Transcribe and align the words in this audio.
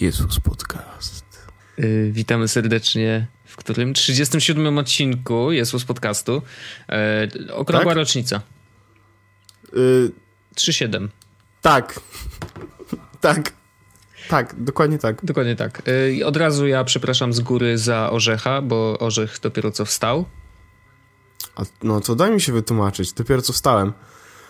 Jezus 0.00 0.40
Podcast. 0.40 1.48
Yy, 1.78 2.12
witamy 2.12 2.48
serdecznie 2.48 3.26
w 3.44 3.56
którym 3.56 3.94
37 3.94 4.78
odcinku 4.78 5.52
Jezus 5.52 5.84
Podcastu. 5.84 6.42
Yy, 6.88 7.54
okrągła 7.54 7.90
tak? 7.90 7.96
rocznica. 7.96 8.40
Yy, 9.72 10.10
3-7. 10.54 11.08
Tak. 11.62 12.00
tak. 13.20 13.52
Tak, 14.28 14.54
dokładnie 14.58 14.98
tak. 14.98 15.24
Dokładnie 15.24 15.56
tak. 15.56 15.82
Yy, 16.18 16.26
od 16.26 16.36
razu 16.36 16.66
ja 16.66 16.84
przepraszam 16.84 17.32
z 17.32 17.40
góry 17.40 17.78
za 17.78 18.10
Orzecha, 18.10 18.62
bo 18.62 18.98
Orzech 18.98 19.38
dopiero 19.42 19.70
co 19.70 19.84
wstał. 19.84 20.24
A, 21.56 21.62
no 21.82 22.00
to 22.00 22.14
daj 22.14 22.30
mi 22.30 22.40
się 22.40 22.52
wytłumaczyć, 22.52 23.12
dopiero 23.12 23.42
co 23.42 23.52
wstałem. 23.52 23.92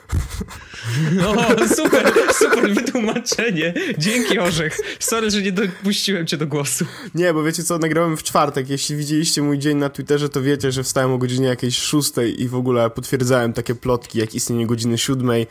No, 1.13 1.35
super, 1.77 2.13
super 2.33 2.75
wytłumaczenie. 2.75 3.75
Dzięki, 3.99 4.39
Orzech. 4.39 4.79
Sorry, 5.01 5.31
że 5.31 5.43
nie 5.43 5.53
dopuściłem 5.53 6.27
cię 6.27 6.37
do 6.37 6.47
głosu. 6.47 6.85
Nie, 7.15 7.35
bo 7.35 7.45
wiecie 7.45 7.65
co, 7.65 7.79
nagrałem 7.79 8.17
w 8.17 8.23
czwartek. 8.23 8.71
Jeśli 8.71 8.97
widzieliście 8.97 9.43
mój 9.43 9.59
dzień 9.59 9.77
na 9.77 9.89
Twitterze, 9.89 10.29
to 10.29 10.43
wiecie, 10.43 10.73
że 10.73 10.83
wstałem 10.83 11.13
o 11.13 11.19
godzinie 11.19 11.47
jakiejś 11.47 11.79
szóstej 11.79 12.43
i 12.43 12.49
w 12.49 12.55
ogóle 12.55 12.91
potwierdzałem 12.91 13.53
takie 13.53 13.75
plotki, 13.75 14.19
jak 14.19 14.35
istnienie 14.35 14.67
godziny 14.67 14.99
siódmej, 14.99 15.47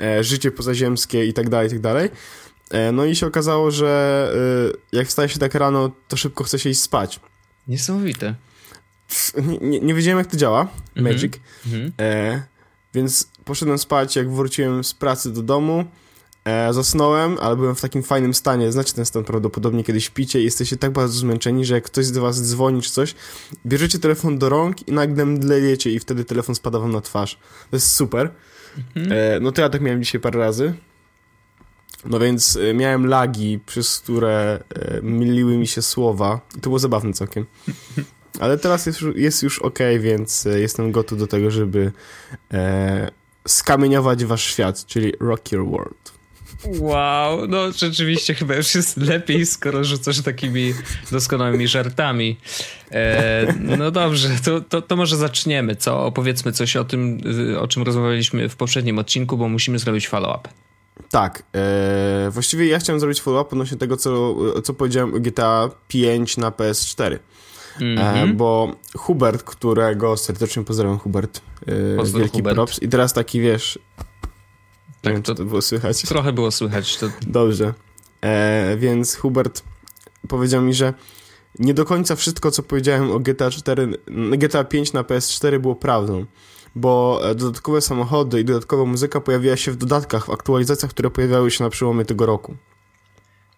e, 0.00 0.24
życie 0.24 0.50
pozaziemskie 0.50 1.26
i 1.26 1.32
tak 1.32 1.48
dalej, 1.48 1.66
i 1.66 1.70
tak 1.70 1.80
dalej. 1.80 2.10
E, 2.70 2.92
no 2.92 3.04
i 3.04 3.16
się 3.16 3.26
okazało, 3.26 3.70
że 3.70 4.32
e, 4.92 4.96
jak 4.96 5.08
wstaje 5.08 5.28
się 5.28 5.38
tak 5.38 5.54
rano, 5.54 5.90
to 6.08 6.16
szybko 6.16 6.44
chce 6.44 6.58
się 6.58 6.70
iść 6.70 6.80
spać. 6.80 7.20
Niesamowite. 7.68 8.34
Nie, 9.36 9.58
nie, 9.58 9.80
nie 9.80 9.94
wiedziałem, 9.94 10.18
jak 10.18 10.26
to 10.26 10.36
działa, 10.36 10.60
mhm. 10.60 11.14
Magic. 11.14 11.34
Mm 11.66 11.80
-hmm. 11.80 12.40
Więc 12.94 13.28
poszedłem 13.44 13.78
spać, 13.78 14.16
jak 14.16 14.30
wróciłem 14.30 14.84
z 14.84 14.94
pracy 14.94 15.32
do 15.32 15.42
domu, 15.42 15.84
e, 16.44 16.72
zasnąłem, 16.72 17.36
ale 17.40 17.56
byłem 17.56 17.74
w 17.74 17.80
takim 17.80 18.02
fajnym 18.02 18.34
stanie. 18.34 18.72
Znacie 18.72 18.92
ten 18.92 19.06
stan 19.06 19.24
prawdopodobnie, 19.24 19.84
kiedy 19.84 20.00
śpicie 20.00 20.40
i 20.40 20.44
jesteście 20.44 20.76
tak 20.76 20.90
bardzo 20.90 21.18
zmęczeni, 21.18 21.64
że 21.64 21.74
jak 21.74 21.84
ktoś 21.84 22.06
z 22.06 22.18
was 22.18 22.42
dzwoni 22.42 22.82
czy 22.82 22.90
coś, 22.90 23.14
bierzecie 23.66 23.98
telefon 23.98 24.38
do 24.38 24.48
rąk 24.48 24.88
i 24.88 24.92
nagle 24.92 25.26
mdlejecie 25.26 25.90
i 25.90 26.00
wtedy 26.00 26.24
telefon 26.24 26.54
spada 26.54 26.78
wam 26.78 26.92
na 26.92 27.00
twarz. 27.00 27.38
To 27.70 27.76
jest 27.76 27.92
super. 27.92 28.30
Mhm. 28.96 29.12
E, 29.12 29.40
no 29.40 29.52
to 29.52 29.62
ja 29.62 29.68
tak 29.68 29.80
miałem 29.80 30.02
dzisiaj 30.02 30.20
parę 30.20 30.38
razy. 30.38 30.74
No 32.04 32.18
więc 32.18 32.56
e, 32.56 32.74
miałem 32.74 33.06
lagi, 33.06 33.60
przez 33.66 33.98
które 33.98 34.64
e, 34.74 35.02
myliły 35.02 35.56
mi 35.56 35.66
się 35.66 35.82
słowa. 35.82 36.40
I 36.56 36.60
to 36.60 36.70
było 36.70 36.78
zabawne 36.78 37.12
całkiem. 37.12 37.46
Ale 38.40 38.58
teraz 38.58 38.86
jest, 38.86 39.00
jest 39.14 39.42
już 39.42 39.58
ok, 39.58 39.78
więc 40.00 40.46
e, 40.46 40.60
jestem 40.60 40.92
gotów 40.92 41.18
do 41.18 41.26
tego, 41.26 41.50
żeby 41.50 41.92
e, 42.52 43.10
skamieniować 43.48 44.24
wasz 44.24 44.44
świat, 44.44 44.86
czyli 44.86 45.12
rock 45.20 45.52
your 45.52 45.70
world. 45.70 46.14
Wow, 46.78 47.48
no 47.48 47.72
rzeczywiście 47.72 48.34
chyba 48.34 48.54
już 48.54 48.74
jest 48.74 48.96
lepiej, 48.96 49.46
skoro 49.46 49.84
rzucasz 49.84 50.22
takimi 50.22 50.74
doskonałymi 51.10 51.68
żartami. 51.68 52.36
E, 52.90 53.54
no 53.60 53.90
dobrze, 53.90 54.28
to, 54.44 54.60
to, 54.60 54.82
to, 54.82 54.96
może 54.96 55.16
zaczniemy, 55.16 55.76
co? 55.76 56.06
Opowiedzmy 56.06 56.52
coś 56.52 56.76
o 56.76 56.84
tym, 56.84 57.20
o 57.60 57.68
czym 57.68 57.82
rozmawialiśmy 57.82 58.48
w 58.48 58.56
poprzednim 58.56 58.98
odcinku, 58.98 59.36
bo 59.36 59.48
musimy 59.48 59.78
zrobić 59.78 60.08
follow-up. 60.08 60.48
Tak, 61.10 61.42
e, 61.54 62.30
właściwie 62.30 62.66
ja 62.66 62.78
chciałem 62.78 63.00
zrobić 63.00 63.20
follow-up 63.20 63.52
odnośnie 63.52 63.78
tego, 63.78 63.96
co, 63.96 64.34
co 64.62 64.74
powiedziałem 64.74 65.14
o 65.14 65.20
GTA 65.20 65.70
5 65.88 66.36
na 66.36 66.50
PS4. 66.50 67.18
Mm 67.80 67.98
-hmm. 67.98 68.36
bo 68.36 68.76
Hubert, 68.96 69.42
którego 69.42 70.16
serdecznie 70.16 70.64
pozdrawiam, 70.64 70.98
Hubert, 70.98 71.40
e, 71.66 72.18
wielki 72.18 72.38
Hubert. 72.38 72.54
props. 72.54 72.82
I 72.82 72.88
teraz 72.88 73.12
taki, 73.12 73.40
wiesz, 73.40 73.78
tak, 75.02 75.12
wiem, 75.12 75.22
to, 75.22 75.34
to 75.34 75.44
było 75.44 75.62
słychać. 75.62 76.02
Trochę 76.02 76.32
było 76.32 76.50
słychać. 76.50 76.96
To... 76.96 77.06
Dobrze. 77.26 77.74
E, 78.20 78.76
więc 78.76 79.16
Hubert 79.16 79.62
powiedział 80.28 80.62
mi, 80.62 80.74
że 80.74 80.94
nie 81.58 81.74
do 81.74 81.84
końca 81.84 82.16
wszystko, 82.16 82.50
co 82.50 82.62
powiedziałem 82.62 83.10
o 83.10 83.20
GTA 83.20 83.50
4, 83.50 83.88
GTA 84.38 84.64
5 84.64 84.92
na 84.92 85.02
PS4 85.02 85.58
było 85.58 85.76
prawdą, 85.76 86.26
bo 86.74 87.20
e, 87.22 87.34
dodatkowe 87.34 87.80
samochody 87.80 88.40
i 88.40 88.44
dodatkowa 88.44 88.84
muzyka 88.84 89.20
pojawiła 89.20 89.56
się 89.56 89.72
w 89.72 89.76
dodatkach, 89.76 90.26
w 90.26 90.30
aktualizacjach, 90.30 90.90
które 90.90 91.10
pojawiały 91.10 91.50
się 91.50 91.64
na 91.64 91.70
przełomie 91.70 92.04
tego 92.04 92.26
roku. 92.26 92.56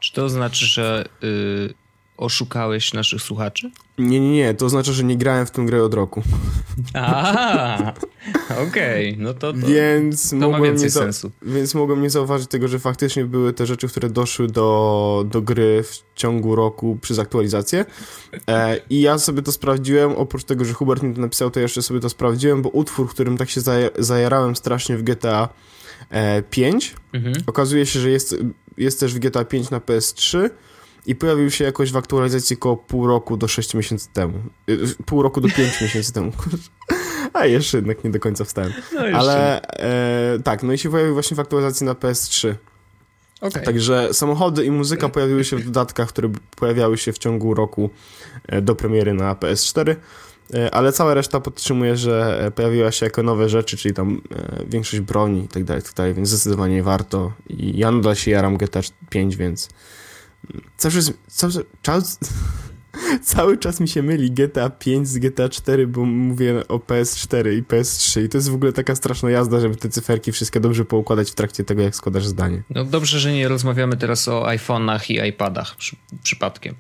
Czy 0.01 0.13
to 0.13 0.29
znaczy, 0.29 0.67
że 0.67 1.09
yy, 1.23 1.75
oszukałeś 2.17 2.93
naszych 2.93 3.23
słuchaczy? 3.23 3.71
Nie, 3.99 4.21
nie, 4.21 4.33
nie. 4.33 4.55
To 4.55 4.67
oznacza, 4.67 4.93
że 4.93 5.05
nie 5.05 5.17
grałem 5.17 5.47
w 5.47 5.51
tę 5.51 5.63
grę 5.63 5.83
od 5.83 5.95
roku. 5.95 6.23
A, 6.95 7.93
okej. 8.69 9.13
Okay. 9.13 9.25
No 9.25 9.35
to, 9.35 9.53
to, 9.53 9.59
więc 9.67 10.31
to 10.31 10.51
ma 10.51 10.61
więcej 10.61 10.91
sensu. 10.91 11.31
Więc 11.43 11.75
mogłem 11.75 12.03
nie 12.03 12.11
zauważyć 12.11 12.49
tego, 12.49 12.69
że 12.69 12.79
faktycznie 12.79 13.25
były 13.25 13.53
te 13.53 13.67
rzeczy, 13.67 13.89
które 13.89 14.11
doszły 14.11 14.47
do, 14.47 15.25
do 15.29 15.43
gry 15.43 15.83
w 15.83 16.03
ciągu 16.15 16.57
roku 16.57 16.99
przez 17.01 17.19
aktualizację. 17.19 17.85
E, 18.49 18.81
I 18.91 19.01
ja 19.01 19.19
sobie 19.19 19.43
to 19.43 19.53
sprawdziłem. 19.53 20.13
Oprócz 20.13 20.45
tego, 20.45 20.65
że 20.65 20.73
Hubert 20.73 21.03
mi 21.03 21.15
to 21.15 21.21
napisał, 21.21 21.51
to 21.51 21.61
jeszcze 21.61 21.83
sobie 21.83 22.01
to 22.01 22.09
sprawdziłem, 22.09 22.63
bo 22.63 22.69
utwór, 22.69 23.09
którym 23.09 23.37
tak 23.37 23.51
się 23.51 23.61
zajarałem 23.99 24.57
strasznie 24.57 24.97
w 24.97 25.03
GTA 25.03 25.49
5, 26.51 26.95
e, 27.15 27.17
mhm. 27.17 27.37
okazuje 27.47 27.87
się, 27.87 28.01
że 28.01 28.11
jest, 28.11 28.37
jest 28.77 29.01
też 29.01 29.15
w 29.15 29.19
GTA 29.19 29.45
5 29.45 29.71
na 29.71 29.81
PS3 29.81 30.51
i 31.07 31.15
pojawił 31.15 31.51
się 31.51 31.65
jakoś 31.65 31.93
w 31.93 31.97
aktualizacji 31.97 32.57
około 32.57 32.77
pół 32.77 33.07
roku 33.07 33.37
do 33.37 33.49
6 33.49 33.75
miesięcy 33.75 34.09
temu. 34.13 34.39
Y, 34.71 34.79
pół 35.07 35.23
roku 35.23 35.41
do 35.41 35.49
5 35.49 35.81
miesięcy 35.81 36.13
temu. 36.13 36.33
A 37.33 37.47
jeszcze 37.47 37.79
jednak 37.79 38.05
nie 38.05 38.11
do 38.11 38.21
końca 38.21 38.45
wstałem. 38.45 38.73
No 38.95 39.01
Ale 39.01 39.63
e, 39.63 40.39
tak, 40.45 40.63
no 40.63 40.73
i 40.73 40.79
się 40.79 40.91
pojawił 40.91 41.15
właśnie 41.15 41.37
w 41.37 41.41
aktualizacji 41.41 41.87
na 41.87 41.93
PS3. 41.93 42.55
Okay. 43.41 43.63
Także 43.63 44.15
samochody 44.15 44.65
i 44.65 44.71
muzyka 44.71 45.09
pojawiły 45.09 45.45
się 45.45 45.57
w 45.57 45.65
dodatkach, 45.65 46.09
które 46.09 46.31
pojawiały 46.57 46.99
się 46.99 47.13
w 47.13 47.19
ciągu 47.19 47.55
roku 47.55 47.91
e, 48.49 48.63
do 48.63 48.75
premiery 48.75 49.15
na 49.15 49.35
PS4 49.35 49.97
e, 50.55 50.75
ale 50.75 50.93
cała 50.93 51.15
reszta 51.15 51.41
podtrzymuje, 51.41 51.97
że 51.97 52.45
e, 52.47 52.51
pojawiła 52.51 52.93
się 52.93 53.07
jako 53.07 53.23
nowe 53.23 53.49
rzeczy, 53.49 53.77
czyli 53.77 53.95
tam 53.95 54.21
większość 54.67 55.01
broni 55.01 55.45
i 55.45 55.49
tak 55.49 55.65
dalej, 55.65 55.83
tak 55.83 55.95
dalej, 55.95 56.15
więc 56.15 56.29
zdecydowanie 56.29 56.83
warto. 56.83 57.33
I 57.49 57.79
ja 57.79 57.91
nadal 57.91 58.15
się 58.15 58.31
jaram 58.31 58.57
GTA 58.57 58.81
5, 59.11 59.37
więc 59.37 59.69
cały 60.77 60.95
czas, 60.95 61.13
cały, 61.29 61.53
czas, 61.83 62.19
cały 63.23 63.59
czas 63.63 63.81
mi 63.81 63.89
się 63.89 64.03
myli 64.03 64.31
GTA 64.31 64.71
5 64.71 65.09
z 65.09 65.19
GTA 65.19 65.49
4, 65.49 65.87
bo 65.87 66.05
mówię 66.05 66.69
o 66.69 66.79
PS4 66.79 67.53
i 67.53 67.63
PS3 67.63 68.25
i 68.25 68.29
to 68.29 68.39
jest 68.39 68.51
w 68.51 68.55
ogóle 68.55 68.73
taka 68.73 68.95
straszna 68.95 69.31
jazda, 69.31 69.61
żeby 69.61 69.77
te 69.77 69.89
cyferki 69.89 70.33
wszystkie 70.33 70.61
dobrze 70.61 70.85
poukładać 70.85 71.31
w 71.31 71.35
trakcie 71.35 71.65
tego, 71.65 71.83
jak 71.83 71.97
składasz 71.97 72.27
zdanie. 72.27 72.63
No 72.71 72.85
dobrze, 72.85 73.21
że 73.21 73.33
nie 73.33 73.49
rozmawiamy 73.49 73.97
teraz 73.97 74.29
o 74.29 74.43
iPhone'ach 74.43 75.11
i 75.11 75.29
iPadach 75.29 75.77
przy, 75.77 75.97
przypadkiem. 76.23 76.75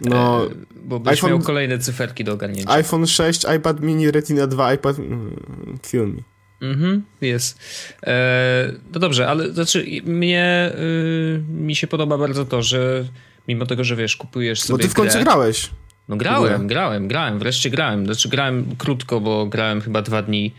No, 0.00 0.46
e, 0.46 0.48
bo 0.84 1.00
byś 1.00 1.12
iPhone, 1.12 1.30
miał 1.30 1.40
kolejne 1.40 1.78
cyferki 1.78 2.24
do 2.24 2.32
ogarnięcia. 2.32 2.70
iPhone 2.70 3.06
6, 3.06 3.46
iPad 3.56 3.80
mini, 3.80 4.10
Retina 4.10 4.46
2, 4.46 4.74
iPad... 4.74 4.98
Mm, 4.98 5.78
kill 5.82 6.06
me. 6.06 6.31
Mhm, 6.62 7.02
jest. 7.20 7.58
E, 8.06 8.72
no 8.92 9.00
dobrze, 9.00 9.28
ale 9.28 9.52
znaczy 9.52 9.86
mnie 10.04 10.72
y, 10.78 11.42
mi 11.48 11.76
się 11.76 11.86
podoba 11.86 12.18
bardzo 12.18 12.44
to, 12.44 12.62
że 12.62 13.04
mimo 13.48 13.66
tego, 13.66 13.84
że 13.84 13.96
wiesz, 13.96 14.16
kupujesz 14.16 14.60
sobie. 14.60 14.78
Bo 14.78 14.82
ty 14.82 14.88
w 14.88 14.94
końcu 14.94 15.14
grę, 15.14 15.24
grałeś. 15.24 15.70
No 16.08 16.16
grałem, 16.16 16.66
grałem, 16.66 17.08
grałem, 17.08 17.38
wreszcie 17.38 17.70
grałem. 17.70 18.06
Znaczy 18.06 18.28
grałem 18.28 18.76
krótko, 18.78 19.20
bo 19.20 19.46
grałem 19.46 19.80
chyba 19.80 20.02
dwa 20.02 20.22
dni. 20.22 20.54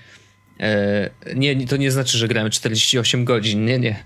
E, 0.59 1.09
nie, 1.36 1.68
to 1.68 1.78
nie 1.78 1.92
znaczy, 1.92 2.18
że 2.18 2.28
grałem 2.28 2.52
48 2.52 3.25
godzin, 3.25 3.66
nie, 3.66 3.80
nie. 3.80 4.03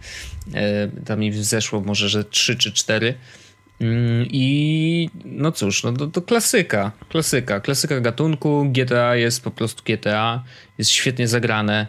E, 0.53 0.88
tam 1.06 1.19
mi 1.19 1.44
zeszło 1.44 1.81
może, 1.81 2.09
że 2.09 2.24
3 2.24 2.56
czy 2.56 2.72
4. 2.72 3.13
Mm, 3.81 4.25
I 4.29 5.09
no 5.25 5.51
cóż, 5.51 5.83
no 5.83 5.91
to, 5.91 6.07
to, 6.07 6.21
klasyka, 6.21 6.91
klasyka, 7.09 7.59
klasyka 7.59 7.99
gatunku. 7.99 8.65
GTA 8.71 9.15
jest 9.15 9.43
po 9.43 9.51
prostu 9.51 9.83
GTA, 9.85 10.43
jest 10.77 10.91
świetnie 10.91 11.27
zagrane. 11.27 11.88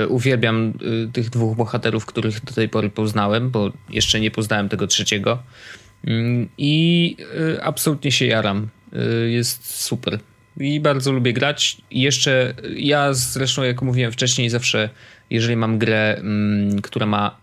Yy, 0.00 0.08
uwielbiam 0.08 0.72
yy, 0.80 1.08
tych 1.12 1.30
dwóch 1.30 1.56
bohaterów, 1.56 2.06
których 2.06 2.44
do 2.44 2.52
tej 2.52 2.68
pory 2.68 2.90
poznałem, 2.90 3.50
bo 3.50 3.72
jeszcze 3.90 4.20
nie 4.20 4.30
poznałem 4.30 4.68
tego 4.68 4.86
trzeciego. 4.86 5.42
Yy, 6.04 6.48
I 6.58 7.16
absolutnie 7.62 8.12
się 8.12 8.26
jaram. 8.26 8.68
Jest 9.26 9.80
super. 9.80 10.18
I 10.60 10.80
bardzo 10.80 11.12
lubię 11.12 11.32
grać. 11.32 11.76
Jeszcze 11.90 12.54
ja 12.76 13.12
zresztą, 13.12 13.62
jak 13.62 13.82
mówiłem 13.82 14.12
wcześniej, 14.12 14.50
zawsze, 14.50 14.88
jeżeli 15.30 15.56
mam 15.56 15.78
grę, 15.78 16.16
mm, 16.16 16.82
która 16.82 17.06
ma 17.06 17.36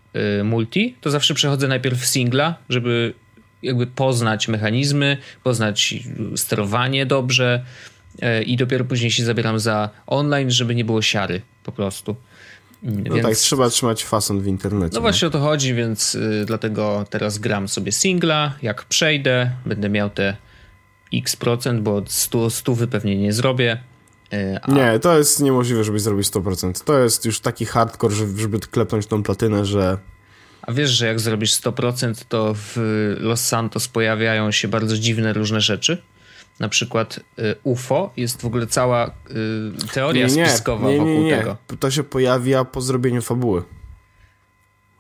multi, 0.44 0.96
to 1.02 1.12
zawsze 1.12 1.34
przechodzę 1.34 1.68
najpierw 1.68 2.06
singla, 2.06 2.56
żeby 2.70 3.14
jakby 3.64 3.88
poznać 3.88 4.48
mechanizmy, 4.48 5.18
poznać 5.44 5.96
sterowanie 6.36 7.06
dobrze 7.06 7.66
e, 8.22 8.44
i 8.44 8.58
dopiero 8.58 8.86
później 8.86 9.12
się 9.12 9.26
zabieram 9.26 9.60
za 9.60 9.90
online, 10.08 10.52
żeby 10.52 10.76
nie 10.76 10.86
było 10.86 11.02
siary 11.02 11.42
po 11.64 11.72
prostu. 11.72 12.16
Mm, 12.84 13.04
no 13.08 13.16
więc... 13.16 13.28
tak, 13.28 13.36
trzeba 13.36 13.70
trzymać 13.70 14.04
fason 14.04 14.42
w 14.42 14.48
internecie. 14.48 14.96
No 14.96 15.02
właśnie 15.02 15.28
o 15.28 15.32
to 15.32 15.40
chodzi, 15.40 15.74
więc 15.74 16.16
y, 16.16 16.44
dlatego 16.48 17.06
teraz 17.10 17.38
gram 17.38 17.68
sobie 17.68 17.92
singla. 17.92 18.54
Jak 18.62 18.86
przejdę, 18.86 19.52
będę 19.66 19.90
miał 19.90 20.10
te 20.10 20.38
x 21.14 21.36
procent, 21.36 21.82
bo 21.82 22.02
100, 22.08 22.50
100 22.50 22.76
pewnie 22.92 23.18
nie 23.18 23.34
zrobię. 23.34 23.84
Y, 24.34 24.60
a... 24.62 24.72
Nie, 24.72 25.00
to 25.00 25.18
jest 25.18 25.40
niemożliwe, 25.40 25.84
żeby 25.84 26.00
zrobić 26.00 26.28
100%. 26.28 26.84
To 26.84 27.00
jest 27.00 27.26
już 27.26 27.40
taki 27.40 27.66
hardcore, 27.66 28.16
żeby 28.38 28.60
klepnąć 28.60 29.06
tą 29.06 29.24
platynę, 29.24 29.66
że 29.66 29.98
A 30.62 30.72
wiesz, 30.72 30.90
że 30.90 31.08
jak 31.08 31.20
zrobisz 31.20 31.54
100%, 31.54 32.26
to 32.30 32.54
w 32.56 32.78
Los 33.20 33.48
Santos 33.48 33.88
pojawiają 33.88 34.52
się 34.52 34.68
bardzo 34.68 34.98
dziwne 34.98 35.34
różne 35.34 35.62
rzeczy? 35.62 36.02
Na 36.60 36.70
przykład 36.70 37.20
y, 37.40 37.56
UFO, 37.64 38.14
jest 38.18 38.42
w 38.42 38.46
ogóle 38.46 38.68
cała 38.68 39.08
y, 39.08 39.12
teoria 39.94 40.28
nie, 40.28 40.36
nie, 40.36 40.50
spiskowa 40.50 40.90
nie, 40.90 40.98
wokół 40.98 41.30
tego. 41.30 41.58
To 41.80 41.92
się 41.92 42.04
pojawia 42.04 42.66
po 42.66 42.82
zrobieniu 42.82 43.22
fabuły. 43.22 43.64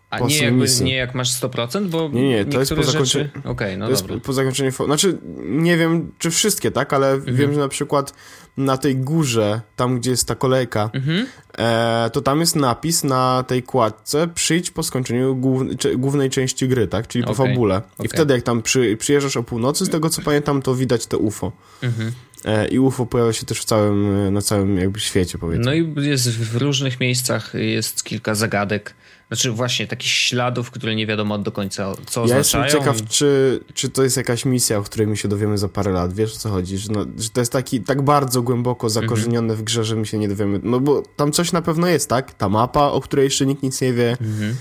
A 0.09 0.19
nie, 0.19 0.43
jakby, 0.43 0.65
nie 0.81 0.95
jak 0.95 1.15
masz 1.15 1.41
100%, 1.41 1.87
bo 1.87 2.09
Nie, 2.13 2.29
nie, 2.29 2.45
to 2.45 2.59
jest 2.59 2.73
po 2.75 2.83
zakończeniu... 2.83 3.29
Okej, 3.39 3.51
okay, 3.51 3.77
no 3.77 3.87
to 3.87 3.93
dobra. 3.93 4.13
jest 4.13 4.25
po 4.25 4.33
zakończeniu... 4.33 4.71
Znaczy, 4.71 5.17
nie 5.43 5.77
wiem, 5.77 6.11
czy 6.17 6.31
wszystkie, 6.31 6.71
tak? 6.71 6.93
Ale 6.93 7.11
mhm. 7.11 7.37
wiem, 7.37 7.53
że 7.53 7.59
na 7.59 7.67
przykład 7.67 8.13
na 8.57 8.77
tej 8.77 8.95
górze, 8.95 9.61
tam 9.75 9.99
gdzie 9.99 10.11
jest 10.11 10.27
ta 10.27 10.35
kolejka, 10.35 10.89
mhm. 10.93 11.25
e, 11.57 12.09
to 12.13 12.21
tam 12.21 12.39
jest 12.39 12.55
napis 12.55 13.03
na 13.03 13.43
tej 13.47 13.63
kładce 13.63 14.27
przyjdź 14.27 14.71
po 14.71 14.83
skończeniu 14.83 15.35
głównej, 15.35 15.77
głównej 15.97 16.29
części 16.29 16.67
gry, 16.67 16.87
tak? 16.87 17.07
Czyli 17.07 17.23
po 17.23 17.31
okay. 17.31 17.47
fabule. 17.47 17.81
I 17.91 17.93
okay. 17.93 18.07
wtedy 18.07 18.33
jak 18.33 18.43
tam 18.43 18.61
przy, 18.61 18.97
przyjeżdżasz 18.97 19.37
o 19.37 19.43
północy, 19.43 19.85
z 19.85 19.89
tego 19.89 20.09
co 20.09 20.21
pamiętam, 20.21 20.61
to 20.61 20.75
widać 20.75 21.05
te 21.05 21.17
UFO. 21.17 21.51
Mhm. 21.81 22.11
E, 22.45 22.67
I 22.67 22.79
UFO 22.79 23.05
pojawia 23.05 23.33
się 23.33 23.45
też 23.45 23.59
w 23.59 23.65
całym, 23.65 24.33
na 24.33 24.41
całym 24.41 24.77
jakby 24.77 24.99
świecie, 24.99 25.37
powiedzmy. 25.37 25.65
No 25.65 25.73
i 25.73 26.07
jest 26.07 26.29
w 26.29 26.55
różnych 26.55 26.99
miejscach, 26.99 27.53
jest 27.53 28.03
kilka 28.03 28.35
zagadek 28.35 28.93
znaczy 29.31 29.51
właśnie 29.51 29.87
takich 29.87 30.11
śladów, 30.11 30.71
które 30.71 30.95
nie 30.95 31.07
wiadomo 31.07 31.37
do 31.37 31.51
końca 31.51 31.93
co 32.05 32.19
ja 32.19 32.23
oznaczają. 32.25 32.63
Ja 32.63 32.67
jestem 32.67 32.79
ciekaw, 32.79 33.09
czy, 33.09 33.59
czy 33.73 33.89
to 33.89 34.03
jest 34.03 34.17
jakaś 34.17 34.45
misja, 34.45 34.77
o 34.77 34.83
której 34.83 35.07
my 35.07 35.17
się 35.17 35.27
dowiemy 35.27 35.57
za 35.57 35.69
parę 35.69 35.91
lat. 35.91 36.13
Wiesz 36.13 36.35
o 36.35 36.37
co 36.37 36.49
chodzi? 36.49 36.77
Że, 36.77 36.91
no, 36.91 37.05
że 37.17 37.29
to 37.29 37.39
jest 37.39 37.51
taki 37.51 37.81
tak 37.81 38.01
bardzo 38.01 38.40
głęboko 38.41 38.89
zakorzenione 38.89 39.39
mm 39.39 39.55
-hmm. 39.55 39.59
w 39.59 39.63
grze, 39.63 39.83
że 39.83 39.95
my 39.95 40.05
się 40.05 40.17
nie 40.17 40.27
dowiemy. 40.27 40.59
No 40.63 40.79
bo 40.79 41.03
tam 41.15 41.31
coś 41.31 41.51
na 41.51 41.61
pewno 41.61 41.87
jest, 41.87 42.09
tak? 42.09 42.33
Ta 42.33 42.49
mapa, 42.49 42.85
o 42.85 43.01
której 43.01 43.23
jeszcze 43.23 43.45
nikt 43.45 43.63
nic 43.63 43.81
nie 43.81 43.93
wie. 43.93 44.17
Mm 44.21 44.33
-hmm. 44.33 44.53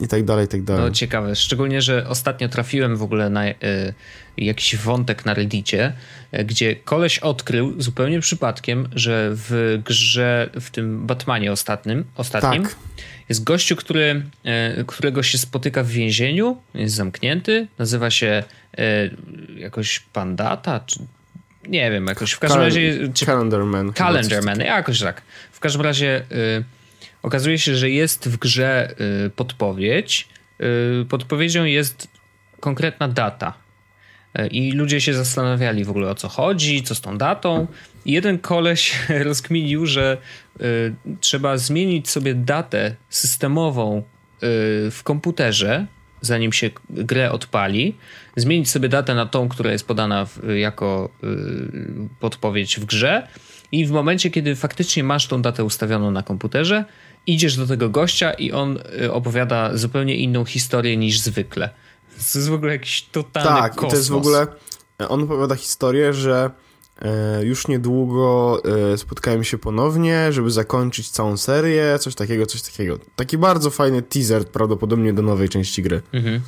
I 0.00 0.08
tak 0.08 0.24
dalej, 0.24 0.44
i 0.44 0.48
tak 0.48 0.62
dalej. 0.62 0.84
No 0.84 0.90
ciekawe, 0.90 1.36
szczególnie, 1.36 1.82
że 1.82 2.08
ostatnio 2.08 2.48
trafiłem 2.48 2.96
w 2.96 3.02
ogóle 3.02 3.30
na 3.30 3.48
y, 3.48 3.54
jakiś 4.36 4.76
wątek 4.76 5.26
na 5.26 5.34
Reddicie, 5.34 5.92
y, 6.38 6.44
gdzie 6.44 6.76
koleś 6.76 7.18
odkrył 7.18 7.82
zupełnie 7.82 8.20
przypadkiem, 8.20 8.88
że 8.92 9.30
w 9.32 9.80
grze, 9.84 10.50
w 10.60 10.70
tym 10.70 11.06
Batmanie 11.06 11.52
ostatnim, 11.52 12.04
ostatnim 12.16 12.62
tak 12.62 12.76
jest 13.28 13.44
gościu, 13.44 13.76
który, 13.76 14.22
e, 14.44 14.84
którego 14.84 15.22
się 15.22 15.38
spotyka 15.38 15.82
w 15.82 15.88
więzieniu, 15.88 16.56
jest 16.74 16.94
zamknięty, 16.94 17.68
nazywa 17.78 18.10
się 18.10 18.44
e, 18.78 19.10
jakoś 19.56 20.00
Pandata, 20.00 20.80
czy 20.80 21.00
nie 21.68 21.90
wiem, 21.90 22.06
jakoś 22.06 22.32
w 22.32 22.38
każdym 22.38 22.60
razie... 22.60 23.08
Czy, 23.14 23.26
Calendarman. 23.26 23.92
Calendarman, 23.92 24.60
jakoś 24.60 25.00
tak. 25.00 25.22
W 25.52 25.60
każdym 25.60 25.82
razie 25.82 26.22
y, 26.32 26.64
okazuje 27.22 27.58
się, 27.58 27.74
że 27.74 27.90
jest 27.90 28.28
w 28.28 28.36
grze 28.36 28.94
y, 29.26 29.30
podpowiedź. 29.30 30.28
Y, 31.02 31.04
podpowiedzią 31.04 31.64
jest 31.64 32.08
konkretna 32.60 33.08
data. 33.08 33.64
I 34.50 34.72
ludzie 34.72 35.00
się 35.00 35.14
zastanawiali 35.14 35.84
w 35.84 35.90
ogóle 35.90 36.10
o 36.10 36.14
co 36.14 36.28
chodzi, 36.28 36.82
co 36.82 36.94
z 36.94 37.00
tą 37.00 37.18
datą. 37.18 37.66
I 38.04 38.12
jeden 38.12 38.38
koleś 38.38 38.94
rozkminił, 39.24 39.86
że 39.86 40.16
y, 40.60 40.94
trzeba 41.20 41.56
zmienić 41.56 42.10
sobie 42.10 42.34
datę 42.34 42.94
systemową 43.08 43.98
y, 43.98 44.02
w 44.90 45.00
komputerze, 45.04 45.86
zanim 46.26 46.52
się 46.52 46.70
grę 46.90 47.32
odpali, 47.32 47.96
zmienić 48.36 48.70
sobie 48.70 48.88
datę 48.88 49.14
na 49.14 49.26
tą, 49.26 49.48
która 49.48 49.72
jest 49.72 49.86
podana 49.86 50.24
w, 50.24 50.48
jako 50.56 51.08
y, 51.24 51.28
podpowiedź 52.20 52.80
w 52.80 52.84
grze 52.84 53.28
i 53.72 53.86
w 53.86 53.90
momencie, 53.90 54.30
kiedy 54.30 54.56
faktycznie 54.56 55.04
masz 55.04 55.26
tą 55.26 55.42
datę 55.42 55.64
ustawioną 55.64 56.10
na 56.10 56.22
komputerze, 56.22 56.84
idziesz 57.26 57.56
do 57.56 57.66
tego 57.66 57.88
gościa 57.88 58.32
i 58.32 58.52
on 58.52 58.78
y, 59.02 59.12
opowiada 59.12 59.76
zupełnie 59.76 60.16
inną 60.16 60.44
historię 60.44 60.96
niż 60.96 61.20
zwykle. 61.20 61.70
To 62.32 62.38
jest 62.38 62.48
w 62.48 62.52
ogóle 62.52 62.72
jakiś 62.72 63.02
totalny 63.02 63.60
tak, 63.60 63.74
kosmos. 63.74 63.82
Tak, 63.82 63.90
to 63.90 63.96
jest 63.96 64.08
w 64.08 64.14
ogóle... 64.14 64.46
On 65.08 65.22
opowiada 65.22 65.54
historię, 65.54 66.12
że 66.12 66.50
już 67.42 67.68
niedługo 67.68 68.62
e, 68.92 68.98
spotkajemy 68.98 69.44
się 69.44 69.58
ponownie, 69.58 70.32
żeby 70.32 70.50
zakończyć 70.50 71.10
całą 71.10 71.36
serię, 71.36 71.98
coś 72.00 72.14
takiego, 72.14 72.46
coś 72.46 72.62
takiego. 72.62 72.98
Taki 73.16 73.38
bardzo 73.38 73.70
fajny 73.70 74.02
teaser 74.02 74.48
prawdopodobnie 74.48 75.12
do 75.12 75.22
nowej 75.22 75.48
części 75.48 75.82
gry. 75.82 76.02
Mhm. 76.12 76.40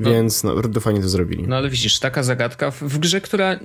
No, 0.00 0.10
Więc 0.10 0.44
no, 0.44 0.54
bardzo 0.54 0.80
fajnie 0.80 1.00
to 1.00 1.08
zrobili. 1.08 1.48
No 1.48 1.56
ale 1.56 1.70
widzisz, 1.70 1.98
taka 1.98 2.22
zagadka 2.22 2.70
w, 2.70 2.82
w 2.82 2.98
grze, 2.98 3.20
która 3.20 3.60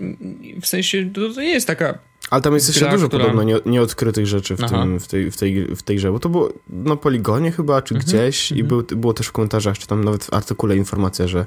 w 0.61 0.67
sensie 0.67 1.11
to, 1.13 1.41
nie 1.41 1.53
jest 1.53 1.67
taka. 1.67 1.97
Ale 2.29 2.41
tam 2.41 2.53
jest 2.53 2.67
jeszcze 2.67 2.89
dużo 2.89 3.07
która... 3.07 3.23
podobno 3.23 3.43
nie, 3.43 3.59
nieodkrytych 3.65 4.27
rzeczy 4.27 4.55
w, 4.55 4.69
tym, 4.69 4.99
w, 4.99 5.07
tej, 5.07 5.31
w, 5.31 5.37
tej, 5.37 5.75
w 5.75 5.83
tej 5.83 5.97
grze, 5.97 6.11
bo 6.11 6.19
to 6.19 6.29
było 6.29 6.53
na 6.69 6.95
poligonie 6.95 7.51
chyba, 7.51 7.81
czy 7.81 7.95
mhm. 7.95 8.09
gdzieś 8.09 8.51
i 8.51 8.61
mhm. 8.61 8.67
był, 8.67 8.97
było 8.97 9.13
też 9.13 9.27
w 9.27 9.31
komentarzach, 9.31 9.77
czy 9.77 9.87
tam 9.87 10.03
nawet 10.03 10.23
w 10.23 10.33
artykule 10.33 10.77
informacja, 10.77 11.27
że 11.27 11.45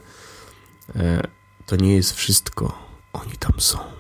e, 0.97 1.23
to 1.67 1.77
nie 1.77 1.97
jest 1.97 2.17
wszystko 2.17 2.89
oni 3.13 3.33
tam 3.39 3.53
są. 3.59 3.98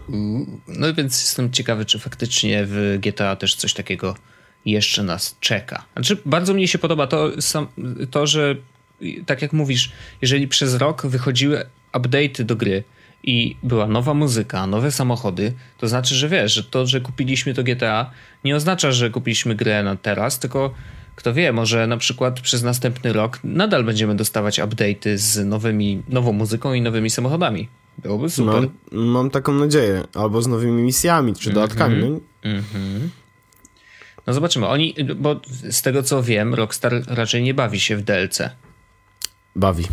No 0.68 0.94
więc 0.94 1.22
jestem 1.22 1.52
ciekawy, 1.52 1.84
czy 1.84 1.98
faktycznie 1.98 2.64
w 2.66 2.98
GTA 3.00 3.36
też 3.36 3.54
coś 3.54 3.74
takiego 3.74 4.14
jeszcze 4.66 5.02
nas 5.02 5.36
czeka. 5.40 5.84
Znaczy, 5.94 6.18
bardzo 6.26 6.54
mi 6.54 6.68
się 6.68 6.78
podoba 6.78 7.06
to, 7.06 7.30
to 8.10 8.26
że 8.26 8.56
tak 9.26 9.42
jak 9.42 9.52
mówisz, 9.52 9.92
jeżeli 10.22 10.48
przez 10.48 10.74
rok 10.74 11.06
wychodziły 11.06 11.64
update'y 11.92 12.44
do 12.44 12.56
gry 12.56 12.84
i 13.22 13.56
była 13.62 13.86
nowa 13.86 14.14
muzyka, 14.14 14.66
nowe 14.66 14.90
samochody, 14.92 15.52
to 15.78 15.88
znaczy, 15.88 16.14
że 16.14 16.28
wiesz, 16.28 16.54
że 16.54 16.64
to, 16.64 16.86
że 16.86 17.00
kupiliśmy 17.00 17.54
to 17.54 17.62
GTA 17.62 18.10
nie 18.44 18.56
oznacza, 18.56 18.92
że 18.92 19.10
kupiliśmy 19.10 19.54
grę 19.54 19.82
na 19.82 19.96
teraz, 19.96 20.38
tylko 20.38 20.74
kto 21.16 21.34
wie, 21.34 21.52
może 21.52 21.86
na 21.86 21.96
przykład 21.96 22.40
przez 22.40 22.62
następny 22.62 23.12
rok 23.12 23.40
nadal 23.44 23.84
będziemy 23.84 24.14
dostawać 24.14 24.60
update'y 24.60 25.16
z 25.16 25.46
nowymi, 25.46 26.02
nową 26.08 26.32
muzyką 26.32 26.72
i 26.72 26.80
nowymi 26.80 27.10
samochodami. 27.10 27.68
Byłoby 27.98 28.30
super. 28.30 28.54
Mam, 28.54 29.04
mam 29.06 29.30
taką 29.30 29.52
nadzieję. 29.52 30.04
Albo 30.14 30.42
z 30.42 30.46
nowymi 30.46 30.82
misjami, 30.82 31.34
czy 31.34 31.50
dodatkami. 31.50 32.20
Mm 32.42 32.62
-hmm. 32.62 33.08
No 34.26 34.34
zobaczymy. 34.34 34.66
Oni, 34.66 34.94
bo 35.16 35.40
z 35.70 35.82
tego 35.82 36.02
co 36.02 36.22
wiem, 36.22 36.54
Rockstar 36.54 37.02
raczej 37.06 37.42
nie 37.42 37.54
bawi 37.54 37.80
się 37.80 37.96
w 37.96 38.02
DLC. 38.02 38.38
Bawi. 39.56 39.84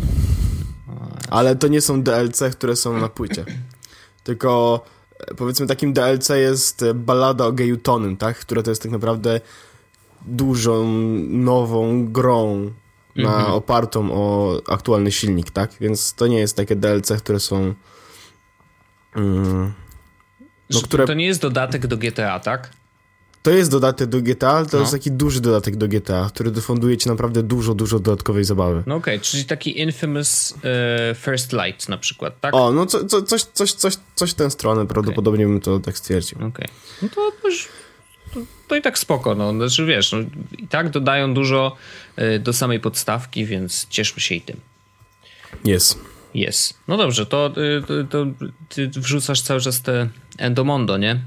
Ale 1.30 1.56
to 1.56 1.68
nie 1.68 1.80
są 1.80 2.02
DLC, 2.02 2.42
które 2.52 2.76
są 2.76 2.98
na 2.98 3.08
płycie. 3.08 3.44
Tylko 4.24 4.80
e, 5.18 5.34
powiedzmy 5.34 5.66
takim 5.66 5.92
DLC 5.92 6.28
jest 6.28 6.84
ballada 6.94 7.46
o 7.46 7.52
geju 7.52 7.76
Tonym, 7.76 8.16
tak? 8.16 8.38
Która 8.38 8.62
to 8.62 8.70
jest 8.70 8.82
tak 8.82 8.92
naprawdę 8.92 9.40
dużą, 10.26 10.88
nową 11.28 12.06
grą 12.12 12.70
na, 13.16 13.34
mm 13.34 13.44
-hmm. 13.44 13.54
opartą 13.54 14.12
o 14.12 14.56
aktualny 14.68 15.12
silnik, 15.12 15.50
tak? 15.50 15.70
Więc 15.80 16.14
to 16.14 16.26
nie 16.26 16.38
jest 16.38 16.56
takie 16.56 16.76
DLC, 16.76 17.12
które 17.18 17.40
są. 17.40 17.74
No, 20.70 20.80
które... 20.82 21.06
To 21.06 21.14
nie 21.14 21.26
jest 21.26 21.40
dodatek 21.40 21.86
do 21.86 21.96
GTA, 21.96 22.40
tak? 22.40 22.70
To 23.42 23.50
jest 23.50 23.70
dodatek 23.70 24.08
do 24.08 24.22
GTA, 24.22 24.64
to 24.64 24.76
no. 24.76 24.80
jest 24.80 24.92
taki 24.92 25.12
duży 25.12 25.40
dodatek 25.40 25.76
do 25.76 25.88
GTA, 25.88 26.30
który 26.34 26.50
defunduje 26.50 26.96
ci 26.96 27.08
naprawdę 27.08 27.42
dużo, 27.42 27.74
dużo 27.74 27.98
dodatkowej 27.98 28.44
zabawy. 28.44 28.82
No 28.86 28.94
okej, 28.94 29.14
okay, 29.14 29.24
czyli 29.24 29.44
taki 29.44 29.80
infamous 29.80 30.54
uh, 30.56 31.18
First 31.18 31.52
Light 31.52 31.88
na 31.88 31.98
przykład, 31.98 32.40
tak? 32.40 32.54
O, 32.54 32.72
no 32.72 32.86
co, 32.86 33.04
co, 33.04 33.22
coś, 33.22 33.42
coś, 33.42 33.72
coś, 33.72 33.94
coś 34.14 34.30
w 34.30 34.34
tę 34.34 34.50
stronę 34.50 34.86
prawdopodobnie 34.86 35.44
okay. 35.44 35.52
bym 35.52 35.60
to 35.60 35.80
tak 35.80 35.98
stwierdził. 35.98 36.38
Okej. 36.38 36.48
Okay. 36.48 36.68
No 37.02 37.08
to 37.08 37.32
to, 38.34 38.40
to, 38.68 38.76
i 38.76 38.82
tak 38.82 38.98
spoko, 38.98 39.34
no. 39.34 39.52
Znaczy 39.52 39.86
wiesz, 39.86 40.12
no, 40.12 40.18
i 40.58 40.68
tak 40.68 40.90
dodają 40.90 41.34
dużo 41.34 41.76
y, 42.18 42.38
do 42.38 42.52
samej 42.52 42.80
podstawki, 42.80 43.46
więc 43.46 43.86
cieszmy 43.88 44.20
się 44.20 44.34
i 44.34 44.40
tym. 44.40 44.60
Jest. 45.64 45.98
Jest. 46.36 46.74
No 46.88 46.96
dobrze, 46.96 47.26
to, 47.26 47.50
to, 47.86 48.04
to 48.04 48.26
ty 48.68 48.88
wrzucasz 48.88 49.42
cały 49.42 49.60
czas 49.60 49.82
te 49.82 50.08
Endomondo, 50.38 50.96
nie? 50.96 51.20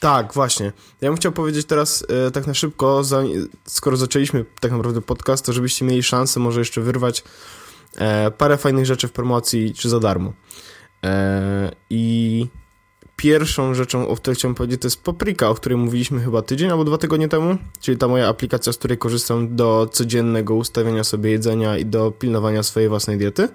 Tak, 0.00 0.34
właśnie. 0.34 0.72
Ja 1.00 1.08
bym 1.08 1.16
chciał 1.16 1.32
powiedzieć 1.32 1.66
teraz 1.66 2.06
e, 2.08 2.30
tak 2.30 2.46
na 2.46 2.54
szybko, 2.54 3.04
za, 3.04 3.22
skoro 3.64 3.96
zaczęliśmy 3.96 4.44
tak 4.60 4.72
naprawdę 4.72 5.00
podcast, 5.00 5.46
to 5.46 5.52
żebyście 5.52 5.84
mieli 5.84 6.02
szansę 6.02 6.40
może 6.40 6.60
jeszcze 6.60 6.80
wyrwać 6.80 7.24
e, 7.96 8.30
parę 8.30 8.56
fajnych 8.56 8.86
rzeczy 8.86 9.08
w 9.08 9.12
promocji 9.12 9.74
czy 9.74 9.88
za 9.88 10.00
darmo. 10.00 10.32
E, 11.04 11.72
I 11.90 12.46
pierwszą 13.16 13.74
rzeczą, 13.74 14.08
o 14.08 14.16
której 14.16 14.36
chciałem 14.36 14.54
powiedzieć, 14.54 14.80
to 14.80 14.86
jest 14.86 15.02
Paprika, 15.02 15.48
o 15.48 15.54
której 15.54 15.78
mówiliśmy 15.78 16.20
chyba 16.20 16.42
tydzień 16.42 16.70
albo 16.70 16.84
dwa 16.84 16.98
tygodnie 16.98 17.28
temu, 17.28 17.56
czyli 17.80 17.98
ta 17.98 18.08
moja 18.08 18.28
aplikacja, 18.28 18.72
z 18.72 18.78
której 18.78 18.98
korzystam 18.98 19.56
do 19.56 19.88
codziennego 19.92 20.54
ustawiania 20.54 21.04
sobie 21.04 21.30
jedzenia 21.30 21.78
i 21.78 21.86
do 21.86 22.10
pilnowania 22.10 22.62
swojej 22.62 22.88
własnej 22.88 23.18
diety. 23.18 23.48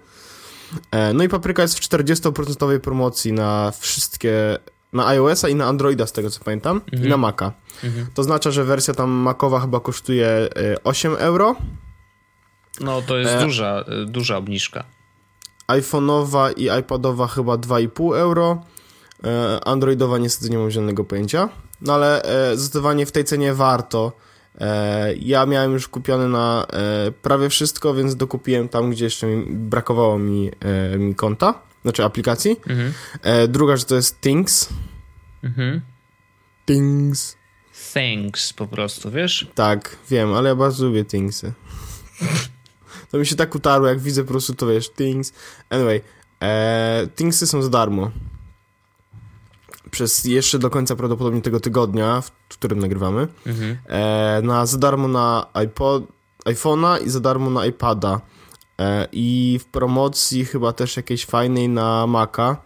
E, 0.91 1.13
no 1.13 1.23
i 1.23 1.29
Papryka 1.29 1.61
jest 1.61 1.79
w 1.79 1.81
40% 1.81 2.79
promocji 2.79 3.33
na 3.33 3.71
wszystkie, 3.79 4.57
na 4.93 5.07
iOS-a 5.07 5.49
i 5.49 5.55
na 5.55 5.65
Androida, 5.65 6.07
z 6.07 6.11
tego 6.11 6.29
co 6.29 6.43
pamiętam, 6.43 6.77
mhm. 6.77 6.93
i 6.93 7.09
na 7.09 7.15
mhm. 7.15 7.19
Maca. 7.19 7.51
Mhm. 7.83 8.07
To 8.13 8.21
oznacza, 8.21 8.51
że 8.51 8.63
wersja 8.63 8.93
tam 8.93 9.09
Macowa 9.09 9.59
chyba 9.59 9.79
kosztuje 9.79 10.49
8 10.83 11.13
e, 11.13 11.17
euro. 11.17 11.55
No 12.79 13.01
to 13.01 13.17
jest 13.17 13.33
e... 13.33 13.41
duża, 13.41 13.83
e, 13.87 14.05
duża 14.05 14.37
obniżka. 14.37 14.83
iPhone'owa 15.67 16.53
i 16.57 16.79
iPadowa 16.79 17.27
chyba 17.27 17.55
2,5 17.55 18.17
euro. 18.17 18.63
Androidowa 19.65 20.17
niestety 20.17 20.51
nie 20.51 20.57
mam 20.57 20.71
żadnego 20.71 21.03
pojęcia. 21.03 21.49
No 21.81 21.93
ale 21.93 22.21
zdecydowanie 22.55 23.05
w 23.05 23.11
tej 23.11 23.23
cenie 23.23 23.53
warto 23.53 24.11
E, 24.59 25.13
ja 25.19 25.45
miałem 25.45 25.73
już 25.73 25.87
kupione 25.87 26.27
na 26.27 26.65
e, 26.73 27.11
prawie 27.11 27.49
wszystko, 27.49 27.93
więc 27.93 28.15
dokupiłem 28.15 28.69
tam, 28.69 28.91
gdzie 28.91 29.05
jeszcze 29.05 29.27
mi, 29.27 29.45
brakowało 29.55 30.19
mi, 30.19 30.51
e, 30.59 30.97
mi 30.97 31.15
konta, 31.15 31.61
znaczy 31.81 32.03
aplikacji. 32.03 32.59
Mhm. 32.67 32.93
E, 33.21 33.47
druga 33.47 33.77
rzecz 33.77 33.87
to 33.87 33.95
jest 33.95 34.21
Things. 34.21 34.69
Mhm. 35.43 35.81
Things. 36.65 37.37
Thanks 37.93 38.53
po 38.53 38.67
prostu, 38.67 39.11
wiesz? 39.11 39.47
Tak, 39.55 39.95
wiem, 40.09 40.33
ale 40.33 40.49
ja 40.49 40.55
bardzo 40.55 40.85
lubię 40.85 41.05
Thingsy. 41.05 41.53
To 43.11 43.17
mi 43.17 43.25
się 43.25 43.35
tak 43.35 43.55
utarło, 43.55 43.87
jak 43.87 43.99
widzę 43.99 44.23
po 44.23 44.27
prostu 44.31 44.53
to, 44.53 44.67
wiesz, 44.67 44.89
Things. 44.89 45.33
Anyway, 45.69 46.01
e, 46.41 47.07
Thingsy 47.15 47.47
są 47.47 47.61
za 47.61 47.69
darmo. 47.69 48.11
Przez 49.91 50.25
jeszcze 50.25 50.59
do 50.59 50.69
końca 50.69 50.95
prawdopodobnie 50.95 51.41
tego 51.41 51.59
tygodnia, 51.59 52.21
w 52.21 52.31
którym 52.49 52.79
nagrywamy. 52.79 53.27
Mhm. 53.47 53.77
E, 53.85 54.41
na, 54.43 54.65
za 54.65 54.77
darmo 54.77 55.07
na 55.07 55.47
iPod, 55.53 56.03
iPhone'a 56.45 57.05
i 57.05 57.09
za 57.09 57.19
darmo 57.19 57.49
na 57.49 57.65
iPada. 57.65 58.21
E, 58.79 59.07
I 59.11 59.59
w 59.61 59.65
promocji 59.65 60.45
chyba 60.45 60.73
też 60.73 60.97
jakiejś 60.97 61.25
fajnej 61.25 61.69
na 61.69 62.07
Maca. 62.07 62.57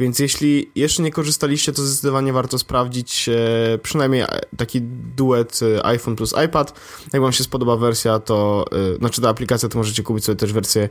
Więc 0.00 0.18
jeśli 0.18 0.70
jeszcze 0.74 1.02
nie 1.02 1.12
korzystaliście, 1.12 1.72
to 1.72 1.82
zdecydowanie 1.82 2.32
warto 2.32 2.58
sprawdzić 2.58 3.28
e, 3.28 3.78
przynajmniej 3.82 4.22
e, 4.22 4.26
taki 4.56 4.80
duet 5.16 5.60
e, 5.62 5.86
iPhone 5.86 6.16
plus 6.16 6.34
iPad. 6.46 6.80
Jak 7.12 7.22
wam 7.22 7.32
się 7.32 7.44
spodoba 7.44 7.76
wersja, 7.76 8.18
to 8.18 8.64
e, 8.94 8.96
znaczy 8.96 9.20
ta 9.20 9.28
aplikacja, 9.28 9.68
to 9.68 9.78
możecie 9.78 10.02
kupić 10.02 10.24
sobie 10.24 10.36
też 10.36 10.52
wersję 10.52 10.88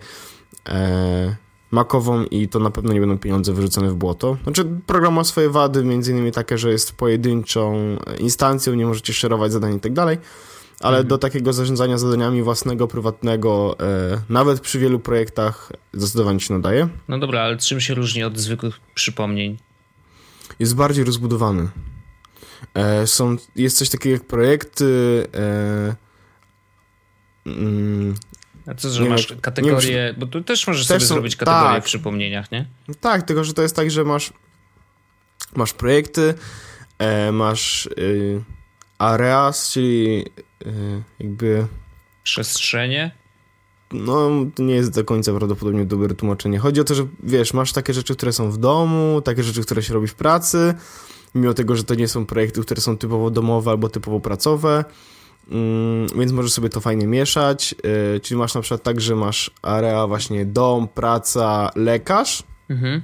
e, 0.70 1.36
Macową 1.72 2.24
i 2.24 2.48
to 2.48 2.60
na 2.60 2.72
pewno 2.72 2.94
nie 2.94 3.00
będą 3.00 3.18
pieniądze 3.18 3.54
wyrzucone 3.54 3.90
w 3.90 3.96
błoto. 3.96 4.38
Znaczy 4.44 4.66
program 4.86 5.14
ma 5.14 5.24
swoje 5.24 5.50
wady, 5.50 5.84
między 5.84 6.12
innymi 6.12 6.32
takie, 6.32 6.58
że 6.58 6.72
jest 6.72 6.92
pojedynczą 6.96 7.78
instancją, 8.20 8.74
nie 8.74 8.86
możecie 8.86 9.14
szerować 9.14 9.52
zadań 9.52 9.76
i 9.76 9.80
tak 9.80 9.94
dalej. 9.94 10.18
Ale 10.80 10.98
Mhm. 10.98 11.08
do 11.08 11.18
takiego 11.18 11.54
zarządzania 11.54 11.98
zadaniami 11.98 12.44
własnego, 12.44 12.88
prywatnego, 12.88 13.76
e, 13.80 14.22
nawet 14.30 14.60
przy 14.60 14.80
wielu 14.80 15.00
projektach 15.00 15.72
zdecydowanie 15.94 16.40
się 16.40 16.54
nadaje. 16.54 16.88
No 17.08 17.20
dobra, 17.20 17.42
ale 17.42 17.58
czym 17.58 17.82
się 17.82 17.94
różni 17.94 18.24
od 18.24 18.38
zwykłych 18.38 18.80
przypomnień? 18.94 19.58
jest 20.60 20.76
bardziej 20.76 21.06
rozbudowany. 21.06 21.68
E, 22.74 23.08
są, 23.08 23.36
jest 23.56 23.78
coś 23.78 23.90
takiego 23.90 24.14
jak 24.14 24.24
projekty. 24.28 25.28
E, 25.34 25.96
mm, 27.46 28.16
A 28.68 28.74
co, 28.76 28.90
że 28.90 29.04
Nie 29.04 29.10
masz 29.10 29.30
wiem, 29.30 29.40
kategorię, 29.40 30.16
bo 30.18 30.26
tu 30.28 30.44
też 30.44 30.68
możesz 30.68 30.88
Też 30.88 30.98
sobie 30.98 31.08
są- 31.08 31.14
zrobić 31.14 31.36
kategorię 31.36 31.76
tak. 31.76 31.84
w 31.84 31.86
przypomnieniach, 31.86 32.52
nie? 32.52 32.66
tak, 33.02 33.22
tylko 33.24 33.44
że 33.44 33.54
to 33.54 33.62
jest 33.62 33.76
tak, 33.76 33.92
że 33.92 34.04
masz, 34.04 34.34
masz 35.56 35.74
projekty, 35.74 36.34
e, 37.00 37.32
masz 37.32 37.86
y, 37.86 38.44
areas, 38.98 39.72
czyli 39.72 40.26
y, 40.66 41.04
jakby. 41.20 41.68
Przestrzenie. 42.24 43.12
No, 43.92 44.30
to 44.56 44.64
nie 44.64 44.76
jest 44.76 44.94
do 44.96 45.04
końca 45.06 45.34
prawdopodobnie 45.34 45.86
dobre 45.86 46.16
tłumaczenie. 46.16 46.60
Chodzi 46.60 46.82
o 46.82 46.84
to, 46.84 46.96
że 46.96 47.08
wiesz, 47.24 47.54
masz 47.54 47.74
takie 47.74 47.94
rzeczy, 47.94 48.16
które 48.16 48.34
są 48.34 48.52
w 48.52 48.58
domu, 48.58 49.22
takie 49.22 49.44
rzeczy, 49.44 49.62
które 49.62 49.84
się 49.84 49.94
robi 49.94 50.08
w 50.08 50.16
pracy, 50.16 50.74
mimo 51.36 51.54
tego, 51.54 51.76
że 51.76 51.84
to 51.84 51.96
nie 51.96 52.08
są 52.08 52.26
projekty, 52.26 52.62
które 52.62 52.82
są 52.82 52.98
typowo 52.98 53.30
domowe 53.30 53.72
albo 53.72 53.90
typowo 53.90 54.20
pracowe, 54.20 54.86
więc 56.16 56.32
możesz 56.32 56.52
sobie 56.54 56.70
to 56.70 56.82
fajnie 56.82 57.08
mieszać. 57.08 57.76
Yy, 58.14 58.20
czyli 58.20 58.38
masz 58.38 58.54
na 58.56 58.62
przykład 58.62 58.84
tak, 58.84 59.02
że 59.02 59.16
masz 59.16 59.52
area 59.62 60.08
właśnie 60.08 60.46
dom, 60.46 60.88
praca, 60.88 61.72
lekarz. 61.76 62.44
Mhm. 62.70 63.02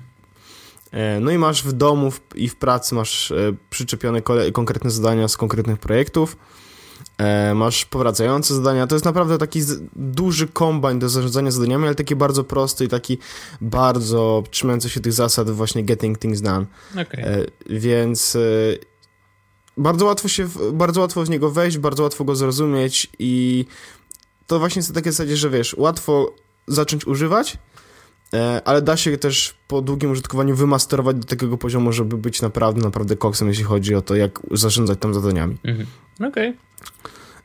E, 0.91 1.19
No 1.19 1.31
i 1.31 1.37
masz 1.37 1.63
w 1.63 1.71
domu 1.71 2.11
i 2.35 2.49
w 2.49 2.55
pracy 2.55 2.95
masz 2.95 3.31
e, 3.31 3.35
przyczepione 3.69 4.21
konkretne 4.53 4.91
zadania 4.91 5.27
z 5.27 5.37
konkretnych 5.37 5.79
projektów. 5.79 6.37
E, 7.17 7.53
Masz 7.53 7.85
powracające 7.85 8.55
zadania. 8.55 8.87
To 8.87 8.95
jest 8.95 9.05
naprawdę 9.05 9.37
taki 9.37 9.61
duży 9.95 10.47
kombajn 10.47 10.99
do 10.99 11.09
zarządzania 11.09 11.51
zadaniami, 11.51 11.85
ale 11.85 11.95
taki 11.95 12.15
bardzo 12.15 12.43
prosty 12.43 12.85
i 12.85 12.87
taki 12.87 13.17
bardzo 13.61 14.43
trzymający 14.51 14.89
się 14.89 14.99
tych 14.99 15.13
zasad 15.13 15.49
właśnie 15.49 15.83
getting 15.83 16.17
things 16.19 16.41
done. 16.41 16.65
E, 17.23 17.45
Więc 17.69 18.37
bardzo 19.77 20.05
łatwo 20.05 20.27
się, 20.27 20.47
bardzo 20.73 21.01
łatwo 21.01 21.23
w 21.25 21.29
niego 21.29 21.51
wejść, 21.51 21.77
bardzo 21.77 22.03
łatwo 22.03 22.23
go 22.25 22.35
zrozumieć 22.35 23.07
i 23.19 23.65
to 24.47 24.59
właśnie 24.59 24.79
jest 24.79 24.89
na 24.89 24.95
takiej 24.95 25.11
zasadzie, 25.11 25.37
że 25.37 25.49
wiesz, 25.49 25.73
łatwo 25.77 26.33
zacząć 26.67 27.07
używać, 27.07 27.57
e, 28.33 28.61
ale 28.65 28.81
da 28.81 28.97
się 28.97 29.17
też 29.17 29.55
po 29.67 29.81
długim 29.81 30.11
użytkowaniu 30.11 30.55
wymasterować 30.55 31.15
do 31.17 31.23
takiego 31.23 31.57
poziomu, 31.57 31.91
żeby 31.93 32.17
być 32.17 32.41
naprawdę, 32.41 32.81
naprawdę 32.81 33.15
koksem, 33.15 33.47
jeśli 33.47 33.63
chodzi 33.63 33.95
o 33.95 34.01
to, 34.01 34.15
jak 34.15 34.39
zarządzać 34.51 34.99
tam 34.99 35.13
zadaniami. 35.13 35.57
Mhm. 35.63 35.87
Okej. 36.31 36.57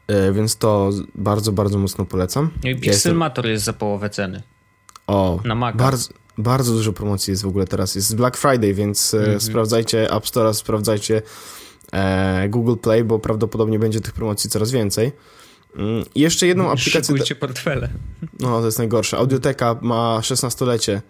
E, 0.09 0.33
Więc 0.33 0.57
to 0.57 0.91
bardzo, 1.15 1.53
bardzo 1.53 1.79
mocno 1.79 2.05
polecam. 2.05 2.51
I 2.65 2.69
Ja 2.69 2.75
Pixelmator 2.77 3.47
jest 3.47 3.65
za 3.65 3.73
połowę 3.73 4.11
ceny. 4.11 4.43
O, 5.07 5.41
Na 5.45 5.55
Maca. 5.55 5.79
bardzo, 5.79 6.09
bardzo 6.39 6.73
dużo 6.73 6.93
promocji 6.93 7.31
jest 7.31 7.43
w 7.43 7.47
ogóle 7.47 7.67
teraz. 7.67 7.95
Jest 7.95 8.17
Black 8.17 8.37
Friday, 8.37 8.75
więc 8.75 9.15
e, 9.15 9.19
Mhm. 9.19 9.41
sprawdzajcie 9.41 10.11
App 10.13 10.27
Store, 10.29 10.55
sprawdzajcie 10.55 11.23
Google 12.49 12.77
Play, 12.77 13.05
bo 13.05 13.19
prawdopodobnie 13.19 13.79
będzie 13.79 14.01
tych 14.01 14.13
promocji 14.13 14.51
coraz 14.51 14.71
więcej. 14.71 15.13
Mm, 15.77 16.05
I 16.15 16.21
jeszcze 16.21 16.47
jedną 16.47 16.71
aplikację. 16.71 17.03
Szykujcie 17.15 17.35
portfele. 17.35 17.89
No, 18.41 18.61
to 18.61 18.67
jest 18.67 18.79
najgorsze. 18.79 19.17
Audioteka 19.17 19.77
ma 19.83 20.19
16-lecie. 20.21 21.03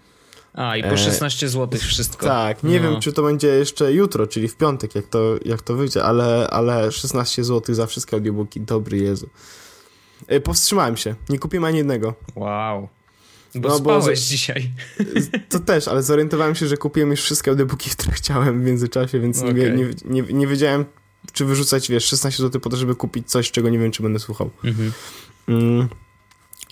A, 0.55 0.77
i 0.77 0.83
po 0.83 0.89
E, 0.89 0.99
16 0.99 1.49
zł 1.49 1.81
wszystko. 1.81 2.27
Tak, 2.27 2.63
nie 2.63 2.81
No. 2.81 2.91
wiem, 2.91 3.01
czy 3.01 3.13
to 3.13 3.23
będzie 3.23 3.49
jeszcze 3.49 3.93
jutro, 3.93 4.27
czyli 4.27 4.49
w 4.49 4.57
piątek, 4.57 4.95
jak 4.95 5.07
to, 5.07 5.35
jak 5.45 5.63
to 5.63 5.75
wyjdzie, 5.75 6.05
ale, 6.05 6.49
ale 6.51 6.93
16 6.93 7.45
zł 7.45 7.75
za 7.75 7.87
wszystkie 7.87 8.17
audiobooki, 8.17 8.61
dobry 8.61 8.99
Jezu. 8.99 9.29
E, 10.27 10.41
Powstrzymałem 10.41 10.97
się, 10.97 11.15
nie 11.29 11.39
kupiłem 11.39 11.65
ani 11.65 11.79
jednego. 11.79 12.15
Wow. 12.37 12.89
Bo 13.55 13.69
No, 13.69 13.81
bo 13.81 14.01
spałeś 14.01 14.21
dzisiaj. 14.21 14.71
To 15.49 15.61
też, 15.61 15.89
ale 15.89 16.03
zorientowałem 16.03 16.55
się, 16.55 16.67
że 16.67 16.77
kupiłem 16.77 17.11
już 17.11 17.21
wszystkie 17.21 17.51
audiobooki, 17.51 17.91
które 17.91 18.13
chciałem 18.13 18.61
w 18.63 18.65
międzyczasie, 18.65 19.21
więc 19.21 19.43
nie, 19.43 19.51
Okej. 19.51 19.77
nie, 19.77 19.89
nie, 20.05 20.23
nie 20.23 20.47
wiedziałem, 20.47 20.85
czy 21.33 21.45
wyrzucać, 21.45 21.89
wiesz, 21.89 22.05
16 22.05 22.43
zł 22.43 22.61
po 22.61 22.71
to, 22.71 22.77
żeby 22.77 22.95
kupić 22.95 23.31
coś, 23.31 23.51
czego 23.51 23.69
nie 23.69 23.79
wiem, 23.79 23.91
czy 23.91 24.03
będę 24.03 24.19
słuchał. 24.19 24.51
Mhm. 24.65 24.93
Mm. 25.49 25.89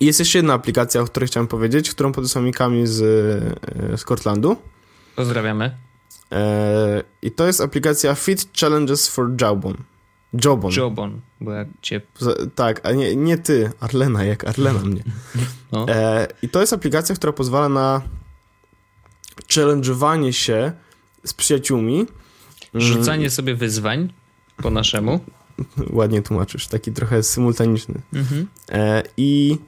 I 0.00 0.06
jest 0.06 0.18
jeszcze 0.18 0.38
jedna 0.38 0.54
aplikacja, 0.54 1.00
o 1.00 1.04
której 1.04 1.26
chciałem 1.28 1.47
powiedzieć, 1.47 1.90
którą 1.90 2.12
podesłał 2.12 2.45
mi 2.45 2.52
Kamil 2.52 2.87
z, 2.87 3.02
e, 3.92 3.99
z 3.99 4.04
Cortlandu. 4.04 4.56
Pozdrawiamy. 5.16 5.76
E, 6.33 7.02
I 7.23 7.30
to 7.30 7.47
jest 7.47 7.61
aplikacja 7.61 8.14
Fit 8.14 8.49
Challenges 8.61 9.09
for 9.09 9.30
Jawbone. 9.40 9.78
Jawbone. 10.45 10.76
Jobon, 10.76 11.21
bo 11.40 11.52
jak 11.52 11.69
cię... 11.83 12.00
Tak, 12.55 12.87
a 12.87 12.93
nie, 12.93 13.16
nie 13.16 13.38
ty, 13.38 13.71
Arlena, 13.81 14.25
jak 14.25 14.45
Arlena 14.45 14.81
mnie. 14.81 15.02
No. 15.73 15.87
E, 15.88 16.28
I 16.43 16.49
to 16.49 16.61
jest 16.61 16.73
aplikacja, 16.73 17.14
która 17.14 17.33
pozwala 17.33 17.69
na 17.69 18.02
challenge'owanie 19.49 20.33
się 20.33 20.73
z 21.25 21.35
przyjaciółmi. 21.35 21.95
Mm, 21.95 22.87
Rzucanie 22.87 23.31
sobie 23.31 23.55
wyzwań 23.55 24.12
po 24.57 24.71
naszemu. 24.71 25.21
Ładnie 25.90 26.23
tłumaczysz, 26.23 26.69
taki 26.69 26.93
trochę 26.93 27.23
symultaniczny. 27.23 28.00
Mhm. 28.12 28.47
E, 28.69 29.02
I 29.16 29.59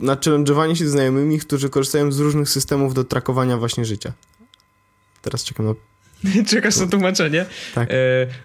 na 0.00 0.16
challenge'owanie 0.16 0.74
się 0.74 0.88
z 0.88 0.90
znajomymi, 0.90 1.38
którzy 1.38 1.70
korzystają 1.70 2.12
z 2.12 2.18
różnych 2.18 2.48
systemów 2.48 2.94
do 2.94 3.04
trakowania 3.04 3.58
właśnie 3.58 3.84
życia. 3.84 4.12
Teraz 5.22 5.44
czekam 5.44 5.66
na... 5.66 5.74
Czekasz 6.50 6.76
na 6.76 6.86
tłumaczenie? 6.86 7.46
Tak. 7.74 7.90
E, 7.90 7.94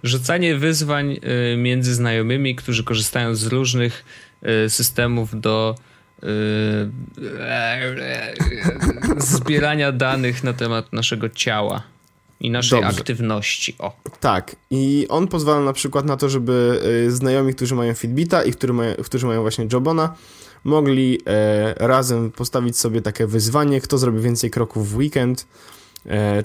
rzucanie 0.03 0.55
wyzwań 0.55 1.19
e, 1.53 1.57
między 1.57 1.95
znajomymi, 1.95 2.55
którzy 2.55 2.83
korzystają 2.83 3.35
z 3.35 3.45
różnych 3.45 4.03
e, 4.41 4.69
systemów 4.69 5.41
do 5.41 5.75
zbierania 9.17 9.91
danych 9.91 10.43
na 10.43 10.53
temat 10.53 10.93
naszego 10.93 11.29
ciała 11.29 11.83
i 12.39 12.51
naszej 12.51 12.81
Dobrze. 12.81 12.99
aktywności. 12.99 13.75
O. 13.79 13.93
Tak, 14.19 14.55
i 14.71 15.05
on 15.09 15.27
pozwala 15.27 15.61
na 15.61 15.73
przykład 15.73 16.05
na 16.05 16.17
to, 16.17 16.29
żeby 16.29 16.81
znajomi, 17.07 17.53
którzy 17.53 17.75
mają 17.75 17.93
Fitbita 17.93 18.43
i 18.43 18.51
którzy 18.51 18.73
mają, 18.73 18.95
którzy 18.95 19.27
mają 19.27 19.41
właśnie 19.41 19.67
Jobona, 19.73 20.15
mogli 20.63 21.19
razem 21.77 22.31
postawić 22.31 22.77
sobie 22.77 23.01
takie 23.01 23.27
wyzwanie, 23.27 23.81
kto 23.81 23.97
zrobi 23.97 24.21
więcej 24.21 24.49
kroków 24.49 24.89
w 24.91 24.95
weekend, 24.95 25.45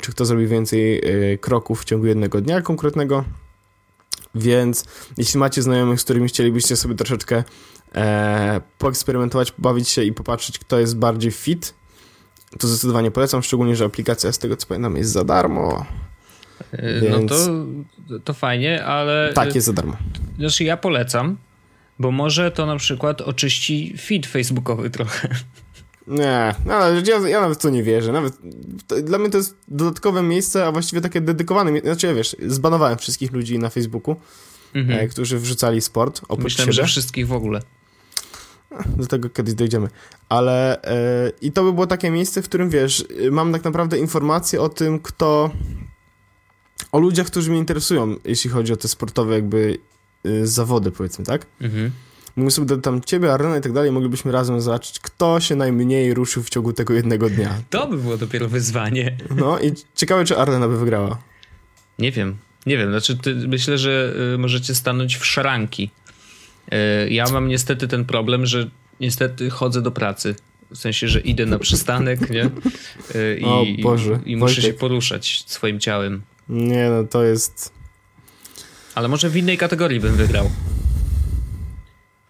czy 0.00 0.10
kto 0.12 0.24
zrobi 0.24 0.46
więcej 0.46 0.98
e, 1.32 1.38
kroków 1.38 1.82
w 1.82 1.84
ciągu 1.84 2.06
jednego 2.06 2.40
dnia 2.40 2.62
konkretnego. 2.62 3.24
Więc 4.34 4.84
jeśli 5.16 5.40
macie 5.40 5.62
znajomych, 5.62 6.00
z 6.00 6.04
którymi 6.04 6.28
chcielibyście 6.28 6.76
sobie 6.76 6.94
troszeczkę 6.94 7.44
e, 7.94 8.60
poeksperymentować, 8.78 9.52
pobawić 9.52 9.88
się 9.88 10.02
i 10.04 10.12
popatrzeć, 10.12 10.58
kto 10.58 10.78
jest 10.78 10.96
bardziej 10.98 11.30
fit, 11.30 11.74
to 12.58 12.68
zdecydowanie 12.68 13.10
polecam, 13.10 13.42
szczególnie, 13.42 13.76
że 13.76 13.84
aplikacja 13.84 14.32
z 14.32 14.38
tego 14.38 14.56
co 14.56 14.66
pamiętam 14.66 14.96
jest 14.96 15.10
za 15.10 15.24
darmo. 15.24 15.86
E, 16.72 17.00
Więc- 17.00 17.30
No 17.30 17.36
to, 18.08 18.18
to 18.24 18.34
fajnie, 18.34 18.84
ale 18.84 19.32
Tak, 19.34 19.54
jest 19.54 19.66
za 19.66 19.72
darmo. 19.72 19.96
znaczy 20.38 20.64
ja 20.64 20.76
polecam, 20.76 21.36
bo 21.98 22.10
może 22.10 22.50
to 22.50 22.66
na 22.66 22.76
przykład 22.76 23.20
oczyści 23.20 23.94
feed 23.98 24.26
facebookowy 24.26 24.90
trochę. 24.90 25.28
Nie, 26.06 26.54
no, 26.66 26.74
ja, 27.06 27.28
ja 27.28 27.40
nawet 27.40 27.58
w 27.58 27.62
to 27.62 27.70
nie 27.70 27.82
wierzę. 27.82 28.12
Nawet 28.12 28.34
to, 28.86 29.02
dla 29.02 29.18
mnie 29.18 29.30
to 29.30 29.38
jest 29.38 29.56
dodatkowe 29.68 30.22
miejsce, 30.22 30.66
a 30.66 30.72
właściwie 30.72 31.02
takie 31.02 31.20
dedykowane. 31.20 31.80
Znaczy, 31.80 32.06
ja 32.06 32.14
wiesz, 32.14 32.36
zbanowałem 32.46 32.98
wszystkich 32.98 33.32
ludzi 33.32 33.58
na 33.58 33.70
Facebooku, 33.70 34.16
mhm. 34.74 35.00
e, 35.00 35.08
którzy 35.08 35.38
wrzucali 35.38 35.80
sport 35.80 36.20
oprócz 36.28 36.44
Myślałem, 36.44 36.72
siebie. 36.72 36.86
że 36.86 36.92
wszystkich 36.92 37.26
w 37.26 37.32
ogóle. 37.32 37.62
Do 38.96 39.06
tego 39.06 39.30
kiedyś 39.30 39.54
dojdziemy. 39.54 39.88
Ale 40.28 40.82
e, 40.82 41.32
i 41.40 41.52
to 41.52 41.64
by 41.64 41.72
było 41.72 41.86
takie 41.86 42.10
miejsce, 42.10 42.42
w 42.42 42.44
którym 42.44 42.70
wiesz, 42.70 43.04
mam 43.30 43.52
tak 43.52 43.64
naprawdę 43.64 43.98
informacje 43.98 44.60
o 44.60 44.68
tym, 44.68 44.98
kto. 44.98 45.50
o 46.92 46.98
ludziach, 46.98 47.26
którzy 47.26 47.50
mnie 47.50 47.58
interesują, 47.58 48.16
jeśli 48.24 48.50
chodzi 48.50 48.72
o 48.72 48.76
te 48.76 48.88
sportowe, 48.88 49.34
jakby 49.34 49.78
y, 50.26 50.46
zawody, 50.46 50.90
powiedzmy, 50.90 51.24
tak? 51.24 51.46
Mhm. 51.60 51.90
Mógłbym 52.36 52.50
sobie 52.50 52.66
dodać 52.66 52.84
tam 52.84 53.00
ciebie, 53.00 53.32
Arena 53.32 53.58
i 53.58 53.60
tak 53.60 53.72
dalej, 53.72 53.92
moglibyśmy 53.92 54.32
razem 54.32 54.60
zobaczyć, 54.60 54.98
kto 54.98 55.40
się 55.40 55.56
najmniej 55.56 56.14
ruszył 56.14 56.42
w 56.42 56.50
ciągu 56.50 56.72
tego 56.72 56.94
jednego 56.94 57.30
dnia. 57.30 57.54
To 57.70 57.86
by 57.86 57.96
było 57.98 58.16
dopiero 58.16 58.48
wyzwanie. 58.48 59.16
No 59.36 59.60
i 59.60 59.72
ciekawe, 59.94 60.24
czy 60.24 60.38
Arena 60.38 60.68
by 60.68 60.78
wygrała. 60.78 61.18
Nie 61.98 62.12
wiem, 62.12 62.36
nie 62.66 62.78
wiem, 62.78 62.90
znaczy 62.90 63.16
ty, 63.16 63.34
myślę, 63.34 63.78
że 63.78 64.14
y, 64.34 64.38
możecie 64.38 64.74
stanąć 64.74 65.16
w 65.16 65.26
szranki. 65.26 65.90
Y, 67.04 67.10
ja 67.10 67.24
mam 67.32 67.48
niestety 67.48 67.88
ten 67.88 68.04
problem, 68.04 68.46
że 68.46 68.70
niestety 69.00 69.50
chodzę 69.50 69.82
do 69.82 69.90
pracy. 69.90 70.34
W 70.70 70.78
sensie, 70.78 71.08
że 71.08 71.20
idę 71.20 71.46
na 71.46 71.58
przystanek, 71.58 72.30
nie? 72.30 72.44
Y, 73.14 73.38
I, 73.40 73.44
o 73.44 73.64
Boże. 73.82 74.20
I, 74.26 74.32
i 74.32 74.36
muszę 74.36 74.62
się 74.62 74.72
poruszać 74.72 75.44
swoim 75.46 75.80
ciałem. 75.80 76.22
Nie, 76.48 76.90
no 76.90 77.04
to 77.04 77.22
jest... 77.22 77.72
Ale 78.94 79.08
może 79.08 79.30
w 79.30 79.36
innej 79.36 79.58
kategorii 79.58 80.00
bym 80.00 80.14
wygrał. 80.14 80.50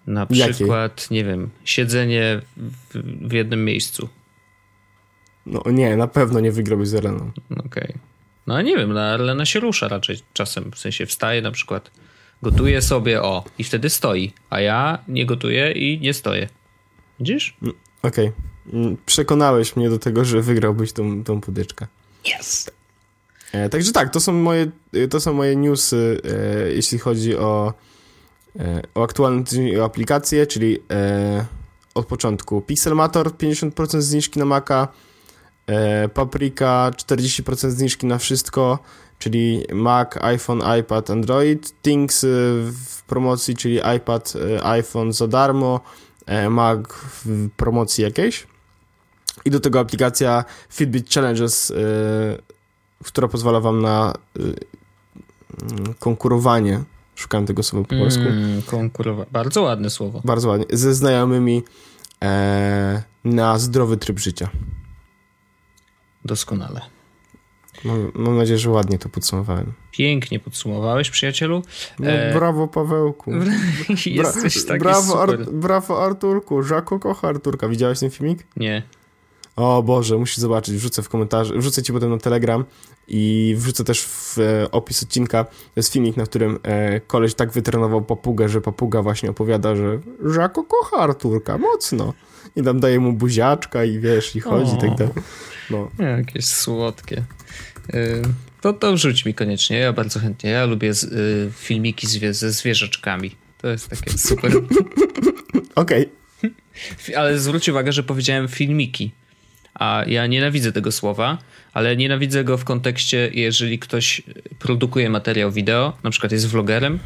Na 0.06 0.26
przykład, 0.26 1.02
Jakiej? 1.02 1.16
nie 1.16 1.24
wiem, 1.24 1.50
siedzenie 1.64 2.40
w, 2.56 3.28
w, 3.28 3.32
jednym 3.32 3.64
miejscu. 3.64 4.08
No 5.46 5.62
nie, 5.66 5.96
na 5.96 6.06
pewno 6.06 6.40
nie 6.40 6.52
wygrałbyś 6.52 6.88
z 6.88 6.94
Arleną. 6.94 7.30
Okej. 7.50 7.64
Okay. 7.66 7.98
No 8.46 8.62
nie 8.62 8.76
wiem, 8.76 8.92
na 8.92 9.12
Arlena 9.12 9.44
się 9.44 9.60
rusza 9.60 9.88
raczej 9.88 10.18
czasem. 10.32 10.72
W 10.72 10.78
sensie 10.78 11.06
wstaje 11.06 11.42
na 11.42 11.50
przykład, 11.50 11.90
gotuje 12.42 12.82
sobie, 12.82 13.22
o, 13.22 13.44
i 13.58 13.64
wtedy 13.64 13.90
stoi. 13.90 14.32
A 14.50 14.60
ja 14.60 14.98
nie 15.08 15.26
gotuję 15.26 15.72
i 15.72 16.00
nie 16.00 16.14
stoję. 16.14 16.48
Widzisz? 17.20 17.56
Mm, 17.62 17.74
okej. 18.02 18.28
Okay. 18.28 18.80
Mm, 18.80 18.96
przekonałeś 19.06 19.76
mnie 19.76 19.90
do 19.90 19.98
tego, 19.98 20.24
że 20.24 20.42
wygrałbyś 20.42 20.92
tą, 20.92 21.24
tą 21.24 21.40
podyczkę. 21.40 21.86
Yes! 22.40 22.70
E, 23.52 23.68
także 23.68 23.92
tak, 23.92 24.12
to 24.12 24.20
są 24.20 24.32
moje, 24.32 24.70
to 25.10 25.20
są 25.20 25.32
moje 25.32 25.56
newsy, 25.56 26.20
e, 26.24 26.72
jeśli 26.72 26.98
chodzi 26.98 27.36
o 27.36 27.74
E, 28.58 29.44
tydzień 29.44 29.76
o 29.76 29.84
aplikacje, 29.84 30.46
czyli 30.46 30.78
e, 30.90 31.46
od 31.94 32.06
początku 32.06 32.60
Pixelmator 32.60 33.30
50% 33.30 34.00
zniżki 34.00 34.38
na 34.38 34.44
Maca, 34.44 34.88
e, 35.66 36.08
Paprika 36.08 36.90
40% 36.96 37.70
zniżki 37.70 38.06
na 38.06 38.18
wszystko, 38.18 38.78
czyli 39.18 39.64
Mac, 39.72 40.16
iPhone, 40.20 40.62
iPad, 40.80 41.10
Android, 41.10 41.82
Things 41.82 42.24
e, 42.24 42.28
w 42.72 43.02
promocji, 43.06 43.56
czyli 43.56 43.80
iPad, 43.96 44.32
e, 44.56 44.64
iPhone 44.66 45.12
za 45.12 45.28
darmo, 45.28 45.80
e, 46.26 46.50
Mac 46.50 46.88
w 47.24 47.48
promocji 47.56 48.04
jakiejś. 48.04 48.46
I 49.44 49.50
do 49.50 49.60
tego 49.60 49.80
aplikacja 49.80 50.44
Fitbit 50.70 51.10
Challenges, 51.10 51.72
która 53.04 53.28
pozwala 53.28 53.60
wam 53.60 53.82
na 53.82 54.14
konkurowanie 55.98 56.84
Szukałem 57.16 57.46
tego 57.46 57.62
słowa 57.62 57.88
po 57.88 57.96
polsku. 57.96 58.22
Mm, 58.22 58.62
konkurować. 58.62 59.28
Bardzo 59.32 59.62
ładne 59.62 59.90
słowo. 59.90 60.20
Bardzo 60.24 60.48
ładnie. 60.48 60.66
Ze 60.70 60.94
znajomymi 60.94 61.62
e, 62.24 63.02
na 63.24 63.58
zdrowy 63.58 63.96
tryb 63.96 64.18
życia. 64.18 64.48
Doskonale. 66.24 66.80
Mam, 67.84 68.12
mam, 68.14 68.36
nadzieję, 68.36 68.58
że 68.58 68.70
ładnie 68.70 68.98
to 68.98 69.08
podsumowałem. 69.08 69.72
Pięknie 69.90 70.40
podsumowałeś, 70.40 71.10
przyjacielu. 71.10 71.62
No, 71.98 72.10
e... 72.10 72.34
brawo, 72.34 72.68
Pawełku. 72.68 73.32
Jesteś 74.06 74.64
taki 74.64 74.80
brawo, 74.80 75.22
Ar 75.22 75.38
brawo, 75.52 76.04
Arturku. 76.04 76.62
Żako 76.62 76.98
kocha 76.98 77.28
Arturka. 77.28 77.68
Widziałeś 77.68 78.00
ten 78.00 78.10
filmik? 78.10 78.46
Nie. 78.56 78.82
O 79.56 79.82
Boże, 79.82 80.18
musisz 80.18 80.36
zobaczyć. 80.36 80.74
Wrzucę 80.74 81.02
w 81.02 81.08
komentarzu. 81.08 81.58
Wrzucę 81.58 81.82
ci 81.82 81.92
potem 81.92 82.10
na 82.10 82.18
Telegram 82.18 82.64
i 83.08 83.54
wrzucę 83.58 83.84
też 83.84 84.02
w 84.02 84.38
e, 84.38 84.70
opis 84.70 85.02
odcinka. 85.02 85.44
To 85.44 85.50
jest 85.76 85.92
filmik, 85.92 86.16
na 86.16 86.24
którym 86.24 86.58
e, 86.62 87.00
koleś 87.00 87.34
tak 87.34 87.52
wytrenował 87.52 88.02
papugę, 88.02 88.48
że 88.48 88.60
papuga 88.60 89.02
właśnie 89.02 89.30
opowiada, 89.30 89.76
że 89.76 90.00
Żako 90.24 90.64
kocha 90.64 90.96
Arturka 90.96 91.58
mocno. 91.58 92.12
I 92.56 92.62
tam 92.62 92.80
daje 92.80 93.00
mu 93.00 93.12
buziaczka 93.12 93.84
i 93.84 93.98
wiesz, 93.98 94.36
i 94.36 94.40
chodzi 94.40 94.74
i 94.74 94.78
tak 94.78 94.94
dalej. 94.94 95.14
No. 95.70 95.90
Jakieś 95.98 96.46
słodkie. 96.46 97.24
Y, 97.94 98.22
to, 98.60 98.72
to 98.72 98.92
wrzuć 98.92 99.24
mi 99.24 99.34
koniecznie, 99.34 99.78
ja 99.78 99.92
bardzo 99.92 100.20
chętnie. 100.20 100.50
Ja 100.50 100.66
lubię 100.66 100.94
z, 100.94 101.04
y, 101.04 101.52
filmiki 101.56 102.06
zwie, 102.06 102.34
ze 102.34 102.52
zwierzaczkami. 102.52 103.36
To 103.58 103.68
jest 103.68 103.88
takie 103.88 104.18
super. 104.18 104.52
Okej. 105.74 106.08
Okay. 106.38 107.18
Ale 107.18 107.38
zwróć 107.38 107.68
uwagę, 107.68 107.92
że 107.92 108.02
powiedziałem 108.02 108.48
filmiki. 108.48 109.12
A 109.78 110.04
ja 110.06 110.26
nienawidzę 110.26 110.72
tego 110.72 110.92
słowa, 110.92 111.38
ale 111.72 111.96
nienawidzę 111.96 112.44
go 112.44 112.58
w 112.58 112.64
kontekście, 112.64 113.30
jeżeli 113.32 113.78
ktoś 113.78 114.22
produkuje 114.58 115.10
materiał 115.10 115.52
wideo, 115.52 115.98
na 116.04 116.10
przykład 116.10 116.32
jest 116.32 116.48
vlogerem, 116.48 116.98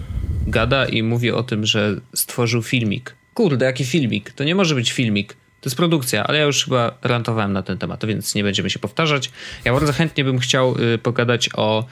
gada 0.47 0.87
i 0.87 1.03
mówi 1.03 1.31
o 1.31 1.43
tym, 1.43 1.67
że 1.67 2.01
stworzył 2.15 2.63
filmik. 2.63 3.15
Kurde, 3.35 3.67
jaki 3.67 3.85
filmik? 3.85 4.33
To 4.33 4.45
nie 4.45 4.55
może 4.55 4.75
być 4.75 4.93
filmik. 4.93 5.33
To 5.33 5.69
jest 5.69 5.77
produkcja, 5.77 6.25
ale 6.25 6.39
ja 6.39 6.45
już 6.45 6.65
chyba 6.65 6.99
rantowałem 7.03 7.53
na 7.53 7.63
ten 7.63 7.79
temat, 7.79 8.05
więc 8.05 8.35
nie 8.35 8.43
będziemy 8.43 8.71
się 8.71 8.79
powtarzać. 8.79 9.31
Ja 9.65 9.73
bardzo 9.73 9.93
chętnie 9.93 10.25
bym 10.25 10.39
chciał 10.39 10.77
y, 10.95 10.99
pogadać 10.99 11.51
o 11.55 11.87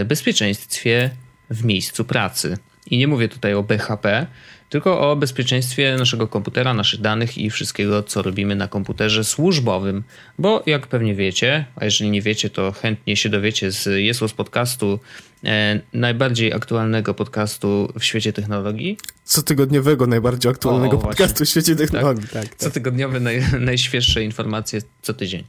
y, 0.00 0.04
bezpieczeństwie 0.04 1.10
w 1.50 1.64
miejscu 1.64 2.04
pracy. 2.04 2.58
I 2.90 2.98
nie 2.98 3.08
mówię 3.08 3.28
tutaj 3.28 3.54
o 3.54 3.62
BHP, 3.62 4.26
tylko 4.68 5.10
o 5.10 5.16
bezpieczeństwie 5.16 5.96
naszego 5.98 6.28
komputera, 6.28 6.74
naszych 6.74 7.00
danych 7.00 7.38
i 7.38 7.50
wszystkiego, 7.50 8.02
co 8.02 8.22
robimy 8.22 8.56
na 8.56 8.68
komputerze 8.68 9.24
służbowym. 9.24 10.02
Bo 10.38 10.62
jak 10.66 10.86
pewnie 10.86 11.14
wiecie, 11.14 11.64
a 11.76 11.84
jeżeli 11.84 12.10
nie 12.10 12.22
wiecie, 12.22 12.50
to 12.50 12.72
chętnie 12.72 13.16
się 13.16 13.28
dowiecie 13.28 13.72
z 13.72 13.86
Jesłos 13.86 14.32
podcastu, 14.32 14.98
e, 15.44 15.80
najbardziej 15.92 16.52
aktualnego 16.52 17.14
podcastu 17.14 17.92
w 17.98 18.04
świecie 18.04 18.32
technologii. 18.32 18.98
Cotygodniowego, 19.24 20.06
najbardziej 20.06 20.50
aktualnego 20.50 20.96
o, 20.96 21.00
podcastu 21.00 21.44
w 21.44 21.48
świecie 21.48 21.76
technologii. 21.76 22.22
Tak, 22.22 22.32
tak, 22.32 22.48
tak. 22.48 22.58
Cotygodniowe, 22.58 23.20
naj, 23.20 23.42
najświeższe 23.60 24.24
informacje 24.24 24.82
co 25.02 25.14
tydzień. 25.14 25.44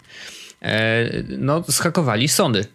E, 0.62 1.24
no, 1.38 1.64
zhakowali 1.68 2.28
Sony 2.28 2.66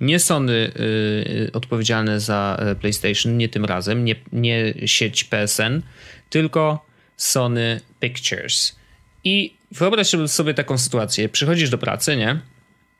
nie 0.00 0.18
Sony 0.18 0.52
y, 0.52 1.50
odpowiedzialne 1.52 2.20
za 2.20 2.56
e, 2.60 2.74
PlayStation, 2.74 3.36
nie 3.36 3.48
tym 3.48 3.64
razem, 3.64 4.04
nie, 4.04 4.14
nie 4.32 4.74
sieć 4.86 5.24
PSN, 5.24 5.82
tylko 6.30 6.86
Sony 7.16 7.80
Pictures. 8.00 8.76
I 9.24 9.56
wyobraź 9.72 10.08
sobie 10.26 10.54
taką 10.54 10.78
sytuację. 10.78 11.28
Przychodzisz 11.28 11.70
do 11.70 11.78
pracy, 11.78 12.16
nie? 12.16 12.40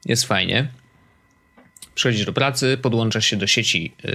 Jest 0.05 0.25
fajnie. 0.25 0.69
Przychodzisz 1.95 2.27
do 2.27 2.33
pracy, 2.33 2.79
podłączasz 2.83 3.27
się 3.27 3.37
do 3.37 3.47
sieci 3.47 3.95
yy, 4.05 4.13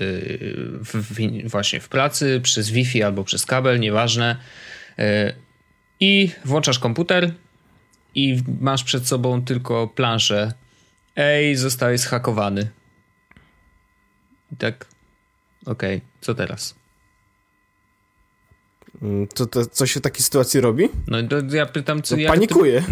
w, 0.83 0.93
w, 0.93 1.49
właśnie 1.49 1.79
w 1.79 1.89
pracy 1.89 2.39
przez 2.43 2.69
Wi-Fi 2.69 3.03
albo 3.03 3.23
przez 3.23 3.45
kabel, 3.45 3.79
nieważne. 3.79 4.35
I 5.99 6.29
włączasz 6.45 6.79
komputer 6.79 7.31
i 8.15 8.41
masz 8.61 8.83
przed 8.83 9.07
sobą 9.07 9.41
tylko 9.41 9.87
planszę 9.87 10.53
Ej, 11.15 11.55
zostałeś 11.55 12.01
zhakowany. 12.01 12.69
I 14.51 14.55
tak, 14.55 14.87
okej, 15.65 15.97
okay, 15.97 16.09
co 16.21 16.35
teraz? 16.35 16.75
Mm, 19.01 19.27
to, 19.27 19.45
to, 19.45 19.65
co 19.65 19.85
się 19.85 19.99
w 19.99 20.03
takiej 20.03 20.23
sytuacji 20.23 20.61
robi? 20.61 20.89
No 21.07 21.17
to 21.23 21.55
ja 21.55 21.65
pytam, 21.65 22.01
co 22.01 22.15
no, 22.15 22.21
ja... 22.21 22.29
Panikuję. 22.29 22.83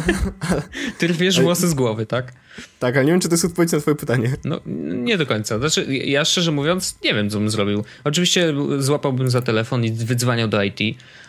Ty, 0.98 1.08
włosy 1.42 1.68
z 1.68 1.74
głowy, 1.74 2.06
tak? 2.06 2.32
Tak, 2.78 2.96
ale 2.96 3.04
nie 3.04 3.12
wiem, 3.12 3.20
czy 3.20 3.28
to 3.28 3.34
jest 3.34 3.44
odpowiedź 3.44 3.72
na 3.72 3.80
twoje 3.80 3.94
pytanie. 3.94 4.36
No, 4.44 4.60
nie 5.04 5.18
do 5.18 5.26
końca. 5.26 5.58
Znaczy, 5.58 5.96
ja 5.96 6.24
szczerze 6.24 6.52
mówiąc, 6.52 6.98
nie 7.04 7.14
wiem, 7.14 7.30
co 7.30 7.38
bym 7.38 7.50
zrobił. 7.50 7.84
Oczywiście 8.04 8.54
złapałbym 8.78 9.30
za 9.30 9.42
telefon 9.42 9.84
i 9.84 9.92
wydzwaniał 9.92 10.48
do 10.48 10.62
IT, 10.62 10.78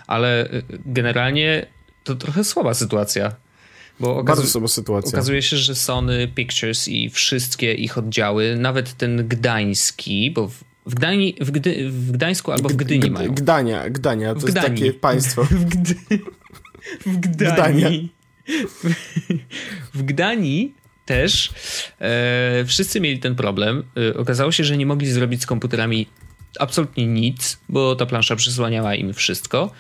ale 0.07 0.53
y, 0.53 0.63
generalnie 0.85 1.65
to 2.03 2.15
trochę 2.15 2.43
słaba 2.43 2.73
sytuacja. 2.73 3.35
Bo 3.99 4.23
Bardzo 4.23 4.47
słaba 4.47 4.67
sytuacja. 4.67 5.09
Okazuje 5.09 5.41
się, 5.41 5.57
że 5.57 5.75
Sony 5.75 6.27
Pictures 6.27 6.87
i 6.87 7.09
wszystkie 7.09 7.73
ich 7.73 7.97
oddziały, 7.97 8.55
nawet 8.55 8.93
ten 8.93 9.27
gdański, 9.27 10.31
bo 10.31 10.47
w, 10.47 10.63
w, 10.85 10.95
Gdańsku, 10.95 11.45
w, 11.45 11.51
Gdy, 11.51 11.91
w 11.91 12.11
Gdańsku 12.11 12.51
albo 12.51 12.69
w 12.69 12.73
Gdyni 12.73 12.99
G 12.99 13.11
mają. 13.11 13.33
Gdania, 13.33 13.89
Gdania, 13.89 14.33
to 14.33 14.39
w 14.39 14.43
jest 14.43 14.55
takie 14.55 14.93
państwo. 14.93 15.43
w, 15.51 15.65
Gdy, 15.65 15.95
w 17.05 17.17
Gdanii. 17.17 18.13
W 19.93 20.03
Gdanii 20.03 20.73
też 21.05 21.53
e, 21.99 22.65
wszyscy 22.65 23.01
mieli 23.01 23.19
ten 23.19 23.35
problem. 23.35 23.83
E, 24.11 24.17
okazało 24.17 24.51
się, 24.51 24.63
że 24.63 24.77
nie 24.77 24.85
mogli 24.85 25.07
zrobić 25.07 25.41
z 25.41 25.45
komputerami 25.45 26.07
absolutnie 26.59 27.07
nic, 27.07 27.57
bo 27.69 27.95
ta 27.95 28.05
plansza 28.05 28.35
przysłaniała 28.35 28.95
im 28.95 29.13
wszystko. 29.13 29.71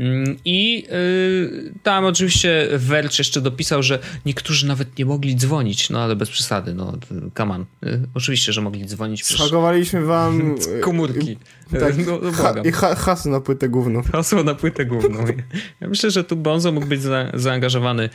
Mm, 0.00 0.36
I 0.44 0.86
yy, 0.90 1.72
tam 1.82 2.04
oczywiście 2.04 2.68
Verge 2.72 3.18
jeszcze 3.18 3.40
dopisał, 3.40 3.82
że 3.82 3.98
niektórzy 4.26 4.66
nawet 4.66 4.98
nie 4.98 5.04
mogli 5.04 5.36
dzwonić, 5.36 5.90
no 5.90 6.00
ale 6.00 6.16
bez 6.16 6.30
przesady, 6.30 6.74
no 6.74 6.92
on. 7.36 7.66
Yy, 7.82 8.00
oczywiście, 8.14 8.52
że 8.52 8.60
mogli 8.60 8.86
dzwonić. 8.86 9.24
Schakowaliśmy 9.24 10.04
wam... 10.04 10.54
Komórki. 10.80 11.36
Tak, 11.80 12.06
no, 12.06 12.18
no 12.22 12.32
ha, 12.32 12.54
ha, 12.72 12.94
hasło 12.94 13.32
na 13.32 13.40
płytę 13.40 13.68
główną. 13.68 14.02
Hasło 14.12 14.44
na 14.44 14.54
płytę 14.54 14.86
główną. 14.86 15.24
Ja 15.80 15.88
myślę, 15.88 16.10
że 16.10 16.24
tu 16.24 16.36
Bonzo 16.36 16.72
mógł 16.72 16.86
być 16.86 17.02
za, 17.02 17.30
zaangażowany. 17.34 18.10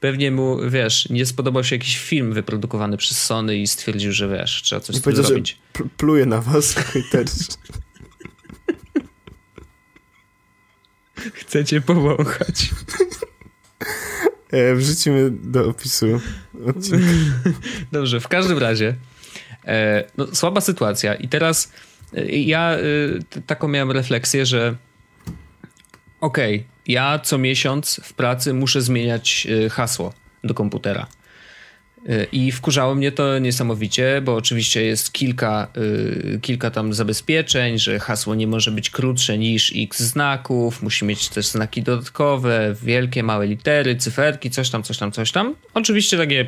Pewnie 0.00 0.30
mu, 0.30 0.58
wiesz, 0.70 1.08
nie 1.10 1.26
spodobał 1.26 1.64
się 1.64 1.76
jakiś 1.76 1.98
film 1.98 2.32
wyprodukowany 2.32 2.96
przez 2.96 3.22
Sony 3.22 3.56
i 3.56 3.66
stwierdził, 3.66 4.12
że 4.12 4.28
wiesz, 4.28 4.62
trzeba 4.62 4.80
coś 4.80 4.96
z 4.96 5.02
tym 5.02 5.16
zrobić. 5.16 5.58
pluje 5.96 6.26
na 6.26 6.40
was 6.40 6.74
też. 7.10 7.28
Chcecie 11.34 11.80
powąchać. 11.80 12.70
E, 14.50 14.74
wrzucimy 14.74 15.30
do 15.30 15.68
opisu 15.68 16.20
odcinka. 16.66 17.06
Dobrze, 17.92 18.20
w 18.20 18.28
każdym 18.28 18.58
razie 18.58 18.94
e, 19.66 20.04
no, 20.16 20.34
słaba 20.34 20.60
sytuacja 20.60 21.14
i 21.14 21.28
teraz 21.28 21.72
e, 22.16 22.26
ja 22.26 22.76
taką 23.46 23.68
miałem 23.68 23.90
refleksję, 23.90 24.46
że 24.46 24.76
okej, 26.20 26.56
okay, 26.56 26.68
ja 26.86 27.18
co 27.18 27.38
miesiąc 27.38 28.00
w 28.04 28.12
pracy 28.12 28.54
muszę 28.54 28.82
zmieniać 28.82 29.46
hasło 29.70 30.12
do 30.44 30.54
komputera. 30.54 31.06
Y, 32.06 32.26
I 32.32 32.52
wkurzało 32.52 32.94
mnie 32.94 33.12
to 33.12 33.38
niesamowicie, 33.38 34.20
bo 34.24 34.34
oczywiście 34.34 34.82
jest 34.82 35.12
kilka, 35.12 35.68
y, 35.76 36.38
kilka 36.42 36.70
tam 36.70 36.94
zabezpieczeń, 36.94 37.78
że 37.78 37.98
hasło 37.98 38.34
nie 38.34 38.46
może 38.46 38.70
być 38.70 38.90
krótsze 38.90 39.38
niż 39.38 39.72
x 39.76 40.00
znaków, 40.00 40.82
musi 40.82 41.04
mieć 41.04 41.28
też 41.28 41.46
znaki 41.46 41.82
dodatkowe, 41.82 42.74
wielkie, 42.82 43.22
małe 43.22 43.46
litery, 43.46 43.96
cyferki, 43.96 44.50
coś 44.50 44.70
tam, 44.70 44.82
coś 44.82 44.98
tam, 44.98 45.12
coś 45.12 45.32
tam. 45.32 45.54
Oczywiście 45.74 46.16
takie 46.16 46.46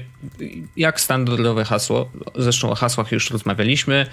jak 0.76 1.00
standardowe 1.00 1.64
hasło, 1.64 2.10
zresztą 2.38 2.70
o 2.70 2.74
hasłach 2.74 3.12
już 3.12 3.30
rozmawialiśmy, 3.30 4.06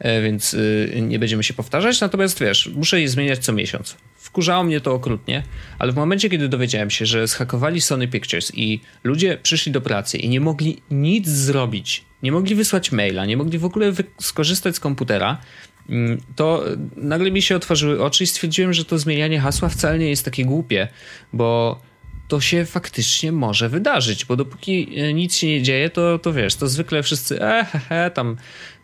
y, 0.00 0.22
więc 0.22 0.56
nie 1.00 1.18
będziemy 1.18 1.44
się 1.44 1.54
powtarzać, 1.54 2.00
natomiast 2.00 2.40
wiesz, 2.40 2.70
muszę 2.74 3.00
je 3.00 3.08
zmieniać 3.08 3.38
co 3.38 3.52
miesiąc. 3.52 3.96
Wkurzało 4.34 4.64
mnie 4.64 4.80
to 4.80 4.92
okrutnie, 4.92 5.42
ale 5.78 5.92
w 5.92 5.96
momencie, 5.96 6.30
kiedy 6.30 6.48
dowiedziałem 6.48 6.90
się, 6.90 7.06
że 7.06 7.26
zhakowali 7.26 7.80
Sony 7.80 8.08
Pictures 8.08 8.52
i 8.54 8.80
ludzie 9.04 9.38
przyszli 9.42 9.72
do 9.72 9.80
pracy 9.80 10.18
i 10.18 10.28
nie 10.28 10.40
mogli 10.40 10.82
nic 10.90 11.28
zrobić, 11.28 12.04
nie 12.22 12.32
mogli 12.32 12.54
wysłać 12.54 12.92
maila, 12.92 13.26
nie 13.26 13.36
mogli 13.36 13.58
w 13.58 13.64
ogóle 13.64 13.92
skorzystać 14.20 14.76
z 14.76 14.80
komputera, 14.80 15.40
mm, 15.88 16.20
to 16.36 16.64
nagle 16.96 17.30
mi 17.30 17.42
się 17.42 17.56
otworzyły 17.56 18.02
oczy 18.02 18.24
i 18.24 18.26
stwierdziłem, 18.26 18.72
że 18.72 18.84
to 18.84 18.98
zmienianie 18.98 19.40
hasła 19.40 19.68
wcale 19.68 19.98
nie 19.98 20.08
jest 20.08 20.24
takie 20.24 20.44
głupie, 20.44 20.88
bo 21.32 21.80
to 22.28 22.40
się 22.40 22.64
faktycznie 22.64 23.32
może 23.32 23.68
wydarzyć, 23.68 24.24
bo 24.24 24.36
dopóki 24.36 25.00
e, 25.00 25.14
nic 25.14 25.36
się 25.36 25.46
nie 25.46 25.62
dzieje, 25.62 25.90
to, 25.90 26.18
to 26.18 26.32
wiesz, 26.32 26.54
to 26.54 26.68
zwykle 26.68 27.02
wszyscy, 27.02 27.42
e, 27.42 27.64
he, 27.64 27.78
he, 27.78 28.10
tam 28.10 28.36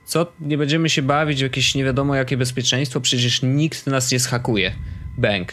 co, 0.05 0.33
nie 0.41 0.59
będziemy 0.59 0.89
się 0.89 1.03
bawić 1.03 1.39
w 1.39 1.43
jakieś 1.43 1.75
nie 1.75 1.85
wiadomo 1.85 2.15
jakie 2.15 2.37
bezpieczeństwo, 2.37 3.01
przecież 3.01 3.43
nikt 3.43 3.87
nas 3.87 4.13
nie 4.13 4.21
schakuje. 4.21 4.73
Bank. 5.21 5.53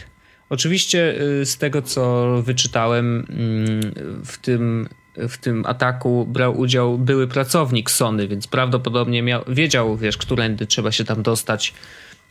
Oczywiście 0.50 1.22
y, 1.22 1.46
z 1.46 1.58
tego, 1.58 1.82
co 1.82 2.28
wyczytałem 2.42 3.26
mm, 3.30 4.24
w 4.24 4.38
tym, 4.38 4.88
w 5.16 5.38
tym 5.38 5.66
ataku 5.66 6.26
brał 6.26 6.58
udział 6.58 6.98
były 6.98 7.28
pracownik 7.28 7.90
Sony, 7.90 8.28
więc 8.28 8.46
prawdopodobnie 8.46 9.22
miał, 9.22 9.44
wiedział, 9.48 9.96
wiesz, 9.96 10.16
którędy 10.16 10.66
trzeba 10.66 10.92
się 10.92 11.04
tam 11.04 11.22
dostać 11.22 11.74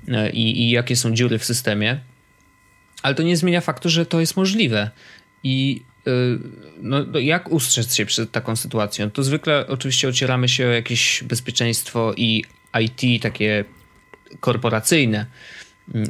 y, 0.07 0.29
i, 0.29 0.61
i 0.61 0.69
jakie 0.69 0.95
są 0.95 1.13
dziury 1.13 1.39
w 1.39 1.45
systemie. 1.45 1.99
Ale 3.03 3.15
to 3.15 3.23
nie 3.23 3.37
zmienia 3.37 3.61
faktu, 3.61 3.89
że 3.89 4.05
to 4.05 4.19
jest 4.19 4.37
możliwe. 4.37 4.91
I 5.43 5.81
y, 6.07 6.39
no, 6.81 7.03
no, 7.03 7.19
jak 7.19 7.51
ustrzec 7.51 7.95
się 7.95 8.05
przed 8.05 8.31
taką 8.31 8.55
sytuacją? 8.55 9.11
To 9.11 9.23
zwykle 9.23 9.65
oczywiście 9.67 10.07
ocieramy 10.07 10.49
się 10.49 10.67
o 10.67 10.71
jakieś 10.71 11.23
bezpieczeństwo 11.23 12.13
i 12.17 12.43
IT 12.79 13.21
takie 13.21 13.65
korporacyjne 14.39 15.25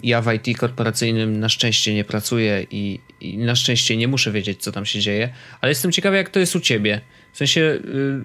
ja 0.04 0.22
w 0.22 0.34
IT 0.34 0.58
korporacyjnym 0.58 1.40
na 1.40 1.50
szczęście 1.50 1.94
nie 1.94 2.04
pracuję 2.04 2.68
i, 2.72 3.00
i, 3.22 3.38
na 3.38 3.56
szczęście 3.56 3.98
nie 3.98 4.08
muszę 4.08 4.32
wiedzieć, 4.32 4.64
co 4.64 4.72
tam 4.72 4.86
się 4.86 5.00
dzieje, 5.00 5.34
ale 5.62 5.72
jestem 5.72 5.92
ciekawy, 5.92 6.18
jak 6.18 6.30
to 6.30 6.40
jest 6.40 6.56
u 6.56 6.60
ciebie. 6.60 7.02
W 7.34 7.38
sensie, 7.38 7.62
y, 7.62 8.22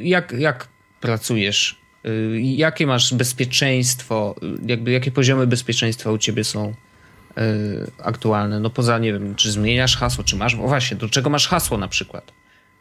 jak, 0.00 0.32
jak 0.38 0.68
pracujesz? 1.00 1.80
Y, 2.06 2.40
jakie 2.40 2.86
masz 2.86 3.14
bezpieczeństwo? 3.14 4.34
Jakby, 4.66 4.90
jakie 4.90 5.10
poziomy 5.10 5.46
bezpieczeństwa 5.46 6.10
u 6.10 6.18
ciebie 6.18 6.44
są 6.44 6.68
y, 6.68 7.90
aktualne? 7.98 8.60
No 8.60 8.70
poza, 8.70 8.98
nie 8.98 9.12
wiem, 9.12 9.34
czy 9.34 9.52
zmieniasz 9.52 9.96
hasło, 9.96 10.24
czy 10.24 10.36
masz, 10.36 10.54
o 10.54 10.68
właśnie, 10.68 10.96
do 10.96 11.08
czego 11.08 11.30
masz 11.30 11.48
hasło 11.48 11.78
na 11.78 11.88
przykład 11.88 12.32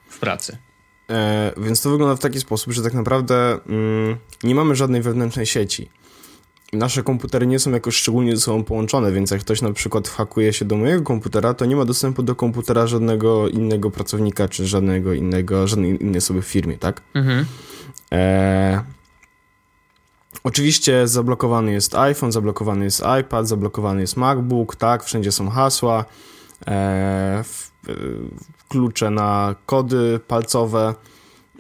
w 0.08 0.20
pracy? 0.20 0.58
E, 1.10 1.52
więc 1.58 1.82
to 1.82 1.90
wygląda 1.90 2.16
w 2.16 2.20
taki 2.20 2.40
sposób, 2.40 2.74
że 2.74 2.84
tak 2.84 2.94
naprawdę 2.94 3.60
mm, 3.68 4.18
nie 4.44 4.56
mamy 4.56 4.76
żadnej 4.76 5.02
wewnętrznej 5.02 5.46
sieci 5.46 5.90
nasze 6.74 7.04
komputery 7.04 7.48
nie 7.48 7.60
są 7.60 7.72
jakoś 7.72 7.96
szczególnie 7.96 8.36
ze 8.36 8.42
sobą 8.42 8.64
połączone, 8.64 9.12
więc 9.12 9.32
jak 9.32 9.42
ktoś 9.42 9.62
na 9.62 9.74
przykład 9.74 10.08
hakuje 10.08 10.54
się 10.54 10.66
do 10.66 10.78
mojego 10.78 11.04
komputera, 11.04 11.54
to 11.54 11.66
nie 11.66 11.76
ma 11.76 11.86
dostępu 11.86 12.24
do 12.24 12.36
komputera 12.36 12.88
żadnego 12.88 13.48
innego 13.48 13.92
pracownika, 13.92 14.48
czy 14.48 14.68
żadnego 14.68 15.14
innego, 15.14 15.68
żadnej 15.68 16.04
innej 16.04 16.18
osoby 16.18 16.42
w 16.42 16.46
firmie, 16.46 16.78
tak? 16.78 17.02
Mhm. 17.14 17.46
E... 18.12 18.84
Oczywiście 20.44 21.08
zablokowany 21.08 21.72
jest 21.72 21.96
iPhone, 21.96 22.32
zablokowany 22.32 22.86
jest 22.86 23.04
iPad, 23.22 23.48
zablokowany 23.48 24.02
jest 24.02 24.18
MacBook, 24.18 24.76
tak, 24.76 25.04
wszędzie 25.04 25.32
są 25.32 25.50
hasła, 25.50 26.06
e... 26.68 27.44
klucze 28.70 29.10
na 29.10 29.56
kody 29.66 30.20
palcowe 30.28 30.96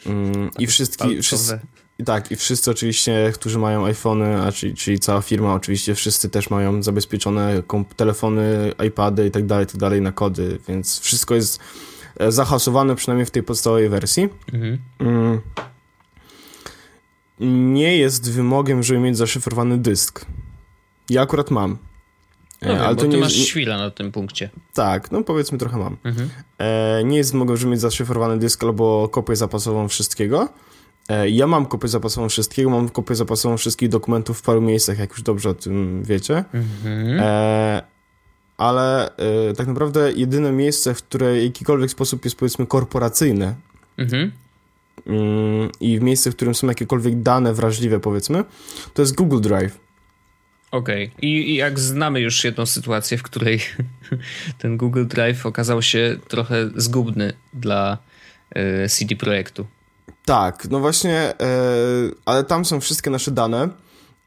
mm, 0.06 0.50
i 0.60 0.68
wszystkie, 0.68 1.22
wszyscy, 1.22 1.60
i 2.02 2.04
tak, 2.04 2.32
i 2.32 2.36
wszyscy 2.36 2.72
oczywiście, 2.72 3.32
którzy 3.34 3.60
mają 3.60 3.86
iPhony, 3.86 4.42
a 4.42 4.52
czyli, 4.52 4.76
czyli 4.76 5.00
cała 5.00 5.22
firma, 5.22 5.54
oczywiście 5.54 5.96
wszyscy 5.96 6.30
też 6.30 6.50
mają 6.50 6.84
zabezpieczone 6.84 7.64
telefony, 7.96 8.72
iPady 8.88 9.28
i 9.28 9.32
tak 9.32 9.46
dalej, 9.46 9.66
tak 9.66 9.78
dalej 9.78 10.02
na 10.02 10.12
kody, 10.12 10.60
więc 10.68 11.00
wszystko 11.00 11.36
jest 11.36 11.60
e, 12.20 12.32
zahasowane 12.32 12.96
przynajmniej 12.96 13.26
w 13.26 13.32
tej 13.32 13.44
podstawowej 13.44 13.90
wersji. 13.90 14.30
Mhm. 14.54 14.78
Mm. 15.00 15.42
Nie 17.74 17.98
jest 17.98 18.32
wymogiem, 18.32 18.84
żeby 18.84 19.00
mieć 19.00 19.18
zaszyfrowany 19.18 19.78
dysk. 19.78 20.26
Ja 21.10 21.22
akurat 21.22 21.52
mam. 21.52 21.78
E, 22.62 22.76
no 22.76 22.86
ale 22.86 22.96
to 22.96 23.06
nie 23.06 23.18
masz 23.18 23.36
jest... 23.36 23.48
świla 23.48 23.78
na 23.78 23.92
tym 23.92 24.12
punkcie. 24.12 24.50
Tak, 24.74 25.12
no 25.12 25.24
powiedzmy 25.24 25.58
trochę 25.58 25.78
mam. 25.78 25.98
Mhm. 26.04 26.30
E, 26.58 27.02
nie 27.04 27.18
jest 27.18 27.32
wymogiem, 27.32 27.58
żeby 27.58 27.72
mieć 27.72 27.82
zaszyfrowany 27.82 28.40
dysk 28.40 28.64
albo 28.64 29.10
kopię 29.10 29.36
zapasową 29.36 29.88
wszystkiego. 29.88 30.50
E, 31.10 31.30
ja 31.30 31.48
mam 31.48 31.66
kopię 31.66 31.88
zapasową 31.88 32.30
wszystkiego, 32.30 32.70
mam 32.70 32.90
kopię 32.90 33.16
zapasową 33.16 33.58
wszystkich 33.58 33.90
dokumentów 33.90 34.40
w 34.40 34.42
paru 34.42 34.62
miejscach, 34.62 35.00
jak 35.00 35.10
już 35.10 35.22
dobrze 35.22 35.50
o 35.50 35.54
tym 35.54 36.04
wiecie. 36.04 36.44
Mhm. 36.54 37.20
E, 37.20 37.82
ale 38.58 39.18
e, 39.18 39.54
tak 39.58 39.68
naprawdę 39.68 40.12
jedyne 40.12 40.52
miejsce, 40.52 40.94
w 40.94 41.04
które 41.04 41.34
w 41.34 41.44
jakikolwiek 41.44 41.92
sposób 41.92 42.26
jest 42.26 42.38
powiedzmy 42.38 42.66
korporacyjne 42.66 43.56
mhm. 43.98 44.32
mm, 45.08 45.70
i 45.80 46.00
w 46.00 46.02
miejsce, 46.02 46.32
w 46.32 46.36
którym 46.36 46.56
są 46.56 46.68
jakiekolwiek 46.68 47.22
dane 47.22 47.54
wrażliwe 47.54 48.00
powiedzmy, 48.00 48.44
to 48.94 49.02
jest 49.02 49.16
Google 49.16 49.42
Drive. 49.42 49.80
Okej. 50.72 51.06
Okay. 51.08 51.20
I, 51.22 51.52
I, 51.52 51.56
jak 51.56 51.80
znamy 51.80 52.20
już 52.20 52.44
jedną 52.44 52.66
sytuację, 52.66 53.18
w 53.18 53.24
której 53.24 53.60
ten 54.62 54.78
Google 54.78 55.06
Drive 55.06 55.46
okazał 55.46 55.82
się 55.82 56.18
trochę 56.28 56.70
zgubny 56.76 57.34
dla 57.54 57.98
y, 58.86 58.90
CD 58.90 59.16
Projektu. 59.16 59.68
Tak, 60.26 60.68
no 60.70 60.80
właśnie, 60.80 61.18
e, 61.20 61.34
ale 62.26 62.44
tam 62.44 62.66
są 62.66 62.80
wszystkie 62.80 63.10
nasze 63.10 63.32
dane. 63.32 63.70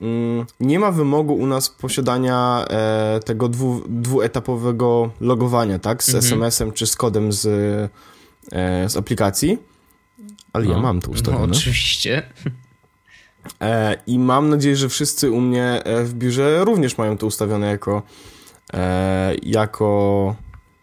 Mm, 0.00 0.46
nie 0.60 0.78
ma 0.78 0.90
wymogu 0.90 1.34
u 1.34 1.46
nas 1.46 1.68
posiadania 1.68 2.64
e, 2.70 3.20
tego 3.24 3.48
dwu, 3.48 3.82
dwuetapowego 3.88 5.10
logowania, 5.20 5.78
tak? 5.78 6.02
Z 6.02 6.08
mhm. 6.08 6.24
SMS-em 6.24 6.72
czy 6.72 6.86
z 6.86 6.96
kodem 6.96 7.32
z, 7.32 7.46
e, 8.52 8.88
z 8.88 8.96
aplikacji. 8.96 9.58
Ale 10.52 10.64
no, 10.64 10.72
ja 10.72 10.78
mam 10.78 11.00
to 11.00 11.10
ustawione. 11.10 11.46
No, 11.46 11.52
oczywiście. 11.52 12.22
I 14.06 14.18
mam 14.18 14.50
nadzieję, 14.50 14.76
że 14.76 14.88
wszyscy 14.88 15.30
u 15.30 15.40
mnie 15.40 15.82
w 16.04 16.14
biurze 16.14 16.64
również 16.64 16.98
mają 16.98 17.18
to 17.18 17.26
ustawione 17.26 17.66
jako, 17.66 18.02
jako, 19.42 20.36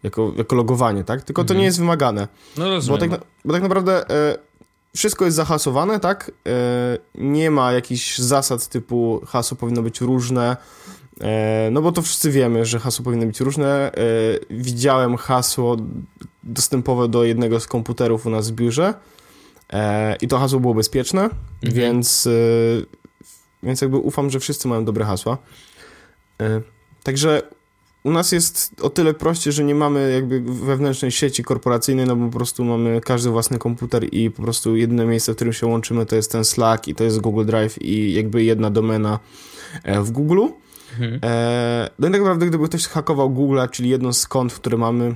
jako, 0.04 0.34
jako 0.38 0.56
logowanie, 0.56 1.04
tak? 1.04 1.22
Tylko 1.22 1.42
mhm. 1.42 1.48
to 1.48 1.60
nie 1.60 1.66
jest 1.66 1.80
wymagane. 1.80 2.28
No 2.58 2.70
rozumiem. 2.70 3.00
Bo 3.00 3.08
tak, 3.08 3.26
bo 3.46 3.54
tak 3.54 3.62
naprawdę 3.62 4.06
wszystko 4.96 5.26
jest 5.26 5.38
zahasowane, 5.38 6.00
tak? 6.00 6.32
E, 6.48 6.98
nie 7.16 7.52
ma 7.52 7.72
jakichś 7.72 8.18
zasad 8.18 8.68
typu 8.68 9.22
hasło 9.28 9.58
powinno 9.58 9.82
być 9.82 10.02
różne, 10.02 10.58
e, 11.22 11.70
no 11.72 11.82
bo 11.82 11.92
to 11.92 12.02
wszyscy 12.02 12.32
wiemy, 12.32 12.66
że 12.66 12.80
hasło 12.80 13.06
powinno 13.06 13.26
być 13.26 13.40
różne. 13.40 13.92
E, 13.92 14.02
widziałem 14.50 15.18
hasło 15.18 15.78
dostępowe 16.44 17.08
do 17.08 17.24
jednego 17.24 17.60
z 17.60 17.68
komputerów 17.68 18.26
u 18.26 18.30
nas 18.30 18.52
w 18.52 18.54
biurze 18.54 18.94
i 20.22 20.28
to 20.28 20.40
hasło 20.40 20.60
było 20.60 20.74
bezpieczne, 20.74 21.22
mhm. 21.22 21.40
więc, 21.62 22.30
więc 23.64 23.82
jakby 23.82 23.98
ufam, 23.98 24.30
że 24.30 24.40
wszyscy 24.40 24.68
mają 24.68 24.86
dobre 24.86 25.06
hasła. 25.06 25.38
Także 27.04 27.42
u 28.04 28.12
nas 28.12 28.32
jest 28.32 28.76
o 28.82 28.90
tyle 28.90 29.14
prościej, 29.14 29.54
że 29.54 29.64
nie 29.64 29.76
mamy 29.76 30.12
jakby 30.14 30.42
wewnętrznej 30.42 31.12
sieci 31.12 31.44
korporacyjnej, 31.44 32.06
no 32.06 32.16
bo 32.16 32.26
po 32.26 32.38
prostu 32.38 32.66
mamy 32.66 33.02
każdy 33.02 33.30
własny 33.30 33.58
komputer 33.58 34.14
i 34.14 34.32
po 34.32 34.42
prostu 34.42 34.76
jedyne 34.76 35.06
miejsce, 35.06 35.34
w 35.34 35.36
którym 35.36 35.54
się 35.54 35.68
łączymy 35.68 36.06
to 36.06 36.16
jest 36.16 36.32
ten 36.32 36.46
Slack 36.46 36.88
i 36.88 36.96
to 36.96 37.04
jest 37.04 37.20
Google 37.20 37.46
Drive 37.46 37.82
i 37.82 38.14
jakby 38.14 38.44
jedna 38.44 38.70
domena 38.70 39.20
e, 39.84 40.02
w 40.02 40.12
Google. 40.12 40.42
Mhm. 40.92 41.20
E, 41.24 41.90
no 42.00 42.08
i 42.08 42.12
tak 42.12 42.22
naprawdę 42.22 42.46
gdyby 42.46 42.68
ktoś 42.68 42.88
hakował 42.88 43.30
Google, 43.30 43.60
czyli 43.72 43.90
jedno 43.90 44.14
z 44.14 44.28
kont, 44.28 44.54
które 44.54 44.78
mamy 44.78 45.16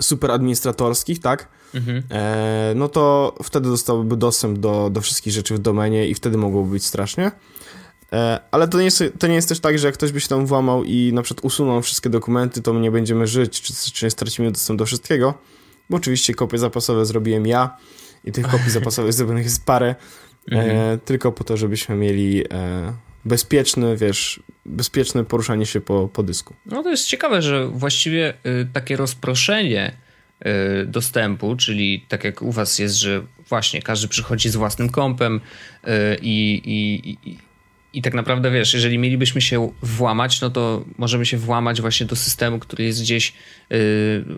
super 0.00 0.30
administratorskich, 0.30 1.20
tak? 1.20 1.48
Mhm. 1.74 2.02
E, 2.10 2.72
no 2.76 2.88
to 2.88 3.34
wtedy 3.42 3.68
dostałby 3.68 4.16
dostęp 4.16 4.58
do, 4.58 4.90
do 4.90 5.00
wszystkich 5.00 5.32
rzeczy 5.32 5.54
w 5.54 5.58
domenie 5.58 6.08
i 6.08 6.14
wtedy 6.14 6.38
mogłoby 6.38 6.70
być 6.70 6.84
strasznie. 6.84 7.30
E, 8.12 8.40
ale 8.50 8.68
to 8.68 8.78
nie, 8.78 8.84
jest, 8.84 9.04
to 9.18 9.26
nie 9.26 9.34
jest 9.34 9.48
też 9.48 9.60
tak, 9.60 9.78
że 9.78 9.86
jak 9.86 9.94
ktoś 9.94 10.12
by 10.12 10.20
się 10.20 10.28
tam 10.28 10.46
włamał 10.46 10.84
i 10.84 11.12
na 11.12 11.22
przykład 11.22 11.44
usunął 11.44 11.82
wszystkie 11.82 12.10
dokumenty, 12.10 12.62
to 12.62 12.72
my 12.72 12.80
nie 12.80 12.90
będziemy 12.90 13.26
żyć, 13.26 13.60
czy, 13.60 13.92
czy 13.92 14.10
stracimy 14.10 14.50
dostęp 14.50 14.78
do 14.78 14.86
wszystkiego, 14.86 15.34
bo 15.90 15.96
oczywiście 15.96 16.34
kopie 16.34 16.58
zapasowe 16.58 17.06
zrobiłem 17.06 17.46
ja 17.46 17.76
i 18.24 18.32
tych 18.32 18.48
kopii 18.48 18.70
zapasowych 18.70 19.12
zrobionych 19.18 19.44
jest 19.44 19.64
parę, 19.64 19.94
e, 20.52 20.54
mhm. 20.54 21.00
tylko 21.00 21.32
po 21.32 21.44
to, 21.44 21.56
żebyśmy 21.56 21.96
mieli 21.96 22.44
e, 22.52 22.92
bezpieczne, 23.24 23.96
wiesz, 23.96 24.42
bezpieczne 24.66 25.24
poruszanie 25.24 25.66
się 25.66 25.80
po, 25.80 26.08
po 26.08 26.22
dysku. 26.22 26.54
No 26.66 26.82
to 26.82 26.90
jest 26.90 27.06
ciekawe, 27.06 27.42
że 27.42 27.68
właściwie 27.68 28.34
y, 28.46 28.66
takie 28.72 28.96
rozproszenie 28.96 29.96
y, 30.82 30.86
dostępu, 30.86 31.56
czyli 31.56 32.06
tak 32.08 32.24
jak 32.24 32.42
u 32.42 32.52
was 32.52 32.78
jest, 32.78 32.94
że 32.94 33.22
właśnie 33.48 33.82
każdy 33.82 34.08
przychodzi 34.08 34.48
z 34.48 34.56
własnym 34.56 34.88
kompem 34.88 35.40
y, 35.84 35.90
i, 36.22 36.62
i, 36.64 37.10
i 37.30 37.38
i 37.92 38.02
tak 38.02 38.14
naprawdę 38.14 38.50
wiesz, 38.50 38.74
jeżeli 38.74 38.98
mielibyśmy 38.98 39.40
się 39.40 39.72
włamać, 39.82 40.40
no 40.40 40.50
to 40.50 40.84
możemy 40.98 41.26
się 41.26 41.36
włamać 41.36 41.80
właśnie 41.80 42.06
do 42.06 42.16
systemu, 42.16 42.58
który 42.58 42.84
jest 42.84 43.00
gdzieś 43.00 43.28
yy, 43.28 43.76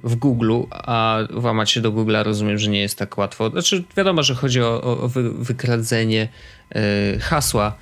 w 0.05 0.17
Google, 0.17 0.63
a 0.71 1.19
włamać 1.31 1.71
się 1.71 1.81
do 1.81 1.93
Google'a 1.93 2.25
rozumiem, 2.25 2.59
że 2.59 2.71
nie 2.71 2.81
jest 2.81 2.99
tak 2.99 3.19
łatwo. 3.19 3.51
Znaczy, 3.51 3.85
wiadomo, 3.97 4.23
że 4.23 4.35
chodzi 4.35 4.63
o, 4.63 4.83
o 4.83 5.09
wykradzenie 5.39 6.29
yy, 6.75 6.81
hasła, 7.21 7.79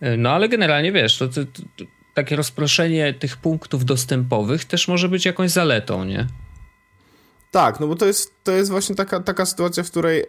yy, 0.00 0.16
no 0.16 0.30
ale 0.30 0.48
generalnie 0.48 0.92
wiesz, 0.92 1.18
to, 1.18 1.28
to, 1.28 1.44
to, 1.44 1.84
takie 2.14 2.36
rozproszenie 2.36 3.14
tych 3.14 3.36
punktów 3.36 3.84
dostępowych 3.84 4.64
też 4.64 4.88
może 4.88 5.08
być 5.08 5.26
jakąś 5.26 5.50
zaletą, 5.50 6.04
nie? 6.04 6.26
Tak, 7.50 7.80
no 7.80 7.86
bo 7.86 7.96
to 7.96 8.06
jest, 8.06 8.34
to 8.44 8.52
jest 8.52 8.70
właśnie 8.70 8.94
taka, 8.94 9.20
taka 9.20 9.46
sytuacja, 9.46 9.82
w 9.82 9.90
której 9.90 10.20
e, 10.20 10.24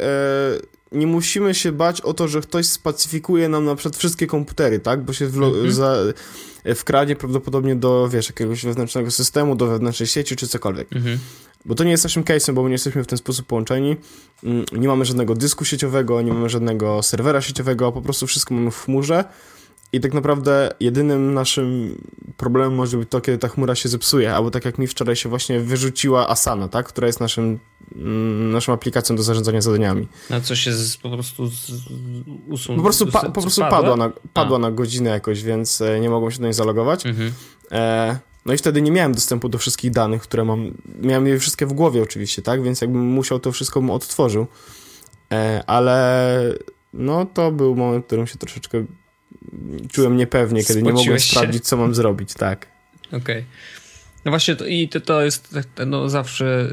nie 0.93 1.07
musimy 1.07 1.55
się 1.55 1.71
bać 1.71 2.01
o 2.01 2.13
to, 2.13 2.27
że 2.27 2.41
ktoś 2.41 2.65
spacyfikuje 2.65 3.49
nam 3.49 3.65
na 3.65 3.75
przykład 3.75 3.97
wszystkie 3.97 4.27
komputery, 4.27 4.79
tak? 4.79 5.03
Bo 5.03 5.13
się 5.13 5.27
wlo- 5.27 5.59
mm 5.59 5.67
-hmm. 5.67 5.71
za, 5.71 5.95
wkradnie 6.75 7.15
prawdopodobnie 7.15 7.75
do, 7.75 8.09
wiesz, 8.09 8.27
jakiegoś 8.27 8.65
wewnętrznego 8.65 9.11
systemu, 9.11 9.55
do 9.55 9.67
wewnętrznej 9.67 10.07
sieci 10.07 10.35
czy 10.35 10.47
cokolwiek. 10.47 10.93
Mm 10.93 11.03
-hmm. 11.03 11.17
Bo 11.65 11.75
to 11.75 11.83
nie 11.83 11.91
jest 11.91 12.03
naszym 12.03 12.23
case'em, 12.23 12.53
bo 12.53 12.63
my 12.63 12.69
nie 12.69 12.73
jesteśmy 12.73 13.03
w 13.03 13.07
ten 13.07 13.17
sposób 13.17 13.45
połączeni. 13.45 13.95
Mm, 14.43 14.65
nie 14.71 14.87
mamy 14.87 15.05
żadnego 15.05 15.35
dysku 15.35 15.65
sieciowego, 15.65 16.21
nie 16.21 16.33
mamy 16.33 16.49
żadnego 16.49 17.03
serwera 17.03 17.41
sieciowego, 17.41 17.91
po 17.91 18.01
prostu 18.01 18.27
wszystko 18.27 18.53
mamy 18.53 18.71
w 18.71 18.77
chmurze. 18.77 19.25
I 19.93 19.99
tak 19.99 20.13
naprawdę 20.13 20.69
jedynym 20.79 21.33
naszym 21.33 21.97
problemem 22.37 22.75
może 22.75 22.97
być 22.97 23.09
to, 23.09 23.21
kiedy 23.21 23.37
ta 23.37 23.47
chmura 23.47 23.75
się 23.75 23.89
zepsuje, 23.89 24.35
albo 24.35 24.51
tak 24.51 24.65
jak 24.65 24.77
mi 24.77 24.87
wczoraj 24.87 25.15
się 25.15 25.29
właśnie 25.29 25.59
wyrzuciła 25.59 26.29
Asana, 26.29 26.67
tak? 26.67 26.87
która 26.87 27.07
jest 27.07 27.19
naszym, 27.19 27.59
mm, 27.95 28.51
naszą 28.51 28.73
aplikacją 28.73 29.15
do 29.15 29.23
zarządzania 29.23 29.61
zadaniami. 29.61 30.07
A 30.29 30.39
co 30.39 30.55
się 30.55 30.73
z, 30.73 30.97
po 30.97 31.09
prostu 31.09 31.49
usunęło? 32.49 32.81
Po 32.81 32.83
prostu, 32.83 33.07
pa, 33.07 33.21
po 33.29 33.41
prostu 33.41 33.61
padła, 33.61 33.95
na, 33.95 34.11
padła 34.33 34.59
na 34.59 34.71
godzinę 34.71 35.09
jakoś, 35.09 35.43
więc 35.43 35.81
e, 35.81 35.99
nie 35.99 36.09
mogłem 36.09 36.31
się 36.31 36.37
do 36.39 36.43
niej 36.43 36.53
zalogować. 36.53 37.05
Mhm. 37.05 37.31
E, 37.71 38.19
no 38.45 38.53
i 38.53 38.57
wtedy 38.57 38.81
nie 38.81 38.91
miałem 38.91 39.13
dostępu 39.13 39.49
do 39.49 39.57
wszystkich 39.57 39.91
danych, 39.91 40.21
które 40.21 40.45
mam. 40.45 40.73
Miałem 41.01 41.27
je 41.27 41.39
wszystkie 41.39 41.65
w 41.65 41.73
głowie 41.73 42.03
oczywiście, 42.03 42.41
tak? 42.41 42.63
Więc 42.63 42.81
jakbym 42.81 43.01
musiał 43.01 43.39
to 43.39 43.51
wszystko 43.51 43.81
bym 43.81 43.89
odtworzył. 43.89 44.47
E, 45.31 45.63
ale 45.67 46.39
no 46.93 47.25
to 47.25 47.51
był 47.51 47.75
moment, 47.75 48.03
w 48.03 48.07
którym 48.07 48.27
się 48.27 48.37
troszeczkę 48.37 48.85
czułem 49.91 50.17
niepewnie, 50.17 50.63
kiedy 50.63 50.83
nie 50.83 50.93
mogłem 50.93 51.19
się. 51.19 51.29
sprawdzić, 51.29 51.63
co 51.63 51.77
mam 51.77 51.95
zrobić, 51.95 52.33
tak. 52.33 52.67
Okej. 53.07 53.19
Okay. 53.21 53.43
No 54.25 54.31
właśnie, 54.31 54.55
to, 54.55 54.65
i 54.65 54.89
to, 54.89 55.01
to 55.01 55.21
jest, 55.21 55.57
no 55.85 56.09
zawsze 56.09 56.69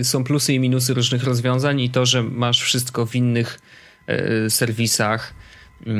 y, 0.00 0.04
są 0.04 0.24
plusy 0.24 0.52
i 0.52 0.60
minusy 0.60 0.94
różnych 0.94 1.24
rozwiązań 1.24 1.80
i 1.80 1.90
to, 1.90 2.06
że 2.06 2.22
masz 2.22 2.62
wszystko 2.62 3.06
w 3.06 3.14
innych 3.14 3.58
y, 4.46 4.50
serwisach, 4.50 5.34
y, 5.86 5.90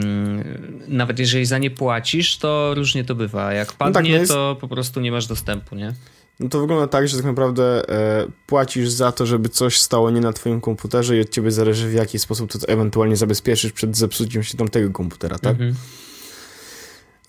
nawet 0.88 1.18
jeżeli 1.18 1.46
za 1.46 1.58
nie 1.58 1.70
płacisz, 1.70 2.38
to 2.38 2.74
różnie 2.74 3.04
to 3.04 3.14
bywa. 3.14 3.52
Jak 3.52 3.72
padnie, 3.72 3.92
no 3.92 3.94
tak, 3.94 4.04
no 4.04 4.18
jest... 4.18 4.32
to 4.32 4.56
po 4.60 4.68
prostu 4.68 5.00
nie 5.00 5.12
masz 5.12 5.26
dostępu, 5.26 5.76
nie? 5.76 5.94
No 6.40 6.48
to 6.48 6.60
wygląda 6.60 6.86
tak, 6.86 7.08
że 7.08 7.16
tak 7.16 7.26
naprawdę 7.26 7.88
e, 7.88 8.26
płacisz 8.46 8.88
za 8.88 9.12
to, 9.12 9.26
żeby 9.26 9.48
coś 9.48 9.80
stało 9.80 10.10
nie 10.10 10.20
na 10.20 10.32
twoim 10.32 10.60
komputerze 10.60 11.16
i 11.16 11.20
od 11.20 11.30
ciebie 11.30 11.50
zależy 11.50 11.88
w 11.88 11.92
jaki 11.92 12.18
sposób 12.18 12.52
to 12.52 12.58
ewentualnie 12.68 13.16
zabezpieczysz 13.16 13.72
przed 13.72 13.96
zepsuciem 13.96 14.42
się 14.42 14.58
tamtego 14.58 14.90
komputera, 14.90 15.38
tak? 15.38 15.52
Mhm. 15.52 15.74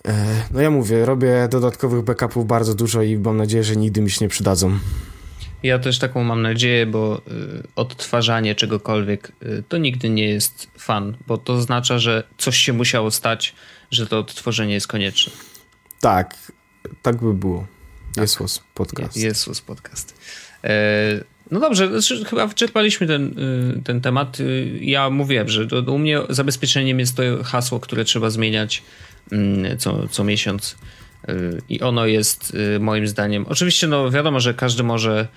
E, 0.06 0.42
no 0.50 0.60
ja 0.60 0.70
mówię, 0.70 1.04
robię 1.04 1.48
dodatkowych 1.50 2.04
backupów 2.04 2.46
bardzo 2.46 2.74
dużo 2.74 3.02
i 3.02 3.18
mam 3.18 3.36
nadzieję, 3.36 3.64
że 3.64 3.76
nigdy 3.76 4.00
mi 4.00 4.10
się 4.10 4.24
nie 4.24 4.28
przydadzą. 4.28 4.78
Ja 5.62 5.78
też 5.78 5.98
taką 5.98 6.24
mam 6.24 6.42
nadzieję, 6.42 6.86
bo 6.86 7.18
y, 7.18 7.62
odtwarzanie 7.76 8.54
czegokolwiek 8.54 9.32
y, 9.42 9.62
to 9.68 9.78
nigdy 9.78 10.10
nie 10.10 10.28
jest 10.28 10.70
fan, 10.78 11.16
bo 11.26 11.38
to 11.38 11.52
oznacza, 11.52 11.98
że 11.98 12.22
coś 12.38 12.56
się 12.56 12.72
musiało 12.72 13.10
stać, 13.10 13.54
że 13.90 14.06
to 14.06 14.18
odtworzenie 14.18 14.74
jest 14.74 14.86
konieczne. 14.86 15.32
Tak, 16.00 16.34
tak 17.02 17.16
by 17.16 17.34
było. 17.34 17.66
Tak. 18.14 18.22
Jesus 18.22 18.62
podcast. 18.74 19.16
Jesus 19.16 19.60
podcast. 19.60 20.18
E, 20.64 21.24
no 21.50 21.60
dobrze, 21.60 22.00
znaczy, 22.00 22.24
chyba 22.24 22.46
wyczerpaliśmy 22.46 23.06
ten, 23.06 23.34
ten 23.84 24.00
temat. 24.00 24.38
Ja 24.80 25.10
mówiłem, 25.10 25.48
że 25.48 25.66
u 25.86 25.98
mnie 25.98 26.20
zabezpieczeniem 26.28 27.00
jest 27.00 27.16
to 27.16 27.22
hasło, 27.44 27.80
które 27.80 28.04
trzeba 28.04 28.30
zmieniać 28.30 28.82
co, 29.78 30.08
co 30.08 30.24
miesiąc. 30.24 30.76
Y, 31.28 31.62
I 31.68 31.80
ono 31.80 32.06
jest 32.06 32.54
y, 32.76 32.80
moim 32.80 33.06
zdaniem. 33.06 33.46
Oczywiście, 33.48 33.86
no 33.86 34.10
wiadomo, 34.10 34.40
że 34.40 34.54
każdy 34.54 34.82
może 34.82 35.28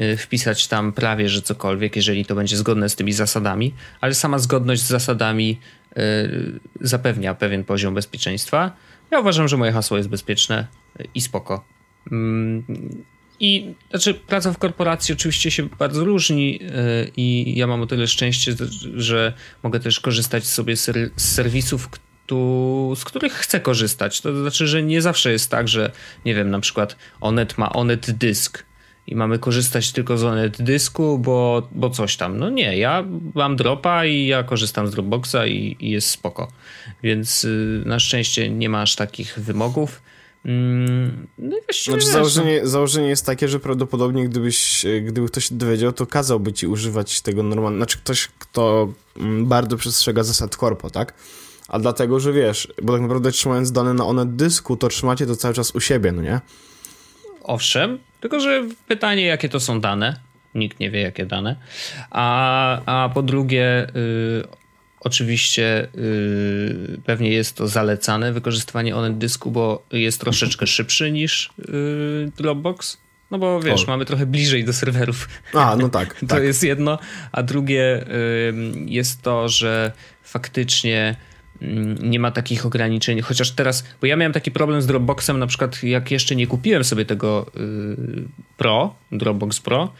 y, 0.00 0.16
wpisać 0.16 0.66
tam 0.66 0.92
prawie 0.92 1.28
że 1.28 1.42
cokolwiek, 1.42 1.96
jeżeli 1.96 2.24
to 2.24 2.34
będzie 2.34 2.56
zgodne 2.56 2.88
z 2.88 2.96
tymi 2.96 3.12
zasadami, 3.12 3.74
ale 4.00 4.14
sama 4.14 4.38
zgodność 4.38 4.82
z 4.82 4.88
zasadami 4.88 5.60
zapewnia 6.80 7.34
pewien 7.34 7.64
poziom 7.64 7.94
bezpieczeństwa. 7.94 8.76
Ja 9.10 9.20
uważam, 9.20 9.48
że 9.48 9.56
moje 9.56 9.72
hasło 9.72 9.96
jest 9.96 10.08
bezpieczne 10.08 10.66
i 11.14 11.20
spoko. 11.20 11.64
Mm, 12.12 12.64
I 13.40 13.74
znaczy, 13.90 14.14
praca 14.14 14.52
w 14.52 14.58
korporacji 14.58 15.14
oczywiście 15.14 15.50
się 15.50 15.68
bardzo 15.78 16.04
różni, 16.04 16.60
i 17.16 17.54
ja 17.56 17.66
mam 17.66 17.82
o 17.82 17.86
tyle 17.86 18.06
szczęście, 18.06 18.54
że 18.94 19.32
mogę 19.62 19.80
też 19.80 20.00
korzystać 20.00 20.46
sobie 20.46 20.76
z 20.76 20.90
serwisów, 21.16 21.88
z 22.96 23.04
których 23.04 23.32
chcę 23.32 23.60
korzystać. 23.60 24.20
To 24.20 24.40
znaczy, 24.40 24.66
że 24.66 24.82
nie 24.82 25.02
zawsze 25.02 25.32
jest 25.32 25.50
tak, 25.50 25.68
że 25.68 25.90
nie 26.24 26.34
wiem, 26.34 26.50
na 26.50 26.60
przykład 26.60 26.96
Onet 27.20 27.58
ma 27.58 27.72
Onet 27.72 28.10
Dysk 28.10 28.64
i 29.06 29.16
mamy 29.16 29.38
korzystać 29.38 29.92
tylko 29.92 30.18
z 30.18 30.24
Onet 30.24 30.62
Dysku, 30.62 31.18
bo, 31.18 31.68
bo 31.72 31.90
coś 31.90 32.16
tam. 32.16 32.38
No 32.38 32.50
nie, 32.50 32.78
ja 32.78 33.04
mam 33.34 33.56
dropa 33.56 34.04
i 34.04 34.26
ja 34.26 34.42
korzystam 34.42 34.86
z 34.86 34.90
Dropboxa 34.90 35.46
i, 35.46 35.76
i 35.80 35.90
jest 35.90 36.08
spoko. 36.08 36.52
Więc 37.02 37.44
y, 37.44 37.82
na 37.86 38.00
szczęście 38.00 38.50
nie 38.50 38.68
ma 38.68 38.82
aż 38.82 38.96
takich 38.96 39.38
wymogów. 39.38 40.02
Mm, 40.44 41.26
no 41.38 41.56
znaczy, 41.84 42.06
założenie, 42.06 42.60
no. 42.62 42.68
założenie 42.68 43.08
jest 43.08 43.26
takie, 43.26 43.48
że 43.48 43.60
prawdopodobnie 43.60 44.28
gdybyś, 44.28 44.86
gdyby 45.06 45.26
ktoś 45.26 45.52
dowiedział, 45.52 45.92
to 45.92 46.06
kazałby 46.06 46.52
ci 46.52 46.66
używać 46.66 47.20
tego 47.20 47.42
normalnie. 47.42 47.78
Znaczy 47.78 47.98
ktoś, 47.98 48.28
kto 48.38 48.92
mm, 49.16 49.46
bardzo 49.46 49.76
przestrzega 49.76 50.22
zasad 50.22 50.56
korpo, 50.56 50.90
tak? 50.90 51.14
A 51.68 51.78
dlatego, 51.78 52.20
że 52.20 52.32
wiesz, 52.32 52.68
bo 52.82 52.92
tak 52.92 53.02
naprawdę 53.02 53.30
trzymając 53.32 53.72
dane 53.72 53.94
na 53.94 54.04
one 54.04 54.26
dysku, 54.26 54.76
to 54.76 54.88
trzymacie 54.88 55.26
to 55.26 55.36
cały 55.36 55.54
czas 55.54 55.74
u 55.74 55.80
siebie, 55.80 56.12
no 56.12 56.22
nie? 56.22 56.40
Owszem, 57.42 57.98
tylko 58.20 58.40
że 58.40 58.64
pytanie, 58.88 59.26
jakie 59.26 59.48
to 59.48 59.60
są 59.60 59.80
dane. 59.80 60.20
Nikt 60.54 60.80
nie 60.80 60.90
wie, 60.90 61.00
jakie 61.00 61.26
dane. 61.26 61.56
A, 62.10 63.04
a 63.04 63.08
po 63.08 63.22
drugie, 63.22 63.86
y, 63.96 64.44
oczywiście 65.00 65.88
y, 65.94 67.00
pewnie 67.04 67.30
jest 67.30 67.56
to 67.56 67.68
zalecane 67.68 68.32
wykorzystywanie 68.32 68.96
onet 68.96 69.18
dysku, 69.18 69.50
bo 69.50 69.86
jest 69.92 70.20
troszeczkę 70.20 70.66
szybszy 70.66 71.12
niż 71.12 71.50
y, 71.68 72.32
Dropbox. 72.36 72.98
No 73.30 73.38
bo 73.38 73.60
wiesz, 73.60 73.84
o. 73.84 73.86
mamy 73.86 74.04
trochę 74.04 74.26
bliżej 74.26 74.64
do 74.64 74.72
serwerów. 74.72 75.28
A, 75.54 75.76
no 75.76 75.88
tak. 75.88 76.14
to 76.20 76.26
tak. 76.26 76.42
jest 76.42 76.62
jedno. 76.62 76.98
A 77.32 77.42
drugie 77.42 78.04
jest 78.86 79.22
to, 79.22 79.48
że 79.48 79.92
faktycznie 80.22 81.16
nie 82.02 82.20
ma 82.20 82.30
takich 82.30 82.66
ograniczeń, 82.66 83.20
chociaż 83.20 83.50
teraz, 83.50 83.84
bo 84.00 84.06
ja 84.06 84.16
miałem 84.16 84.32
taki 84.32 84.50
problem 84.50 84.82
z 84.82 84.86
Dropboxem, 84.86 85.38
na 85.38 85.46
przykład 85.46 85.82
jak 85.82 86.10
jeszcze 86.10 86.36
nie 86.36 86.46
kupiłem 86.46 86.84
sobie 86.84 87.04
tego 87.04 87.46
y, 87.56 88.24
Pro, 88.56 88.94
Dropbox 89.12 89.60
Pro, 89.60 89.92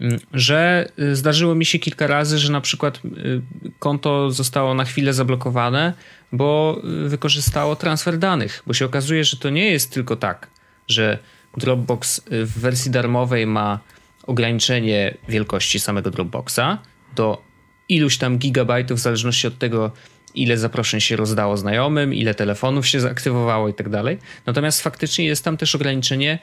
mm, 0.00 0.18
że 0.32 0.88
y, 0.98 1.16
zdarzyło 1.16 1.54
mi 1.54 1.64
się 1.64 1.78
kilka 1.78 2.06
razy, 2.06 2.38
że 2.38 2.52
na 2.52 2.60
przykład 2.60 3.00
y, 3.04 3.42
konto 3.78 4.30
zostało 4.30 4.74
na 4.74 4.84
chwilę 4.84 5.12
zablokowane, 5.12 5.92
bo 6.32 6.80
wykorzystało 7.06 7.76
transfer 7.76 8.18
danych, 8.18 8.62
bo 8.66 8.74
się 8.74 8.84
okazuje, 8.84 9.24
że 9.24 9.36
to 9.36 9.50
nie 9.50 9.70
jest 9.70 9.92
tylko 9.92 10.16
tak, 10.16 10.50
że 10.88 11.18
Dropbox 11.56 12.22
w 12.30 12.60
wersji 12.60 12.90
darmowej 12.90 13.46
ma 13.46 13.80
ograniczenie 14.26 15.14
wielkości 15.28 15.80
samego 15.80 16.10
Dropboxa 16.10 16.78
do 17.16 17.42
iluś 17.88 18.18
tam 18.18 18.38
gigabajtów, 18.38 18.98
w 18.98 19.02
zależności 19.02 19.46
od 19.46 19.58
tego, 19.58 19.90
ile 20.36 20.58
zaproszeń 20.58 21.00
się 21.00 21.16
rozdało 21.16 21.56
znajomym, 21.56 22.14
ile 22.14 22.34
telefonów 22.34 22.86
się 22.86 23.00
zaaktywowało 23.00 23.68
i 23.68 23.74
tak 23.74 23.88
dalej. 23.88 24.18
Natomiast 24.46 24.82
faktycznie 24.82 25.24
jest 25.24 25.44
tam 25.44 25.56
też 25.56 25.74
ograniczenie 25.74 26.38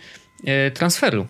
e, 0.45 0.71
transferu. 0.71 1.27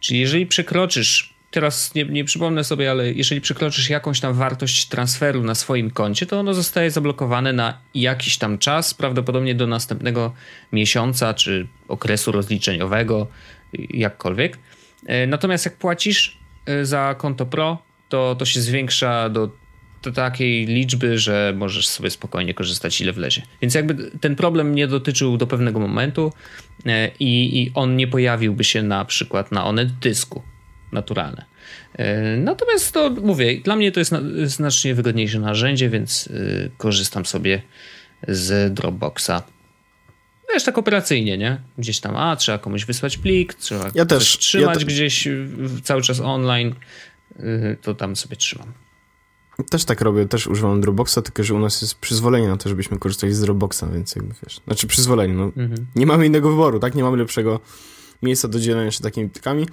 Czyli 0.00 0.20
jeżeli 0.20 0.46
przekroczysz, 0.46 1.34
teraz 1.50 1.94
nie, 1.94 2.04
nie 2.04 2.24
przypomnę 2.24 2.64
sobie, 2.64 2.90
ale 2.90 3.12
jeżeli 3.12 3.40
przekroczysz 3.40 3.90
jakąś 3.90 4.20
tam 4.20 4.34
wartość 4.34 4.88
transferu 4.88 5.42
na 5.42 5.54
swoim 5.54 5.90
koncie, 5.90 6.26
to 6.26 6.40
ono 6.40 6.54
zostaje 6.54 6.90
zablokowane 6.90 7.52
na 7.52 7.78
jakiś 7.94 8.38
tam 8.38 8.58
czas, 8.58 8.94
prawdopodobnie 8.94 9.54
do 9.54 9.66
następnego 9.66 10.34
miesiąca 10.72 11.34
czy 11.34 11.66
okresu 11.88 12.32
rozliczeniowego, 12.32 13.26
jakkolwiek. 13.90 14.58
E, 15.06 15.26
natomiast 15.26 15.64
jak 15.64 15.76
płacisz 15.76 16.38
e, 16.66 16.84
za 16.84 17.14
konto 17.18 17.46
Pro, 17.46 17.78
to, 18.08 18.34
to 18.38 18.44
się 18.44 18.60
zwiększa 18.60 19.28
do, 19.28 19.50
do 20.02 20.12
takiej 20.12 20.66
liczby, 20.66 21.18
że 21.18 21.54
możesz 21.56 21.88
sobie 21.88 22.10
spokojnie 22.10 22.54
korzystać 22.54 23.00
ile 23.00 23.12
wlezie. 23.12 23.42
Więc 23.62 23.74
jakby 23.74 24.10
ten 24.20 24.36
problem 24.36 24.74
nie 24.74 24.86
dotyczył 24.86 25.36
do 25.36 25.46
pewnego 25.46 25.80
momentu 25.80 26.32
e, 26.86 27.10
i, 27.20 27.62
i 27.62 27.72
on 27.74 27.96
nie 27.96 28.06
pojawiłby 28.06 28.64
się 28.64 28.82
na 28.82 29.04
przykład 29.04 29.52
na 29.52 29.64
Onet 29.64 29.92
dysku 29.92 30.42
naturalne. 30.92 31.44
Natomiast 32.38 32.92
to 32.92 33.10
mówię, 33.10 33.60
dla 33.60 33.76
mnie 33.76 33.92
to 33.92 34.00
jest 34.00 34.12
znacznie 34.44 34.94
wygodniejsze 34.94 35.40
narzędzie, 35.40 35.88
więc 35.88 36.28
korzystam 36.78 37.26
sobie 37.26 37.62
z 38.28 38.74
Dropboxa 38.74 39.42
wiesz, 40.54 40.64
tak 40.64 40.78
operacyjnie, 40.78 41.38
nie? 41.38 41.60
Gdzieś 41.78 42.00
tam, 42.00 42.16
a 42.16 42.36
trzeba 42.36 42.58
komuś 42.58 42.84
wysłać 42.84 43.16
plik, 43.16 43.54
trzeba 43.54 43.90
ja 43.94 44.06
też, 44.06 44.38
trzymać 44.38 44.74
ja 44.74 44.80
te... 44.80 44.84
gdzieś 44.84 45.28
cały 45.82 46.02
czas 46.02 46.20
online, 46.20 46.74
y, 47.40 47.76
to 47.82 47.94
tam 47.94 48.16
sobie 48.16 48.36
trzymam. 48.36 48.72
Też 49.70 49.84
tak 49.84 50.00
robię, 50.00 50.26
też 50.26 50.46
używam 50.46 50.80
Dropboxa, 50.80 51.18
tylko 51.24 51.44
że 51.44 51.54
u 51.54 51.58
nas 51.58 51.82
jest 51.82 51.94
przyzwolenie 51.94 52.48
na 52.48 52.56
to, 52.56 52.68
żebyśmy 52.68 52.98
korzystali 52.98 53.34
z 53.34 53.40
Dropboxa, 53.40 53.84
więc 53.92 54.16
jakby 54.16 54.34
wiesz, 54.42 54.60
znaczy 54.66 54.86
przyzwolenie, 54.86 55.34
no 55.34 55.44
mhm. 55.44 55.86
nie 55.96 56.06
mamy 56.06 56.26
innego 56.26 56.50
wyboru, 56.50 56.78
tak? 56.78 56.94
Nie 56.94 57.02
mamy 57.02 57.16
lepszego 57.16 57.60
miejsca 58.22 58.48
do 58.48 58.60
dzielenia 58.60 58.90
się 58.90 59.00
takimi 59.00 59.28
plikami. 59.28 59.66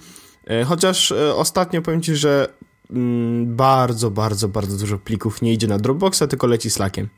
E, 0.46 0.64
chociaż 0.64 1.12
e, 1.12 1.34
ostatnio 1.34 1.82
powiem 1.82 2.02
ci, 2.02 2.16
że 2.16 2.52
mm, 2.90 3.56
bardzo, 3.56 4.10
bardzo, 4.10 4.48
bardzo 4.48 4.76
dużo 4.76 4.98
plików 4.98 5.42
nie 5.42 5.52
idzie 5.52 5.66
na 5.66 5.78
Dropboxa, 5.78 6.22
tylko 6.28 6.46
leci 6.46 6.70
Slackiem. 6.70 7.08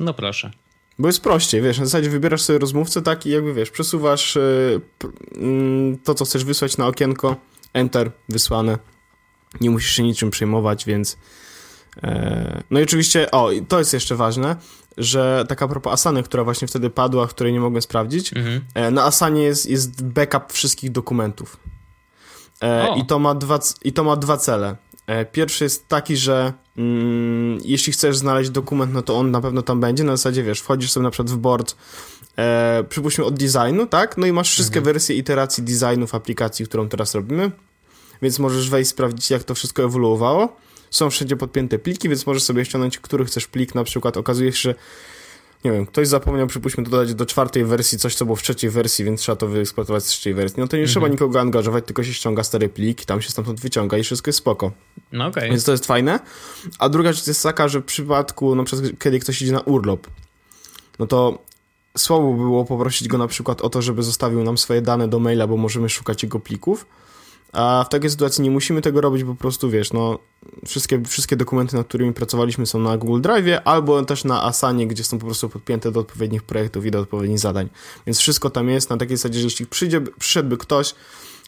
No 0.00 0.14
proszę. 0.14 0.50
Bo 0.98 1.08
jest 1.08 1.20
prościej, 1.20 1.62
wiesz, 1.62 1.78
na 1.78 1.84
zasadzie 1.84 2.10
wybierasz 2.10 2.42
sobie 2.42 2.58
rozmówcę, 2.58 3.02
tak, 3.02 3.26
i 3.26 3.30
jakby, 3.30 3.54
wiesz, 3.54 3.70
przesuwasz 3.70 4.36
y, 4.36 4.40
y, 5.36 5.98
to, 6.04 6.14
co 6.14 6.24
chcesz 6.24 6.44
wysłać 6.44 6.76
na 6.76 6.86
okienko, 6.86 7.36
enter, 7.72 8.10
wysłane. 8.28 8.78
Nie 9.60 9.70
musisz 9.70 9.92
się 9.92 10.02
niczym 10.02 10.30
przejmować, 10.30 10.84
więc... 10.84 11.18
E, 12.02 12.62
no 12.70 12.80
i 12.80 12.82
oczywiście, 12.82 13.30
o, 13.30 13.50
to 13.68 13.78
jest 13.78 13.92
jeszcze 13.92 14.16
ważne, 14.16 14.56
że 14.98 15.44
taka 15.48 15.68
propos 15.68 15.92
Asany, 15.92 16.22
która 16.22 16.44
właśnie 16.44 16.68
wtedy 16.68 16.90
padła, 16.90 17.26
której 17.26 17.52
nie 17.52 17.60
mogłem 17.60 17.82
sprawdzić, 17.82 18.32
mhm. 18.32 18.60
e, 18.74 18.90
na 18.90 19.04
Asanie 19.04 19.42
jest, 19.42 19.66
jest 19.66 20.04
backup 20.04 20.52
wszystkich 20.52 20.92
dokumentów. 20.92 21.56
E, 22.60 22.98
i, 22.98 23.06
to 23.06 23.18
ma 23.18 23.34
dwa, 23.34 23.58
I 23.84 23.92
to 23.92 24.04
ma 24.04 24.16
dwa 24.16 24.36
cele. 24.36 24.76
Pierwszy 25.32 25.64
jest 25.64 25.88
taki, 25.88 26.16
że 26.16 26.52
mm, 26.76 27.58
jeśli 27.64 27.92
chcesz 27.92 28.16
znaleźć 28.16 28.50
dokument, 28.50 28.92
no 28.94 29.02
to 29.02 29.18
on 29.18 29.30
na 29.30 29.40
pewno 29.40 29.62
tam 29.62 29.80
będzie. 29.80 30.04
Na 30.04 30.16
zasadzie, 30.16 30.42
wiesz, 30.42 30.60
wchodzisz 30.60 30.90
sobie 30.90 31.04
na 31.04 31.10
przykład 31.10 31.30
w 31.30 31.36
board, 31.36 31.76
e, 32.38 32.84
przypuśćmy 32.88 33.24
od 33.24 33.34
designu, 33.34 33.86
tak? 33.86 34.16
No 34.16 34.26
i 34.26 34.32
masz 34.32 34.50
wszystkie 34.50 34.78
mhm. 34.78 34.94
wersje 34.94 35.16
iteracji 35.16 35.62
designów 35.62 36.14
aplikacji, 36.14 36.64
którą 36.64 36.88
teraz 36.88 37.14
robimy. 37.14 37.50
Więc 38.22 38.38
możesz 38.38 38.70
wejść, 38.70 38.90
sprawdzić, 38.90 39.30
jak 39.30 39.44
to 39.44 39.54
wszystko 39.54 39.82
ewoluowało. 39.82 40.56
Są 40.90 41.10
wszędzie 41.10 41.36
podpięte 41.36 41.78
pliki, 41.78 42.08
więc 42.08 42.26
możesz 42.26 42.42
sobie 42.42 42.64
ściągnąć, 42.64 42.98
który 42.98 43.24
chcesz 43.24 43.46
plik. 43.46 43.74
Na 43.74 43.84
przykład 43.84 44.16
okazuje 44.16 44.52
się, 44.52 44.58
że 44.58 44.74
nie 45.64 45.72
wiem, 45.72 45.86
ktoś 45.86 46.08
zapomniał, 46.08 46.46
przypuśćmy, 46.46 46.84
dodać 46.84 47.14
do 47.14 47.26
czwartej 47.26 47.64
wersji 47.64 47.98
coś, 47.98 48.14
co 48.14 48.24
było 48.24 48.36
w 48.36 48.42
trzeciej 48.42 48.70
wersji, 48.70 49.04
więc 49.04 49.20
trzeba 49.20 49.36
to 49.36 49.46
wyeksploatować 49.46 50.04
z 50.04 50.06
trzeciej 50.06 50.34
wersji. 50.34 50.60
No 50.60 50.68
to 50.68 50.76
nie 50.76 50.82
mhm. 50.82 50.92
trzeba 50.92 51.08
nikogo 51.08 51.40
angażować, 51.40 51.84
tylko 51.86 52.04
się 52.04 52.14
ściąga 52.14 52.44
stary 52.44 52.68
plik, 52.68 53.04
tam 53.04 53.22
się 53.22 53.30
stamtąd 53.30 53.60
wyciąga 53.60 53.98
i 53.98 54.02
wszystko 54.02 54.28
jest 54.28 54.38
spoko. 54.38 54.72
No 55.12 55.26
okay. 55.26 55.48
Więc 55.48 55.64
to 55.64 55.72
jest 55.72 55.86
fajne. 55.86 56.20
A 56.78 56.88
druga 56.88 57.12
rzecz 57.12 57.26
jest 57.26 57.42
taka, 57.42 57.68
że 57.68 57.80
w 57.80 57.84
przypadku, 57.84 58.54
na 58.54 58.64
przykład, 58.64 58.90
kiedy 58.98 59.18
ktoś 59.18 59.42
idzie 59.42 59.52
na 59.52 59.60
urlop, 59.60 60.06
no 60.98 61.06
to 61.06 61.38
słabo 61.98 62.34
było 62.34 62.64
poprosić 62.64 63.08
go 63.08 63.18
na 63.18 63.26
przykład 63.26 63.60
o 63.60 63.70
to, 63.70 63.82
żeby 63.82 64.02
zostawił 64.02 64.44
nam 64.44 64.58
swoje 64.58 64.82
dane 64.82 65.08
do 65.08 65.18
maila, 65.18 65.46
bo 65.46 65.56
możemy 65.56 65.88
szukać 65.88 66.22
jego 66.22 66.40
plików. 66.40 66.86
A 67.52 67.84
w 67.86 67.88
takiej 67.88 68.10
sytuacji 68.10 68.44
nie 68.44 68.50
musimy 68.50 68.82
tego 68.82 69.00
robić, 69.00 69.24
po 69.24 69.34
prostu 69.34 69.70
wiesz, 69.70 69.92
no 69.92 70.18
wszystkie, 70.66 71.02
wszystkie 71.04 71.36
dokumenty, 71.36 71.76
nad 71.76 71.86
którymi 71.86 72.12
pracowaliśmy 72.12 72.66
są 72.66 72.78
na 72.78 72.96
Google 72.96 73.20
Drive 73.20 73.60
albo 73.64 74.04
też 74.04 74.24
na 74.24 74.44
Asanie, 74.44 74.86
gdzie 74.86 75.04
są 75.04 75.18
po 75.18 75.26
prostu 75.26 75.48
podpięte 75.48 75.92
do 75.92 76.00
odpowiednich 76.00 76.42
projektów 76.42 76.86
i 76.86 76.90
do 76.90 77.00
odpowiednich 77.00 77.38
zadań. 77.38 77.68
Więc 78.06 78.18
wszystko 78.18 78.50
tam 78.50 78.68
jest 78.68 78.90
na 78.90 78.96
takiej 78.96 79.16
zasadzie, 79.16 79.38
że 79.38 79.44
jeśli 79.44 79.66
przyjdzie, 79.66 80.00
przyszedłby 80.18 80.56
ktoś, 80.56 80.94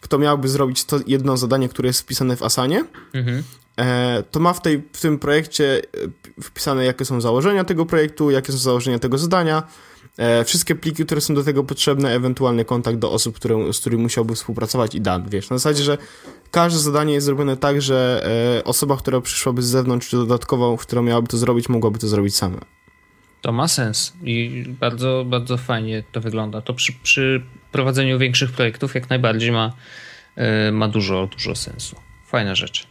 kto 0.00 0.18
miałby 0.18 0.48
zrobić 0.48 0.84
to 0.84 1.00
jedno 1.06 1.36
zadanie, 1.36 1.68
które 1.68 1.86
jest 1.86 2.00
wpisane 2.00 2.36
w 2.36 2.42
Asanie, 2.42 2.84
mhm. 3.12 3.42
e, 3.76 4.22
to 4.30 4.40
ma 4.40 4.52
w, 4.52 4.62
tej, 4.62 4.82
w 4.92 5.00
tym 5.00 5.18
projekcie 5.18 5.82
e, 6.38 6.42
wpisane, 6.42 6.84
jakie 6.84 7.04
są 7.04 7.20
założenia 7.20 7.64
tego 7.64 7.86
projektu, 7.86 8.30
jakie 8.30 8.52
są 8.52 8.58
założenia 8.58 8.98
tego 8.98 9.18
zadania, 9.18 9.62
wszystkie 10.44 10.74
pliki, 10.74 11.06
które 11.06 11.20
są 11.20 11.34
do 11.34 11.44
tego 11.44 11.64
potrzebne, 11.64 12.14
ewentualny 12.14 12.64
kontakt 12.64 12.98
do 12.98 13.12
osób, 13.12 13.36
które, 13.36 13.72
z 13.72 13.80
którymi 13.80 14.02
musiałby 14.02 14.34
współpracować 14.34 14.94
i 14.94 15.00
dan, 15.00 15.28
wiesz, 15.28 15.50
na 15.50 15.58
zasadzie, 15.58 15.82
że 15.82 15.98
każde 16.50 16.78
zadanie 16.78 17.14
jest 17.14 17.26
zrobione 17.26 17.56
tak, 17.56 17.82
że 17.82 18.26
e, 18.58 18.64
osoba, 18.64 18.96
która 18.96 19.20
przyszłaby 19.20 19.62
z 19.62 19.66
zewnątrz, 19.66 20.08
czy 20.08 20.16
dodatkowo, 20.16 20.76
która 20.76 21.02
miałaby 21.02 21.28
to 21.28 21.36
zrobić, 21.36 21.68
mogłaby 21.68 21.98
to 21.98 22.08
zrobić 22.08 22.36
sama. 22.36 22.60
To 23.40 23.52
ma 23.52 23.68
sens 23.68 24.12
i 24.24 24.64
bardzo, 24.80 25.24
bardzo 25.26 25.56
fajnie 25.56 26.02
to 26.12 26.20
wygląda. 26.20 26.60
To 26.60 26.74
przy, 26.74 26.92
przy 27.02 27.42
prowadzeniu 27.72 28.18
większych 28.18 28.52
projektów 28.52 28.94
jak 28.94 29.10
najbardziej 29.10 29.52
ma, 29.52 29.72
e, 30.36 30.72
ma 30.72 30.88
dużo, 30.88 31.26
dużo 31.26 31.54
sensu. 31.54 31.96
Fajna 32.26 32.54
rzecz. 32.54 32.86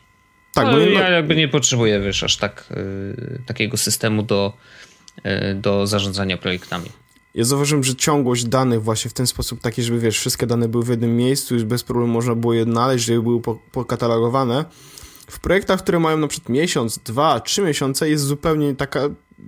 Tak, 0.53 0.65
no, 0.65 0.71
no, 0.71 0.79
ja 0.79 1.09
jakby 1.09 1.35
nie 1.35 1.47
potrzebuję, 1.47 1.99
wiesz, 1.99 2.23
aż 2.23 2.37
tak, 2.37 2.73
takiego 3.45 3.77
systemu 3.77 4.23
do, 4.23 4.53
do 5.55 5.87
zarządzania 5.87 6.37
projektami. 6.37 6.89
Ja 7.35 7.43
zauważyłem, 7.43 7.83
że 7.83 7.95
ciągłość 7.95 8.45
danych 8.45 8.83
właśnie 8.83 9.11
w 9.11 9.13
ten 9.13 9.27
sposób 9.27 9.61
taki, 9.61 9.83
żeby 9.83 9.99
wiesz, 9.99 10.19
wszystkie 10.19 10.47
dane 10.47 10.67
były 10.67 10.83
w 10.83 10.87
jednym 10.87 11.17
miejscu, 11.17 11.53
już 11.53 11.63
bez 11.63 11.83
problemu 11.83 12.13
można 12.13 12.35
było 12.35 12.53
je 12.53 12.63
znaleźć, 12.63 13.05
żeby 13.05 13.21
były 13.21 13.41
pokatalogowane. 13.71 14.65
W 15.27 15.39
projektach, 15.39 15.79
które 15.79 15.99
mają 15.99 16.17
na 16.17 16.27
przykład 16.27 16.49
miesiąc, 16.49 16.99
dwa, 16.99 17.39
trzy 17.39 17.61
miesiące 17.61 18.09
jest 18.09 18.23
zupełnie 18.23 18.75
taka, 18.75 19.01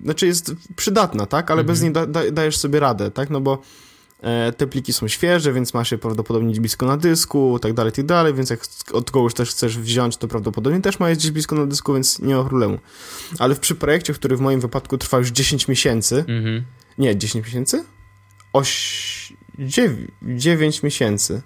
znaczy 0.04 0.28
jest 0.28 0.52
przydatna, 0.76 1.26
tak? 1.26 1.52
Ale 1.52 1.62
mhm. 1.62 1.74
bez 1.74 1.82
niej 1.82 1.92
da, 1.92 2.06
da, 2.06 2.32
dajesz 2.32 2.58
sobie 2.58 2.80
radę, 2.80 3.12
tak? 3.12 3.30
No 3.30 3.42
bo 3.42 3.62
e, 4.22 4.52
te 4.52 4.68
pliki 4.68 4.94
są 4.94 5.08
świeże, 5.08 5.54
więc 5.54 5.74
masz 5.74 5.92
je 5.92 5.98
prawdopodobnie 5.98 6.54
blisko 6.62 6.86
na 6.86 6.98
dysku, 6.98 7.60
tak 7.62 7.74
dalej, 7.74 7.92
tak 7.92 8.06
dalej, 8.06 8.34
więc 8.34 8.50
jak 8.50 8.62
od 8.94 9.12
kogoś 9.12 9.34
też 9.34 9.50
chcesz 9.50 9.78
wziąć, 9.78 10.18
to 10.18 10.28
prawdopodobnie 10.28 10.82
też 10.82 11.00
ma 11.00 11.10
je 11.10 11.16
gdzieś 11.16 11.32
blisko 11.32 11.56
na 11.56 11.66
dysku, 11.66 11.94
więc 11.94 12.20
nie 12.20 12.36
ma 12.36 12.44
problemu. 12.44 12.80
Ale 13.40 13.56
w 13.56 13.60
przy 13.60 13.76
projekcie, 13.76 14.14
który 14.14 14.38
w 14.38 14.42
moim 14.42 14.60
wypadku 14.60 14.98
trwa 14.98 15.18
już 15.18 15.30
10 15.30 15.68
miesięcy, 15.68 16.16
mhm 16.28 16.64
nie, 17.02 17.18
10 17.18 17.46
miesięcy? 17.46 17.86
Oś... 18.54 19.34
9, 19.60 20.12
9 20.22 20.84
miesięcy. 20.84 21.42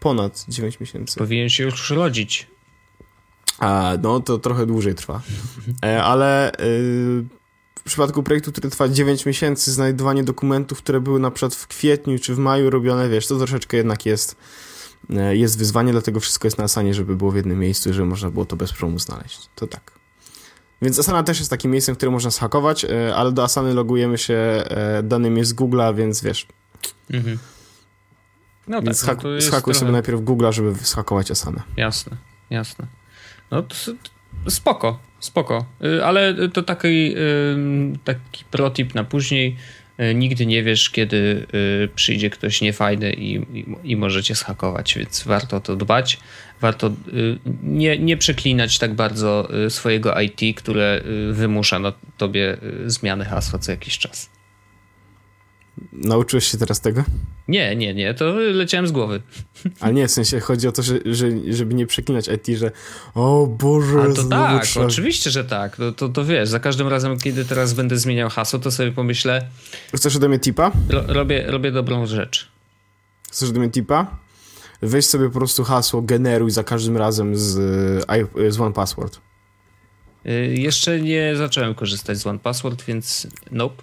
Ponad 0.00 0.44
9 0.48 0.80
miesięcy. 0.80 1.18
Powinien 1.18 1.48
się 1.48 1.64
już 1.64 1.90
rodzić. 1.90 2.46
A, 3.58 3.92
no 4.02 4.20
to 4.20 4.38
trochę 4.38 4.66
dłużej 4.66 4.94
trwa. 4.94 5.22
E, 5.84 6.02
ale 6.02 6.52
y, 6.52 6.54
w 7.78 7.82
przypadku 7.84 8.22
projektu, 8.22 8.52
który 8.52 8.70
trwa 8.70 8.88
9 8.88 9.26
miesięcy, 9.26 9.72
znajdowanie 9.72 10.24
dokumentów, 10.24 10.78
które 10.78 11.00
były 11.00 11.20
na 11.20 11.30
przykład 11.30 11.54
w 11.54 11.66
kwietniu 11.66 12.18
czy 12.18 12.34
w 12.34 12.38
maju 12.38 12.70
robione, 12.70 13.08
wiesz, 13.08 13.26
to 13.26 13.38
troszeczkę 13.38 13.76
jednak 13.76 14.06
jest, 14.06 14.36
e, 15.10 15.36
jest 15.36 15.58
wyzwanie, 15.58 15.92
dlatego 15.92 16.20
wszystko 16.20 16.46
jest 16.46 16.58
na 16.58 16.64
asanie, 16.64 16.94
żeby 16.94 17.16
było 17.16 17.30
w 17.30 17.36
jednym 17.36 17.58
miejscu, 17.58 17.92
żeby 17.92 18.06
można 18.06 18.30
było 18.30 18.44
to 18.44 18.56
bez 18.56 18.72
problemu 18.72 18.98
znaleźć. 18.98 19.48
To 19.54 19.66
tak. 19.66 19.93
Więc 20.84 20.98
Asana 20.98 21.22
też 21.22 21.38
jest 21.38 21.50
takim 21.50 21.70
miejscem, 21.70 21.96
które 21.96 22.10
można 22.10 22.30
schakować, 22.30 22.84
e, 22.84 23.14
ale 23.14 23.32
do 23.32 23.44
Asany 23.44 23.74
logujemy 23.74 24.18
się 24.18 24.34
e, 24.34 25.02
danymi 25.02 25.44
z 25.44 25.54
Google'a, 25.54 25.96
więc 25.96 26.22
wiesz. 26.22 26.46
Mhm. 27.12 27.38
No 28.68 28.82
więc 28.82 29.06
tak, 29.06 29.22
no 29.22 29.40
schakuj 29.40 29.74
trochę... 29.74 29.80
sobie 29.80 29.92
najpierw 29.92 30.20
Google'a, 30.20 30.52
żeby 30.52 30.74
schakować 30.74 31.30
Asanę. 31.30 31.62
Jasne, 31.76 32.16
jasne. 32.50 32.86
No 33.50 33.62
to, 33.62 33.74
spoko, 34.48 34.98
spoko. 35.20 35.66
Y, 35.84 36.04
ale 36.04 36.48
to 36.48 36.62
taki, 36.62 37.14
taki 38.04 38.44
protip 38.50 38.94
na 38.94 39.04
później. 39.04 39.56
Y, 40.00 40.14
nigdy 40.14 40.46
nie 40.46 40.62
wiesz, 40.62 40.90
kiedy 40.90 41.46
y, 41.84 41.88
przyjdzie 41.94 42.30
ktoś 42.30 42.60
niefajny 42.60 43.12
i, 43.12 43.34
i, 43.34 43.66
i 43.84 43.96
możecie 43.96 44.34
schakować, 44.34 44.94
więc 44.98 45.24
warto 45.24 45.56
o 45.56 45.60
to 45.60 45.76
dbać 45.76 46.20
warto 46.60 46.86
y, 46.88 47.38
nie, 47.62 47.98
nie 47.98 48.16
przeklinać 48.16 48.78
tak 48.78 48.94
bardzo 48.94 49.48
y, 49.66 49.70
swojego 49.70 50.20
IT, 50.20 50.56
które 50.56 51.02
y, 51.06 51.32
wymusza 51.32 51.78
na 51.78 51.92
tobie 52.16 52.56
zmiany 52.86 53.24
hasła 53.24 53.58
co 53.58 53.70
jakiś 53.70 53.98
czas. 53.98 54.30
Nauczyłeś 55.92 56.46
się 56.46 56.58
teraz 56.58 56.80
tego? 56.80 57.04
Nie, 57.48 57.76
nie, 57.76 57.94
nie, 57.94 58.14
to 58.14 58.34
leciałem 58.34 58.86
z 58.86 58.92
głowy. 58.92 59.22
Ale 59.80 59.92
nie, 59.92 60.08
w 60.08 60.10
sensie 60.10 60.40
chodzi 60.40 60.68
o 60.68 60.72
to, 60.72 60.82
że, 60.82 60.98
że 61.04 61.26
żeby 61.50 61.74
nie 61.74 61.86
przeklinać 61.86 62.28
IT, 62.28 62.58
że 62.58 62.70
o 63.14 63.46
Boże, 63.46 64.00
Ale 64.00 64.14
to 64.14 64.24
tak, 64.24 64.66
trzeba... 64.66 64.86
oczywiście, 64.86 65.30
że 65.30 65.44
tak. 65.44 65.76
To, 65.76 65.92
to, 65.92 66.08
to 66.08 66.24
wiesz, 66.24 66.48
za 66.48 66.60
każdym 66.60 66.88
razem, 66.88 67.18
kiedy 67.18 67.44
teraz 67.44 67.72
będę 67.72 67.98
zmieniał 67.98 68.30
hasło, 68.30 68.58
to 68.58 68.70
sobie 68.70 68.92
pomyślę... 68.92 69.48
Chcesz 69.94 70.16
ode 70.16 70.28
mnie 70.28 70.38
tipa? 70.38 70.72
Ro, 70.88 71.04
robię, 71.06 71.44
robię 71.46 71.72
dobrą 71.72 72.06
rzecz. 72.06 72.48
Chcesz 73.30 73.50
ode 73.50 73.60
mnie 73.60 73.70
tipa? 73.70 74.16
Weź 74.86 75.06
sobie 75.06 75.30
po 75.30 75.38
prostu 75.38 75.64
hasło, 75.64 76.02
generuj 76.02 76.50
za 76.50 76.64
każdym 76.64 76.96
razem 76.96 77.36
z, 77.36 77.52
z 78.48 78.60
One 78.60 78.72
Password. 78.72 79.20
Yy, 80.24 80.54
jeszcze 80.54 81.00
nie 81.00 81.36
zacząłem 81.36 81.74
korzystać 81.74 82.18
z 82.18 82.26
One 82.26 82.38
Password, 82.38 82.84
więc 82.84 83.26
nope. 83.50 83.82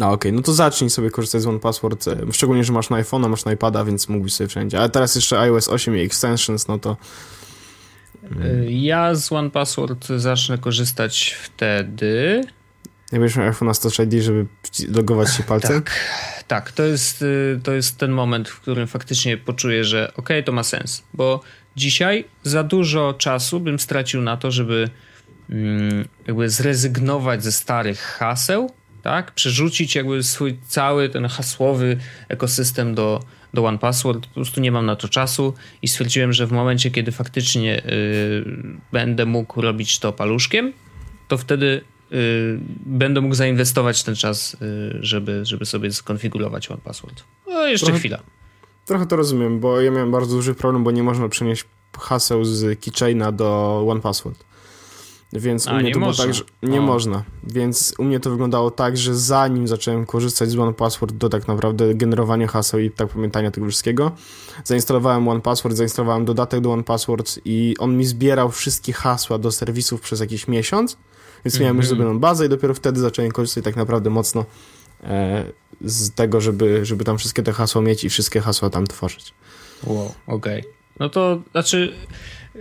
A 0.00 0.04
okej, 0.04 0.14
okay. 0.14 0.32
no 0.32 0.42
to 0.42 0.52
zacznij 0.52 0.90
sobie 0.90 1.10
korzystać 1.10 1.42
z 1.42 1.46
One 1.46 1.58
Password, 1.58 2.04
szczególnie, 2.32 2.64
że 2.64 2.72
masz 2.72 2.90
na 2.90 3.02
iPhone'a, 3.02 3.28
masz 3.28 3.44
na 3.44 3.52
iPada, 3.52 3.84
więc 3.84 4.08
mógłbyś 4.08 4.32
sobie 4.32 4.48
wszędzie. 4.48 4.78
Ale 4.78 4.88
teraz 4.88 5.14
jeszcze 5.14 5.40
iOS 5.40 5.68
8 5.68 5.96
i 5.96 6.00
extensions, 6.00 6.68
no 6.68 6.78
to... 6.78 6.96
Ja 8.68 9.14
z 9.14 9.32
One 9.32 9.50
Password 9.50 10.06
zacznę 10.16 10.58
korzystać 10.58 11.36
wtedy... 11.42 12.44
Miał 13.12 13.22
iPhone'a 13.22 14.04
ID, 14.04 14.22
żeby 14.22 14.46
logować 14.88 15.34
się 15.34 15.42
palcem? 15.42 15.82
Tak, 15.82 16.00
tak. 16.46 16.72
To 16.72 16.82
jest, 16.82 17.24
to 17.62 17.72
jest 17.72 17.98
ten 17.98 18.10
moment, 18.10 18.48
w 18.48 18.60
którym 18.60 18.86
faktycznie 18.86 19.36
poczuję, 19.36 19.84
że 19.84 20.08
okej, 20.08 20.18
okay, 20.18 20.42
to 20.42 20.52
ma 20.52 20.62
sens. 20.62 21.02
Bo 21.14 21.40
dzisiaj 21.76 22.24
za 22.42 22.62
dużo 22.62 23.14
czasu 23.14 23.60
bym 23.60 23.78
stracił 23.78 24.22
na 24.22 24.36
to, 24.36 24.50
żeby 24.50 24.90
mm, 25.50 26.08
jakby 26.26 26.50
zrezygnować 26.50 27.44
ze 27.44 27.52
starych 27.52 28.00
haseł 28.00 28.70
tak? 29.02 29.32
Przerzucić 29.32 29.94
jakby 29.94 30.22
swój 30.22 30.58
cały 30.68 31.08
ten 31.08 31.26
hasłowy 31.26 31.96
ekosystem 32.28 32.94
do, 32.94 33.20
do 33.54 33.64
One 33.64 33.78
Password. 33.78 34.26
Po 34.26 34.34
prostu 34.34 34.60
nie 34.60 34.72
mam 34.72 34.86
na 34.86 34.96
to 34.96 35.08
czasu 35.08 35.54
i 35.82 35.88
stwierdziłem, 35.88 36.32
że 36.32 36.46
w 36.46 36.52
momencie, 36.52 36.90
kiedy 36.90 37.12
faktycznie 37.12 37.82
y, 37.86 38.44
będę 38.92 39.26
mógł 39.26 39.60
robić 39.60 39.98
to 39.98 40.12
paluszkiem, 40.12 40.72
to 41.28 41.38
wtedy 41.38 41.66
y, 41.66 41.99
będę 42.86 43.20
mógł 43.20 43.34
zainwestować 43.34 44.02
ten 44.02 44.14
czas, 44.14 44.54
y, 44.54 44.58
żeby, 45.00 45.44
żeby 45.44 45.66
sobie 45.66 45.92
skonfigurować 45.92 46.70
One 46.70 46.80
Password. 46.84 47.24
No 47.46 47.66
jeszcze 47.66 47.86
trochę, 47.86 47.98
chwila. 47.98 48.18
Trochę 48.86 49.06
to 49.06 49.16
rozumiem, 49.16 49.60
bo 49.60 49.80
ja 49.80 49.90
miałem 49.90 50.10
bardzo 50.10 50.36
duży 50.36 50.54
problem, 50.54 50.84
bo 50.84 50.90
nie 50.90 51.02
można 51.02 51.28
przenieść 51.28 51.64
haseł 51.98 52.44
z 52.44 52.80
keychaina 52.80 53.32
do 53.32 53.84
One 53.88 54.00
Password. 54.00 54.44
Więc 55.32 55.68
A, 55.68 55.72
u 55.72 55.76
mnie 55.76 55.92
to 55.92 56.00
można. 56.00 56.24
było 56.24 56.34
tak, 56.34 56.46
że 56.62 56.68
nie 56.70 56.80
o. 56.80 56.82
można. 56.82 57.24
Więc 57.44 57.94
u 57.98 58.04
mnie 58.04 58.20
to 58.20 58.30
wyglądało 58.30 58.70
tak, 58.70 58.96
że 58.96 59.14
zanim 59.14 59.68
zacząłem 59.68 60.06
korzystać 60.06 60.50
z 60.50 60.58
One 60.58 60.72
Password 60.72 61.14
do 61.14 61.28
tak 61.28 61.48
naprawdę 61.48 61.94
generowania 61.94 62.46
haseł 62.46 62.80
i 62.80 62.90
tak 62.90 63.08
pamiętania 63.08 63.50
tego 63.50 63.66
wszystkiego, 63.66 64.12
zainstalowałem 64.64 65.28
One 65.28 65.40
Password, 65.40 65.76
zainstalowałem 65.76 66.24
dodatek 66.24 66.60
do 66.60 66.72
One 66.72 66.82
Password 66.82 67.40
i 67.44 67.74
on 67.78 67.96
mi 67.96 68.04
zbierał 68.04 68.50
wszystkie 68.50 68.92
hasła 68.92 69.38
do 69.38 69.52
serwisów 69.52 70.00
przez 70.00 70.20
jakiś 70.20 70.48
miesiąc, 70.48 70.96
więc 71.44 71.60
miałem 71.60 71.76
już 71.76 71.86
Mhm. 71.86 71.98
zrobioną 71.98 72.20
bazę 72.20 72.46
i 72.46 72.48
dopiero 72.48 72.74
wtedy 72.74 73.00
zacząłem 73.00 73.32
korzystać 73.32 73.64
tak 73.64 73.76
naprawdę 73.76 74.10
mocno 74.10 74.44
e, 75.04 75.44
z 75.80 76.14
tego, 76.14 76.40
żeby, 76.40 76.86
żeby 76.86 77.04
tam 77.04 77.18
wszystkie 77.18 77.42
te 77.42 77.52
hasła 77.52 77.82
mieć 77.82 78.04
i 78.04 78.10
wszystkie 78.10 78.40
hasła 78.40 78.70
tam 78.70 78.86
tworzyć. 78.86 79.34
Wow, 79.84 80.14
okej. 80.26 80.60
Okay. 80.60 80.72
No 81.00 81.08
to 81.08 81.42
znaczy 81.52 81.92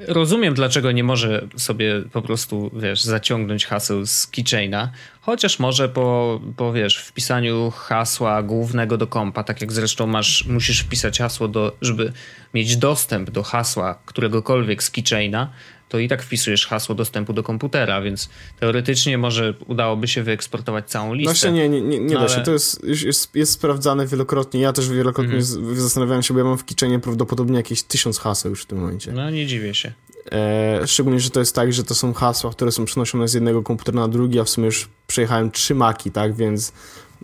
rozumiem, 0.07 0.53
dlaczego 0.53 0.91
nie 0.91 1.03
może 1.03 1.47
sobie 1.57 2.03
po 2.11 2.21
prostu, 2.21 2.71
wiesz, 2.73 3.03
zaciągnąć 3.03 3.65
haseł 3.65 4.05
z 4.05 4.27
keychaina, 4.27 4.91
chociaż 5.21 5.59
może 5.59 5.89
po, 5.89 6.39
po, 6.57 6.73
wiesz, 6.73 6.97
wpisaniu 6.97 7.71
hasła 7.71 8.43
głównego 8.43 8.97
do 8.97 9.07
kompa, 9.07 9.43
tak 9.43 9.61
jak 9.61 9.71
zresztą 9.71 10.07
masz, 10.07 10.45
musisz 10.45 10.79
wpisać 10.79 11.19
hasło, 11.19 11.47
do, 11.47 11.75
żeby 11.81 12.13
mieć 12.53 12.77
dostęp 12.77 13.29
do 13.29 13.43
hasła 13.43 13.99
któregokolwiek 14.05 14.83
z 14.83 14.91
keychaina, 14.91 15.51
to 15.89 15.99
i 15.99 16.07
tak 16.07 16.23
wpisujesz 16.23 16.67
hasło 16.67 16.95
dostępu 16.95 17.33
do 17.33 17.43
komputera, 17.43 18.01
więc 18.01 18.29
teoretycznie 18.59 19.17
może 19.17 19.53
udałoby 19.67 20.07
się 20.07 20.23
wyeksportować 20.23 20.89
całą 20.89 21.13
listę. 21.13 21.33
Właśnie 21.33 21.51
nie, 21.51 21.69
nie, 21.69 21.81
nie, 21.81 21.99
nie 21.99 22.05
No 22.13 22.19
da 22.19 22.19
ale- 22.19 22.29
się. 22.29 22.41
To 22.41 22.51
jest, 22.51 22.83
jest, 22.83 23.35
jest 23.35 23.51
sprawdzane 23.51 24.07
wielokrotnie. 24.07 24.61
Ja 24.61 24.73
też 24.73 24.89
wielokrotnie 24.89 25.35
Mhm. 25.35 25.75
zastanawiałem 25.75 26.23
się, 26.23 26.33
bo 26.33 26.39
ja 26.39 26.45
mam 26.45 26.57
w 26.57 26.65
kiczenie 26.65 26.99
prawdopodobnie 26.99 27.57
jakieś 27.57 27.83
tysiąc 27.83 28.19
haseł 28.19 28.51
już 28.51 28.61
w 28.63 28.65
tym 28.65 28.77
momencie. 28.79 29.11
No 29.11 29.29
nie 29.29 29.45
dziwię 29.47 29.73
się. 29.73 29.93
E, 30.31 30.81
szczególnie, 30.87 31.19
że 31.19 31.29
to 31.29 31.39
jest 31.39 31.55
tak, 31.55 31.73
że 31.73 31.83
to 31.83 31.95
są 31.95 32.13
hasła, 32.13 32.51
które 32.51 32.71
są 32.71 32.85
przenoszone 32.85 33.27
z 33.27 33.33
jednego 33.33 33.63
komputera 33.63 33.99
na 33.99 34.07
drugi, 34.07 34.39
a 34.39 34.43
w 34.43 34.49
sumie 34.49 34.65
już 34.65 34.89
przejechałem 35.07 35.51
trzy 35.51 35.75
maki, 35.75 36.11
tak, 36.11 36.35
więc 36.35 36.73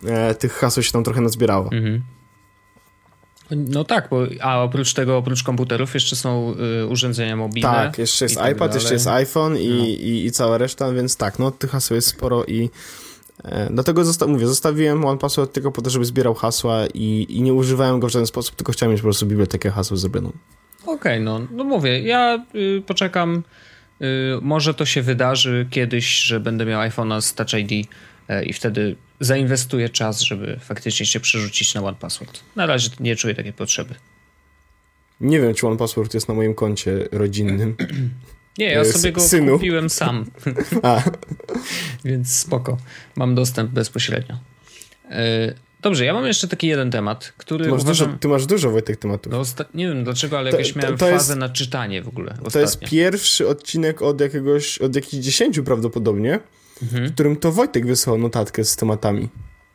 e, 0.05 0.35
tych 0.35 0.53
haseł 0.53 0.83
się 0.83 0.91
tam 0.91 1.03
trochę 1.03 1.21
nazbierało. 1.21 1.65
Mhm. 1.71 2.01
No 3.51 3.83
tak, 3.83 4.07
bo, 4.09 4.21
a 4.41 4.63
oprócz 4.63 4.93
tego, 4.93 5.17
oprócz 5.17 5.43
komputerów 5.43 5.93
jeszcze 5.93 6.15
są 6.15 6.55
y, 6.83 6.87
urządzenia 6.87 7.35
mobilne. 7.35 7.69
Tak, 7.69 7.97
jeszcze 7.97 8.25
jest 8.25 8.35
tak 8.35 8.55
iPad, 8.55 8.73
jeszcze 8.73 8.85
dalej. 8.89 8.95
jest 8.95 9.07
iPhone 9.07 9.57
i, 9.57 9.69
No. 9.69 9.85
i, 9.85 10.25
i 10.25 10.31
cała 10.31 10.57
reszta, 10.57 10.91
więc 10.91 11.17
tak, 11.17 11.39
no 11.39 11.51
tych 11.51 11.69
haseł 11.69 11.95
jest 11.95 12.07
sporo 12.07 12.45
i 12.45 12.69
e, 13.43 13.67
dlatego 13.71 14.03
zosta- 14.05 14.27
mówię, 14.27 14.47
zostawiłem 14.47 15.05
One 15.05 15.17
Password 15.19 15.53
tylko 15.53 15.71
po 15.71 15.81
to, 15.81 15.89
żeby 15.89 16.05
zbierał 16.05 16.33
hasła 16.33 16.85
i, 16.93 17.25
i 17.29 17.41
nie 17.41 17.53
używałem 17.53 17.99
go 17.99 18.07
w 18.07 18.11
żaden 18.11 18.27
sposób, 18.27 18.55
tylko 18.55 18.71
chciałem 18.71 18.91
mieć 18.91 19.01
po 19.01 19.05
prostu 19.05 19.25
bibliotekę 19.25 19.71
haseł 19.71 19.97
zrobioną. 19.97 20.31
Okej, 20.85 21.21
no, 21.21 21.39
no 21.51 21.63
mówię, 21.63 21.99
ja 22.01 22.45
y, 22.55 22.83
poczekam. 22.87 23.43
Y, 24.01 24.05
może 24.41 24.73
to 24.73 24.85
się 24.85 25.01
wydarzy 25.01 25.67
kiedyś, 25.69 26.19
że 26.21 26.39
będę 26.39 26.65
miał 26.65 26.81
iPhone'a 26.89 27.21
z 27.21 27.33
Touch 27.33 27.53
ID 27.53 27.71
y, 27.71 28.45
i 28.45 28.53
wtedy 28.53 28.95
zainwestuję 29.19 29.89
czas, 29.89 30.21
żeby 30.21 30.59
faktycznie 30.59 31.05
się 31.05 31.19
przerzucić 31.19 31.73
na 31.75 31.81
One 31.81 31.97
Password. 31.97 32.39
Na 32.55 32.65
razie 32.65 32.89
nie 32.99 33.15
czuję 33.15 33.35
takiej 33.35 33.53
potrzeby. 33.53 33.95
Nie 35.21 35.39
wiem, 35.39 35.53
czy 35.53 35.67
One 35.67 35.77
Password 35.77 36.13
jest 36.13 36.27
na 36.27 36.33
moim 36.33 36.53
koncie 36.55 37.07
rodzinnym. 37.11 37.75
Nie, 38.57 38.65
ja 38.65 38.85
sobie 38.85 39.11
go 39.11 39.21
synu. 39.21 39.53
kupiłem 39.53 39.89
sam, 39.89 40.25
A, 40.83 41.03
więc 42.05 42.35
spoko. 42.35 42.77
Mam 43.15 43.35
dostęp 43.35 43.71
bezpośrednio. 43.71 44.35
Y, 45.11 45.55
Dobrze, 45.81 46.05
ja 46.05 46.13
mam 46.13 46.25
jeszcze 46.25 46.47
taki 46.47 46.67
jeden 46.67 46.91
temat, 46.91 47.33
który 47.37 47.65
ty, 47.65 47.71
masz 47.71 47.81
uważam... 47.81 48.07
dużo, 48.07 48.19
ty 48.19 48.27
masz 48.27 48.45
dużo, 48.45 48.71
Wojtek, 48.71 48.97
tematów. 48.97 49.31
No, 49.33 49.39
osta- 49.41 49.65
nie 49.73 49.87
wiem 49.87 50.03
dlaczego, 50.03 50.37
ale 50.39 50.51
To- 50.51 50.57
jakieś 50.57 50.73
to- 50.73 50.79
miałem 50.79 50.97
to 50.97 51.05
jest- 51.07 51.17
fazę 51.17 51.35
na 51.35 51.49
czytanie 51.49 52.01
w 52.01 52.07
ogóle 52.07 52.29
ostatnio. 52.31 52.49
To 52.51 52.59
jest 52.59 52.79
pierwszy 52.79 53.47
odcinek 53.47 54.01
od 54.01 54.21
jakiegoś, 54.21 54.77
od 54.77 54.95
jakichś 54.95 55.23
dziesięciu 55.23 55.63
prawdopodobnie, 55.63 56.39
Mhm. 56.83 57.07
w 57.07 57.13
którym 57.13 57.35
to 57.35 57.51
Wojtek 57.51 57.87
wysłał 57.87 58.17
notatkę 58.17 58.63
z 58.63 58.75
tematami. 58.75 59.29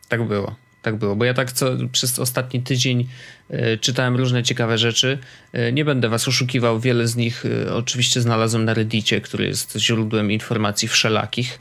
Tak 0.09 0.23
było. 0.23 0.55
Tak 0.83 0.97
było, 0.97 1.17
bo 1.17 1.25
ja 1.25 1.35
tak 1.35 1.53
co, 1.53 1.71
przez 1.93 2.19
ostatni 2.19 2.63
tydzień 2.63 3.09
e, 3.51 3.79
czytałem 3.79 4.17
różne 4.17 4.43
ciekawe 4.43 4.79
rzeczy. 4.79 5.19
E, 5.53 5.73
nie 5.73 5.85
będę 5.85 6.09
was 6.09 6.29
oszukiwał, 6.29 6.81
wiele 6.81 7.07
z 7.07 7.17
nich 7.17 7.45
e, 7.67 7.75
oczywiście 7.75 8.21
znalazłem 8.21 8.65
na 8.65 8.75
Reddicie, 8.75 9.21
który 9.21 9.47
jest 9.47 9.77
źródłem 9.77 10.33
informacji 10.33 10.89
wszelakich 10.89 11.61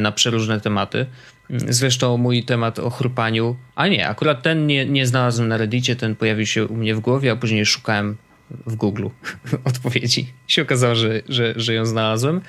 na 0.00 0.12
przeróżne 0.12 0.60
tematy. 0.60 1.06
Mm, 1.50 1.72
Zresztą 1.72 2.16
mój 2.16 2.44
temat 2.44 2.78
o 2.78 2.90
chrupaniu, 2.90 3.56
a 3.74 3.88
nie, 3.88 4.08
akurat 4.08 4.42
ten 4.42 4.66
nie, 4.66 4.86
nie 4.86 5.06
znalazłem 5.06 5.48
na 5.48 5.56
Reddicie, 5.56 5.96
ten 5.96 6.16
pojawił 6.16 6.46
się 6.46 6.66
u 6.66 6.76
mnie 6.76 6.94
w 6.94 7.00
głowie, 7.00 7.32
a 7.32 7.36
później 7.36 7.66
szukałem 7.66 8.16
w 8.66 8.74
Google 8.74 9.06
odpowiedzi. 9.64 10.32
Się 10.46 10.62
okazało, 10.62 10.94
że, 10.94 11.22
że, 11.28 11.54
że 11.56 11.74
ją 11.74 11.86
znalazłem. 11.86 12.40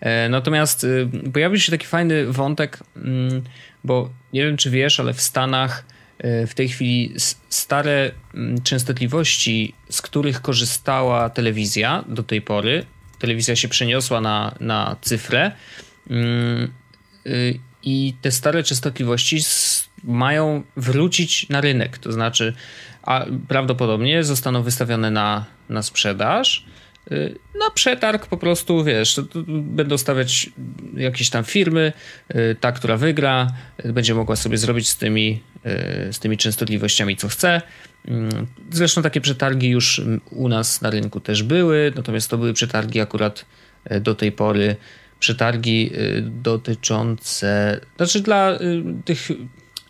E, 0.00 0.28
Natomiast 0.28 0.84
y, 0.84 1.08
pojawił 1.32 1.60
się 1.60 1.72
taki 1.72 1.86
fajny 1.86 2.32
wątek, 2.32 2.78
mm, 2.96 3.42
bo 3.84 4.10
nie 4.32 4.44
wiem, 4.44 4.56
czy 4.56 4.70
wiesz, 4.70 5.00
ale 5.00 5.14
w 5.14 5.20
Stanach 5.20 5.84
y, 6.24 6.46
w 6.46 6.54
tej 6.54 6.68
chwili 6.68 7.14
stare 7.48 8.10
mm, 8.34 8.62
częstotliwości, 8.62 9.74
z 9.90 10.02
których 10.02 10.42
korzystała 10.42 11.30
telewizja 11.30 12.04
do 12.08 12.22
tej 12.22 12.42
pory, 12.42 12.86
telewizja 13.18 13.56
się 13.56 13.68
przeniosła 13.68 14.20
na, 14.20 14.54
na 14.60 14.96
cyfrę 15.00 15.52
mm, 16.10 16.72
y, 17.26 17.58
i 17.82 18.14
te 18.22 18.30
stare 18.30 18.62
częstotliwości 18.62 19.42
mają 20.04 20.62
wrócić 20.76 21.48
na 21.48 21.60
rynek, 21.60 21.98
to 21.98 22.12
znaczy 22.12 22.54
a 23.02 23.26
prawdopodobnie 23.48 24.24
zostaną 24.24 24.62
wystawione 24.62 25.10
na, 25.10 25.44
na 25.68 25.82
sprzedaż. 25.82 26.64
y, 27.12 27.38
Na 27.58 27.70
przetarg 27.70 28.26
po 28.26 28.36
prostu, 28.36 28.84
wiesz, 28.84 29.20
będą 29.48 29.98
stawiać 29.98 30.50
jakieś 30.96 31.30
tam 31.30 31.44
firmy, 31.44 31.92
y, 32.34 32.56
ta, 32.60 32.72
która 32.72 32.96
wygra, 32.96 33.52
y, 33.84 33.92
będzie 33.92 34.14
mogła 34.14 34.36
sobie 34.36 34.58
zrobić 34.58 34.88
z 34.88 34.96
tymi, 34.96 35.42
z 36.10 36.18
tymi 36.18 36.36
częstotliwościami, 36.36 37.16
co 37.16 37.28
chce. 37.28 37.62
Mm, 38.08 38.46
Zresztą 38.70 39.02
takie 39.02 39.20
przetargi 39.20 39.68
już 39.68 40.00
u 40.30 40.48
nas 40.48 40.82
na 40.82 40.90
rynku 40.90 41.20
też 41.20 41.42
były, 41.42 41.92
natomiast 41.96 42.30
to 42.30 42.38
były 42.38 42.52
przetargi 42.52 43.00
akurat 43.00 43.44
do 44.00 44.14
tej 44.14 44.32
pory, 44.32 44.76
przetargi 45.18 45.90
dotyczące, 46.22 47.80
znaczy 47.96 48.20
dla 48.20 48.58
tych 49.04 49.28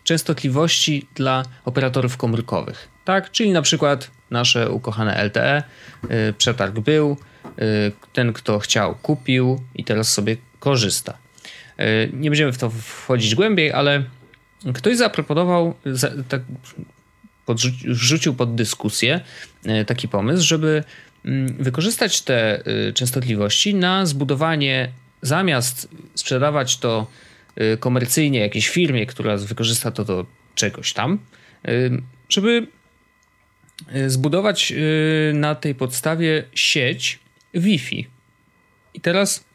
częstotliwości 0.03 1.07
dla 1.15 1.43
operatorów 1.65 2.17
komórkowych. 2.17 2.87
Tak, 3.05 3.31
czyli 3.31 3.51
na 3.51 3.61
przykład 3.61 4.11
nasze 4.31 4.69
ukochane 4.69 5.23
LTE, 5.23 5.63
y, 6.03 6.33
przetarg 6.37 6.79
był, 6.79 7.17
y, 7.45 7.91
ten 8.13 8.33
kto 8.33 8.59
chciał 8.59 8.95
kupił 8.95 9.61
i 9.75 9.83
teraz 9.83 10.13
sobie 10.13 10.37
korzysta. 10.59 11.17
Y, 11.79 12.09
Nie 12.13 12.29
będziemy 12.29 12.51
w 12.53 12.57
to 12.57 12.69
wchodzić 12.69 13.35
głębiej, 13.35 13.71
ale 13.71 14.03
ktoś 14.73 14.97
zaproponował, 14.97 15.73
za, 15.85 16.11
tak 16.27 16.41
podrzucił 17.45 18.33
pod 18.33 18.55
dyskusję 18.55 19.21
e, 19.65 19.85
taki 19.85 20.07
pomysł, 20.07 20.43
żeby 20.43 20.83
mm, 21.25 21.55
wykorzystać 21.59 22.21
te 22.21 22.65
e, 22.65 22.93
częstotliwości 22.93 23.75
na 23.75 24.05
zbudowanie, 24.05 24.91
zamiast 25.21 25.87
sprzedawać 26.15 26.77
to 26.77 27.07
komercyjnie 27.79 28.39
jakiejś 28.39 28.69
firmie, 28.69 29.05
która 29.05 29.37
wykorzysta 29.37 29.91
to 29.91 30.05
do 30.05 30.25
czegoś 30.55 30.93
tam, 30.93 31.19
żeby 32.29 32.67
zbudować 34.07 34.73
na 35.33 35.55
tej 35.55 35.75
podstawie 35.75 36.43
sieć 36.55 37.19
Wi-Fi. 37.53 38.07
I 38.93 39.01
teraz 39.01 39.45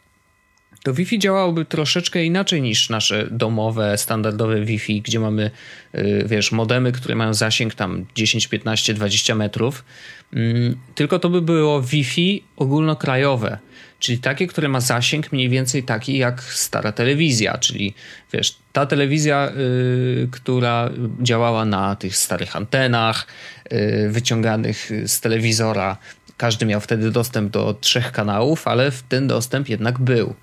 to 0.86 0.94
Wi-Fi 0.94 1.18
działałoby 1.18 1.64
troszeczkę 1.64 2.24
inaczej 2.24 2.62
niż 2.62 2.90
nasze 2.90 3.28
domowe, 3.30 3.99
standardowe 3.99 4.61
Wi-Fi, 4.61 5.03
gdzie 5.03 5.20
mamy, 5.20 5.51
y, 5.94 6.24
wiesz, 6.26 6.53
modemy, 6.53 6.92
które 6.92 7.14
mają 7.14 7.34
zasięg 7.34 7.74
tam 7.74 8.07
10, 8.14 8.47
15, 8.47 8.94
20 8.94 9.34
metrów. 9.34 9.84
Mm, 10.32 10.76
tylko 10.94 11.18
to 11.18 11.28
by 11.28 11.42
było 11.42 11.82
Wi-Fi 11.82 12.44
ogólnokrajowe, 12.57 13.59
czyli 13.99 14.18
takie, 14.18 14.47
które 14.47 14.68
ma 14.68 14.80
zasięg 14.80 15.32
mniej 15.32 15.49
więcej 15.49 15.82
taki 15.82 16.18
jak 16.18 16.42
stara 16.42 16.92
telewizja, 16.92 17.59
czyli 17.59 17.94
wiesz, 18.32 18.57
ta 18.72 18.86
telewizja, 18.86 19.53
y, 19.57 20.28
która 20.30 20.90
działała 21.22 21.64
na 21.64 21.97
tych 21.97 22.16
starych 22.16 22.57
antenach, 22.57 23.26
y, 23.72 24.09
wyciąganych 24.11 24.90
z 25.07 25.20
telewizora. 25.20 25.97
Każdy 26.36 26.66
miał 26.66 26.80
wtedy 26.80 27.11
dostęp 27.11 27.53
do 27.53 27.74
trzech 27.74 28.12
kanałów, 28.12 28.68
ale 28.68 28.92
ten 29.09 29.26
dostęp 29.26 29.68
jednak 29.68 29.99
był. 29.99 30.34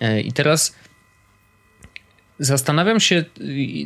E, 0.00 0.20
I 0.20 0.32
teraz 0.32 0.74
zastanawiam 2.38 3.00
się, 3.00 3.24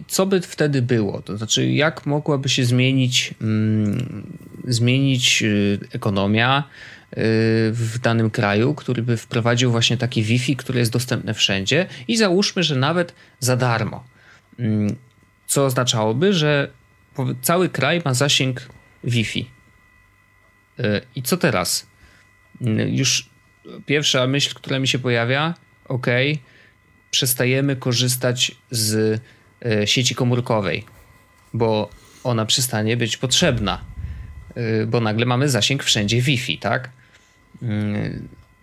co 0.08 0.26
by 0.26 0.40
wtedy 0.40 0.82
było. 0.82 1.22
To 1.22 1.36
znaczy, 1.36 1.70
jak 1.70 2.06
mogłaby 2.06 2.48
się 2.48 2.64
zmienić, 2.64 3.34
mm, 3.40 4.26
zmienić 4.64 5.42
y, 5.42 5.78
ekonomia 5.92 6.64
y, 6.64 6.99
w 7.72 7.98
danym 8.02 8.30
kraju, 8.30 8.74
który 8.74 9.02
by 9.02 9.16
wprowadził 9.16 9.70
właśnie 9.70 9.96
taki 9.96 10.22
Wi-Fi, 10.22 10.56
który 10.56 10.78
jest 10.78 10.92
dostępny 10.92 11.34
wszędzie 11.34 11.86
i 12.08 12.16
załóżmy, 12.16 12.62
że 12.62 12.76
nawet 12.76 13.14
za 13.38 13.56
darmo. 13.56 14.04
Mm, 14.58 14.96
co 15.46 15.64
oznaczałoby, 15.64 16.32
że 16.32 16.70
cały 17.42 17.68
kraj 17.68 18.02
ma 18.04 18.14
zasięg 18.14 18.68
Wi-Fi. 19.04 19.50
E, 20.78 21.00
I 21.14 21.22
co 21.22 21.36
teraz? 21.36 21.86
Mm, 22.61 22.88
już 22.88 23.30
pierwsza 23.86 24.26
myśl, 24.26 24.54
która 24.54 24.78
mi 24.78 24.88
się 24.88 24.98
pojawia, 24.98 25.54
ok, 25.88 26.06
przestajemy 27.11 27.76
korzystać 27.76 28.52
z 28.70 29.20
e, 29.64 29.86
sieci 29.86 30.14
komórkowej, 30.14 30.84
bo 31.54 31.90
ona 32.24 32.46
przestanie 32.46 32.96
być 32.96 33.16
potrzebna, 33.16 33.84
bo 34.86 35.00
nagle 35.00 35.26
mamy 35.26 35.48
zasięg 35.48 35.82
wszędzie 35.82 36.22
Wi-Fi, 36.22 36.58
tak? 36.58 36.90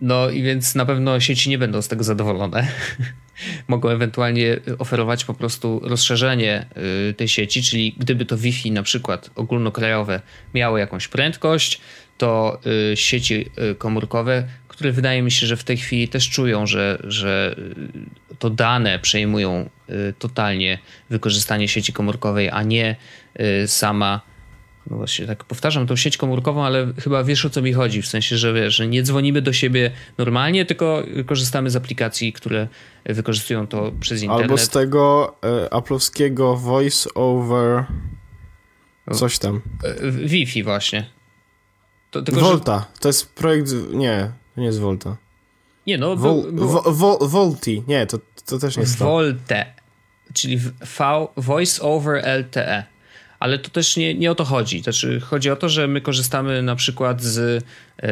No 0.00 0.30
i 0.30 0.42
więc 0.42 0.74
na 0.74 0.86
pewno 0.86 1.20
sieci 1.20 1.50
nie 1.50 1.58
będą 1.58 1.82
z 1.82 1.88
tego 1.88 2.04
zadowolone. 2.04 2.68
Mogą 3.68 3.88
ewentualnie 3.88 4.56
oferować 4.78 5.24
po 5.24 5.34
prostu 5.34 5.80
rozszerzenie 5.84 6.66
e, 7.10 7.14
tej 7.14 7.28
sieci, 7.28 7.62
czyli 7.62 7.94
gdyby 7.98 8.24
to 8.24 8.38
Wi-Fi 8.38 8.70
na 8.70 8.82
przykład 8.82 9.30
ogólnokrajowe 9.34 10.20
miało 10.54 10.78
jakąś 10.78 11.08
prędkość, 11.08 11.80
to 12.18 12.60
sieci 12.94 13.50
komórkowe 13.78 14.48
które 14.78 14.92
wydaje 14.92 15.22
mi 15.22 15.30
się, 15.30 15.46
że 15.46 15.56
w 15.56 15.64
tej 15.64 15.76
chwili 15.76 16.08
też 16.08 16.30
czują, 16.30 16.66
że, 16.66 16.98
że 17.04 17.56
to 18.38 18.50
dane 18.50 18.98
przejmują 18.98 19.70
y, 19.90 20.14
totalnie 20.18 20.78
wykorzystanie 21.10 21.68
sieci 21.68 21.92
komórkowej, 21.92 22.50
a 22.50 22.62
nie 22.62 22.96
y, 23.40 23.68
sama 23.68 24.20
no 24.90 24.96
właśnie 24.96 25.26
tak 25.26 25.44
powtarzam 25.44 25.86
tą 25.86 25.96
sieć 25.96 26.16
komórkową, 26.16 26.64
ale 26.64 26.92
chyba 27.00 27.24
wiesz 27.24 27.44
o 27.44 27.50
co 27.50 27.62
mi 27.62 27.72
chodzi, 27.72 28.02
w 28.02 28.06
sensie, 28.06 28.36
że 28.36 28.52
wiesz, 28.52 28.74
że 28.74 28.88
nie 28.88 29.02
dzwonimy 29.02 29.42
do 29.42 29.52
siebie 29.52 29.90
normalnie, 30.18 30.64
tylko 30.64 31.02
korzystamy 31.26 31.70
z 31.70 31.76
aplikacji, 31.76 32.32
które 32.32 32.68
wykorzystują 33.04 33.66
to 33.66 33.92
przez 34.00 34.22
internet. 34.22 34.44
Albo 34.44 34.58
z 34.58 34.68
tego 34.68 35.34
e, 35.44 35.72
aplowskiego 35.72 36.56
voice 36.56 37.14
over 37.14 37.84
coś 39.12 39.38
tam. 39.38 39.60
E, 39.84 40.10
Wi-Fi 40.10 40.62
właśnie. 40.62 41.10
To, 42.10 42.22
tylko, 42.22 42.40
Volta, 42.40 42.78
że... 42.78 43.00
to 43.00 43.08
jest 43.08 43.34
projekt, 43.34 43.72
nie, 43.92 44.30
to 44.54 44.60
nie 44.60 44.66
jest 44.66 44.78
Volta. 44.78 45.16
Nie 45.86 45.98
no, 45.98 46.16
Vol, 46.16 46.52
vo, 46.52 46.82
vo, 46.92 47.18
Volti, 47.28 47.82
nie, 47.86 48.06
to, 48.06 48.18
to 48.46 48.58
też 48.58 48.76
nie 48.76 48.80
jest 48.80 48.98
to. 48.98 49.04
Volte, 49.04 49.66
czyli 50.34 50.58
v, 50.58 51.28
Voice 51.36 51.82
over 51.82 52.22
LTE. 52.40 52.84
Ale 53.40 53.58
to 53.58 53.70
też 53.70 53.96
nie, 53.96 54.14
nie 54.14 54.30
o 54.30 54.34
to 54.34 54.44
chodzi. 54.44 54.82
Znaczy, 54.82 55.20
chodzi 55.20 55.50
o 55.50 55.56
to, 55.56 55.68
że 55.68 55.88
my 55.88 56.00
korzystamy 56.00 56.62
na 56.62 56.76
przykład 56.76 57.22
z 57.22 57.64
e, 58.02 58.08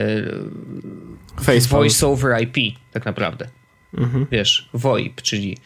Voice 1.69 2.07
over 2.07 2.43
IP, 2.43 2.79
tak 2.93 3.07
naprawdę. 3.07 3.49
Mhm. 3.95 4.27
Wiesz, 4.31 4.69
VoIP, 4.75 5.23
czyli 5.23 5.57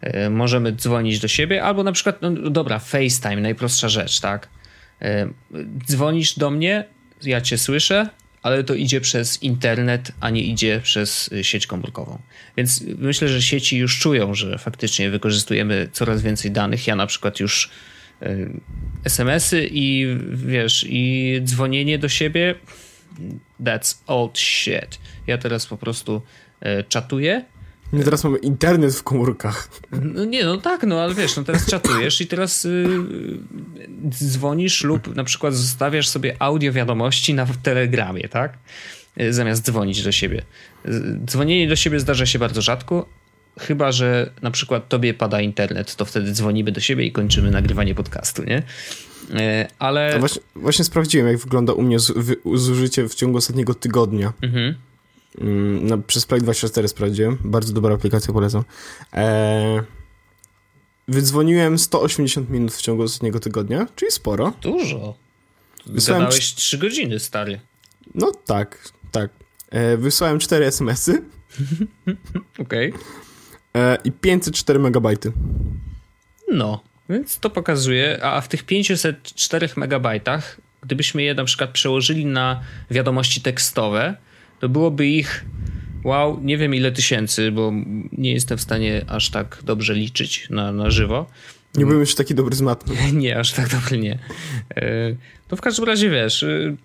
e, 0.00 0.30
możemy 0.30 0.72
dzwonić 0.72 1.20
do 1.20 1.28
siebie, 1.28 1.62
albo 1.62 1.82
na 1.82 1.92
przykład, 1.92 2.22
no 2.22 2.30
dobra, 2.30 2.78
FaceTime, 2.78 3.40
najprostsza 3.40 3.88
rzecz, 3.88 4.20
tak? 4.20 4.48
E, 5.02 5.28
dzwonisz 5.86 6.38
do 6.38 6.50
mnie, 6.50 6.84
ja 7.22 7.40
cię 7.40 7.58
słyszę, 7.58 8.08
ale 8.42 8.64
to 8.64 8.74
idzie 8.74 9.00
przez 9.00 9.42
internet, 9.42 10.12
a 10.20 10.30
nie 10.30 10.42
idzie 10.42 10.80
przez 10.82 11.32
y, 11.32 11.44
sieć 11.44 11.66
komórkową. 11.66 12.18
Więc 12.56 12.84
myślę, 12.98 13.28
że 13.28 13.42
sieci 13.42 13.78
już 13.78 13.98
czują, 13.98 14.34
że 14.34 14.58
faktycznie 14.58 15.10
wykorzystujemy 15.10 15.88
coraz 15.92 16.22
więcej 16.22 16.50
danych. 16.50 16.86
Ja 16.86 16.96
na 16.96 17.06
przykład 17.06 17.40
już 17.40 17.70
SMS-y 19.04 19.68
i 19.72 20.16
wiesz, 20.32 20.86
i 20.88 21.40
dzwonienie 21.44 21.98
do 21.98 22.08
siebie 22.08 22.54
that's 23.60 24.02
old 24.06 24.38
shit. 24.38 24.98
Ja 25.26 25.38
teraz 25.38 25.66
po 25.66 25.76
prostu 25.76 26.22
y, 26.62 26.84
czatuję 26.88 27.44
My 27.92 28.04
teraz 28.04 28.24
mamy 28.24 28.38
internet 28.38 28.94
w 28.94 29.02
komórkach. 29.02 29.68
No 29.90 30.24
nie, 30.24 30.44
no 30.44 30.56
tak, 30.56 30.82
no 30.82 31.00
ale 31.00 31.14
wiesz, 31.14 31.36
no 31.36 31.44
teraz 31.44 31.66
czatujesz 31.66 32.20
i 32.20 32.26
teraz 32.26 32.64
yy, 32.64 32.98
dzwonisz 34.08 34.84
lub 34.84 35.16
na 35.16 35.24
przykład 35.24 35.54
zostawiasz 35.54 36.08
sobie 36.08 36.36
audio 36.38 36.72
wiadomości 36.72 37.34
na 37.34 37.46
telegramie, 37.62 38.28
tak? 38.28 38.58
Zamiast 39.30 39.64
dzwonić 39.64 40.02
do 40.02 40.12
siebie. 40.12 40.42
Dzwonienie 41.24 41.68
do 41.68 41.76
siebie 41.76 42.00
zdarza 42.00 42.26
się 42.26 42.38
bardzo 42.38 42.62
rzadko, 42.62 43.08
chyba 43.58 43.92
że 43.92 44.30
na 44.42 44.50
przykład 44.50 44.88
tobie 44.88 45.14
pada 45.14 45.40
internet, 45.40 45.96
to 45.96 46.04
wtedy 46.04 46.32
dzwonimy 46.32 46.72
do 46.72 46.80
siebie 46.80 47.06
i 47.06 47.12
kończymy 47.12 47.50
nagrywanie 47.50 47.94
podcastu, 47.94 48.44
nie? 48.44 48.62
Yy, 49.30 49.38
ale... 49.78 50.18
Właśnie, 50.18 50.42
właśnie, 50.54 50.84
sprawdziłem, 50.84 51.26
jak 51.26 51.38
wygląda 51.38 51.72
u 51.72 51.82
mnie 51.82 51.96
zużycie 52.54 53.08
w 53.08 53.14
ciągu 53.14 53.38
ostatniego 53.38 53.74
tygodnia. 53.74 54.32
Mhm. 54.42 54.74
No, 55.82 55.98
przez 55.98 56.26
Play 56.26 56.40
24 56.40 56.88
sprawdziłem. 56.88 57.38
Bardzo 57.44 57.72
dobra 57.72 57.94
aplikacja, 57.94 58.32
polecam. 58.32 58.64
Eee, 59.12 59.80
wydzwoniłem 61.08 61.78
180 61.78 62.50
minut 62.50 62.74
w 62.74 62.82
ciągu 62.82 63.02
ostatniego 63.02 63.40
tygodnia, 63.40 63.86
czyli 63.96 64.10
sporo. 64.10 64.52
Dużo. 64.62 65.14
Wysłałem 65.86 66.24
Gadałeś 66.24 66.54
3 66.54 66.78
godziny, 66.78 67.20
stary. 67.20 67.60
No 68.14 68.32
tak, 68.46 68.88
tak. 69.12 69.30
Eee, 69.70 69.96
wysłałem 69.96 70.38
4 70.38 70.66
SMS-y. 70.66 71.12
Okej. 72.58 72.92
Okay. 72.92 73.02
Eee, 73.74 73.98
I 74.04 74.12
504 74.12 74.78
megabajty. 74.78 75.32
No, 76.52 76.82
więc 77.08 77.38
to 77.38 77.50
pokazuje, 77.50 78.24
a 78.24 78.40
w 78.40 78.48
tych 78.48 78.62
504 78.62 79.68
megabajtach, 79.76 80.60
gdybyśmy 80.82 81.22
je 81.22 81.34
na 81.34 81.44
przykład 81.44 81.70
przełożyli 81.70 82.26
na 82.26 82.60
wiadomości 82.90 83.40
tekstowe, 83.40 84.16
to 84.60 84.68
byłoby 84.68 85.06
ich 85.06 85.44
wow, 86.04 86.40
nie 86.42 86.58
wiem 86.58 86.74
ile 86.74 86.92
tysięcy, 86.92 87.52
bo 87.52 87.72
nie 88.12 88.32
jestem 88.32 88.58
w 88.58 88.60
stanie 88.60 89.04
aż 89.08 89.30
tak 89.30 89.58
dobrze 89.64 89.94
liczyć 89.94 90.50
na, 90.50 90.72
na 90.72 90.90
żywo. 90.90 91.26
Nie 91.74 91.84
byłem 91.84 92.00
już 92.00 92.14
taki 92.14 92.34
dobry 92.34 92.56
z 92.56 92.60
matmy. 92.60 92.94
Nie, 93.12 93.38
aż 93.38 93.52
tak 93.52 93.68
dobry 93.68 93.98
nie. 93.98 94.18
E, 94.76 95.16
to 95.48 95.56
w 95.56 95.60
każdym 95.60 95.84
razie 95.84 96.10
wiesz, 96.10 96.42
e, 96.42 96.76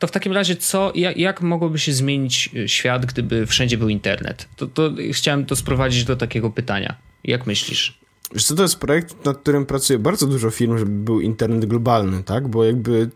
to 0.00 0.06
w 0.06 0.10
takim 0.10 0.32
razie 0.32 0.56
co, 0.56 0.92
jak, 0.94 1.16
jak 1.16 1.42
mogłoby 1.42 1.78
się 1.78 1.92
zmienić 1.92 2.50
e, 2.56 2.68
świat, 2.68 3.06
gdyby 3.06 3.46
wszędzie 3.46 3.78
był 3.78 3.88
internet? 3.88 4.48
To, 4.56 4.66
to 4.66 4.90
chciałem 5.12 5.46
to 5.46 5.56
sprowadzić 5.56 6.04
do 6.04 6.16
takiego 6.16 6.50
pytania. 6.50 6.96
Jak 7.24 7.46
myślisz? 7.46 7.98
Wiesz 8.32 8.44
co, 8.44 8.54
to 8.54 8.62
jest 8.62 8.78
projekt, 8.78 9.24
nad 9.24 9.38
którym 9.38 9.66
pracuje 9.66 9.98
bardzo 9.98 10.26
dużo 10.26 10.50
firm, 10.50 10.78
żeby 10.78 10.90
był 10.90 11.20
internet 11.20 11.64
globalny, 11.64 12.22
tak? 12.22 12.48
Bo 12.48 12.64
jakby 12.64 13.10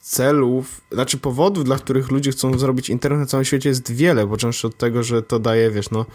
celów, 0.00 0.80
znaczy 0.92 1.18
powodów, 1.18 1.64
dla 1.64 1.76
których 1.76 2.10
ludzie 2.10 2.30
chcą 2.30 2.58
zrobić 2.58 2.90
internet 2.90 3.20
na 3.20 3.26
całym 3.26 3.44
świecie 3.44 3.68
jest 3.68 3.92
wiele, 3.92 4.26
począwszy 4.26 4.66
od 4.66 4.76
tego, 4.76 5.02
że 5.02 5.22
to 5.22 5.38
daje, 5.38 5.70
wiesz, 5.70 5.90
no 5.90 6.06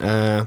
e, 0.00 0.46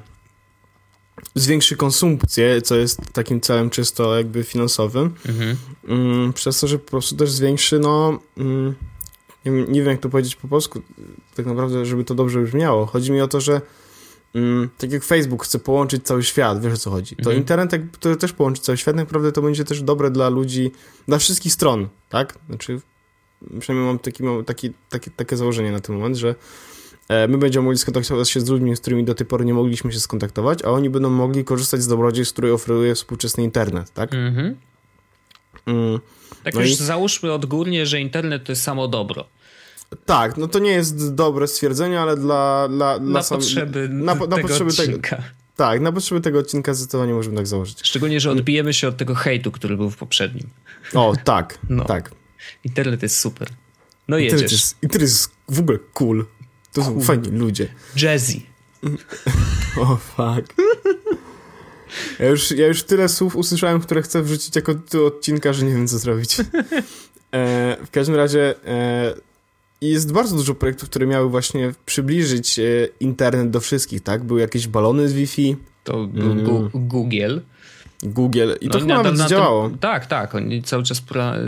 zwiększy 1.36 1.76
konsumpcję, 1.76 2.62
co 2.62 2.76
jest 2.76 3.01
takim 3.14 3.41
celem 3.41 3.70
czysto 3.70 4.18
jakby 4.18 4.43
finansowym, 4.43 5.16
mhm. 5.30 5.57
mm, 5.88 6.34
przez 6.34 6.59
to, 6.59 6.68
że 6.68 6.80
po 6.80 6.91
prostu 6.91 7.16
też 7.16 7.32
zwiększy, 7.32 7.80
no 7.80 8.20
mm, 8.38 8.76
nie, 9.45 9.51
nie, 9.51 9.81
wiem 9.81 9.91
jak 9.91 9.99
to 9.99 10.09
powiedzieć 10.09 10.35
po 10.35 10.47
polsku, 10.47 10.81
tak 11.35 11.45
naprawdę, 11.45 11.85
żeby 11.85 12.03
to 12.03 12.15
dobrze 12.15 12.39
brzmiało. 12.41 12.85
Chodzi 12.85 13.11
mi 13.11 13.21
o 13.21 13.27
to, 13.27 13.41
że 13.41 13.61
mm, 14.35 14.69
tak 14.77 14.91
jak 14.91 15.03
Facebook 15.03 15.43
chce 15.45 15.59
połączyć 15.59 16.03
cały 16.03 16.23
świat, 16.23 16.61
wiesz 16.61 16.73
o 16.73 16.77
co 16.77 16.91
chodzi, 16.91 17.15
to 17.15 17.21
Mhm. 17.21 17.37
internet, 17.37 17.71
który 17.91 18.15
też 18.15 18.33
połączy 18.33 18.61
cały 18.61 18.77
świat, 18.77 18.95
naprawdę 18.95 19.31
to 19.31 19.41
będzie 19.41 19.63
też 19.65 19.81
dobre 19.81 20.11
dla 20.11 20.29
ludzi, 20.29 20.71
dla 21.07 21.17
wszystkich 21.17 21.53
stron, 21.53 21.87
tak? 22.09 22.37
Znaczy, 22.49 22.81
przynajmniej 23.59 23.87
mam, 23.87 23.99
taki, 23.99 24.23
mam 24.23 24.45
taki, 24.45 24.71
taki, 24.89 25.11
takie 25.11 25.37
założenie 25.37 25.71
na 25.71 25.79
ten 25.79 25.95
moment, 25.95 26.15
że 26.17 26.35
e, 27.09 27.27
my 27.27 27.37
będziemy 27.37 27.63
mogli 27.63 27.77
skontaktować 27.77 28.29
się 28.29 28.41
z 28.41 28.49
ludźmi, 28.49 28.75
z 28.75 28.79
którymi 28.79 29.03
do 29.03 29.15
tej 29.15 29.27
pory 29.27 29.45
nie 29.45 29.53
mogliśmy 29.53 29.91
się 29.91 29.99
skontaktować, 29.99 30.63
a 30.63 30.67
oni 30.69 30.89
będą 30.89 31.09
mogli 31.09 31.43
korzystać 31.43 31.81
z 31.81 31.87
dobrodziejstw, 31.87 32.33
które 32.33 32.53
oferuje 32.53 32.95
współczesny 32.95 33.43
internet, 33.43 33.93
tak? 33.93 34.13
Mhm. 34.13 34.55
Mm. 35.66 35.99
Tak 36.43 36.53
No 36.53 36.62
już 36.62 36.70
i- 36.72 36.76
załóżmy 36.76 37.32
odgórnie, 37.34 37.86
że 37.86 37.99
internet 38.01 38.43
to 38.43 38.51
jest 38.51 38.64
samo 38.64 38.88
dobro. 38.88 39.26
Tak, 40.05 40.38
no 40.38 40.47
to 40.47 40.59
nie 40.59 40.72
jest 40.72 41.16
dobre 41.16 41.47
stwierdzenie, 41.47 41.99
ale 42.01 42.18
dla... 42.18 42.68
dla, 42.70 42.99
dla 42.99 43.14
Na 43.14 43.24
sam- 43.24 43.38
potrzeby 43.38 43.89
na, 43.89 44.16
po- 44.16 44.28
na 44.28 44.36
tego 44.36 44.47
potrzeby 44.47 44.70
odcinka. 44.70 45.24
Tak, 45.55 45.82
na 45.82 45.91
potrzeby 45.91 46.22
tego 46.22 46.39
odcinka 46.39 46.74
zdecydowanie 46.74 47.14
możemy 47.14 47.36
tak 47.38 47.47
założyć. 47.47 47.80
Szczególnie, 47.84 48.20
że 48.20 48.32
odbijemy 48.32 48.74
się 48.74 48.88
od 48.88 48.97
tego 48.97 49.16
hejtu, 49.16 49.51
który 49.51 49.78
był 49.78 49.89
w 49.89 49.97
poprzednim. 49.97 50.49
O, 50.93 51.14
tak, 51.24 51.59
No. 51.70 51.86
tak. 51.86 52.12
Internet 52.64 53.03
jest 53.03 53.18
super. 53.20 53.47
No 54.07 54.18
Internet 54.18 54.41
jedziesz. 54.41 54.59
jest, 54.62 54.78
internet 54.84 55.09
jest 55.09 55.32
w 55.49 55.59
ogóle 55.59 55.78
cool. 55.93 56.26
To 56.74 56.84
są 56.84 56.93
Cool. 56.93 57.03
fajni 57.05 57.28
ludzie. 57.30 57.68
Jazzy. 57.95 58.41
O, 59.78 59.95
fuck. 59.95 60.53
Ja 62.19 62.25
już, 62.27 62.51
ja 62.51 62.67
już 62.67 62.83
tyle 62.83 63.09
słów 63.09 63.35
usłyszałem, 63.35 63.81
które 63.81 64.01
chcę 64.01 64.21
wrzucić 64.21 64.55
jako 64.55 64.75
tytuł 64.75 65.05
odcinka, 65.05 65.53
że 65.53 65.65
nie 65.65 65.71
wiem, 65.71 65.87
co 65.87 65.97
zrobić. 65.97 66.37
E, 67.33 67.77
w 67.85 67.89
każdym 67.91 68.15
razie 68.15 68.55
e, 68.67 69.13
jest 69.81 70.13
bardzo 70.13 70.35
dużo 70.35 70.55
projektów, 70.55 70.89
które 70.89 71.07
miały 71.07 71.29
właśnie 71.29 71.71
przybliżyć 71.85 72.59
e, 72.59 72.63
internet 72.99 73.49
do 73.49 73.59
wszystkich, 73.59 74.01
tak? 74.03 74.23
Były 74.23 74.41
jakieś 74.41 74.67
balony 74.67 75.09
z 75.09 75.13
Wi-Fi, 75.13 75.55
To 75.83 76.05
był 76.05 76.31
Mm. 76.31 76.45
Gu- 76.45 76.69
Google. 76.73 77.39
Google 78.03 78.51
i 78.61 78.69
to 78.69 78.77
No 78.77 78.85
chyba 78.85 78.95
nawet 79.03 79.17
na 79.17 79.27
działało. 79.27 79.69
Tym, 79.69 79.77
tak, 79.77 80.05
tak. 80.05 80.35
Oni 80.35 80.63
cały 80.63 80.83
czas, 80.83 81.03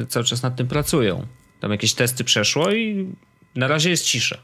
cały 0.09 0.25
czas 0.25 0.43
nad 0.43 0.55
tym 0.55 0.67
pracują. 0.67 1.25
Tam 1.59 1.71
jakieś 1.71 1.93
testy 1.93 2.23
przeszło 2.23 2.71
i 2.71 3.07
na 3.55 3.67
razie 3.67 3.89
jest 3.89 4.03
cisza. 4.03 4.37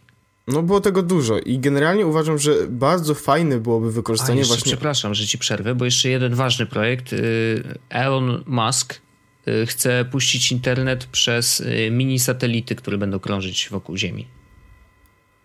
No 0.50 0.64
było 0.64 0.82
tego 0.82 1.04
dużo 1.04 1.40
i 1.40 1.60
generalnie 1.60 2.06
uważam, 2.06 2.38
że 2.38 2.52
bardzo 2.70 3.16
fajne 3.16 3.60
byłoby 3.60 3.88
A 3.88 3.92
wykorzystanie 3.92 4.40
jeszcze, 4.40 4.54
właśnie... 4.56 4.72
przepraszam, 4.72 5.14
że 5.14 5.28
ci 5.28 5.38
przerwę, 5.38 5.76
bo 5.76 5.86
jeszcze 5.86 6.10
jeden 6.10 6.36
ważny 6.36 6.66
projekt. 6.66 7.14
Y, 7.14 7.80
Elon 7.90 8.44
Musk 8.46 9.02
y, 9.48 9.66
chce 9.66 10.06
puścić 10.06 10.52
internet 10.52 11.06
przez 11.06 11.60
y, 11.60 11.90
mini 11.92 12.20
satelity, 12.20 12.76
które 12.76 12.98
będą 12.98 13.20
krążyć 13.20 13.70
wokół 13.72 13.98
Ziemi. 13.98 14.28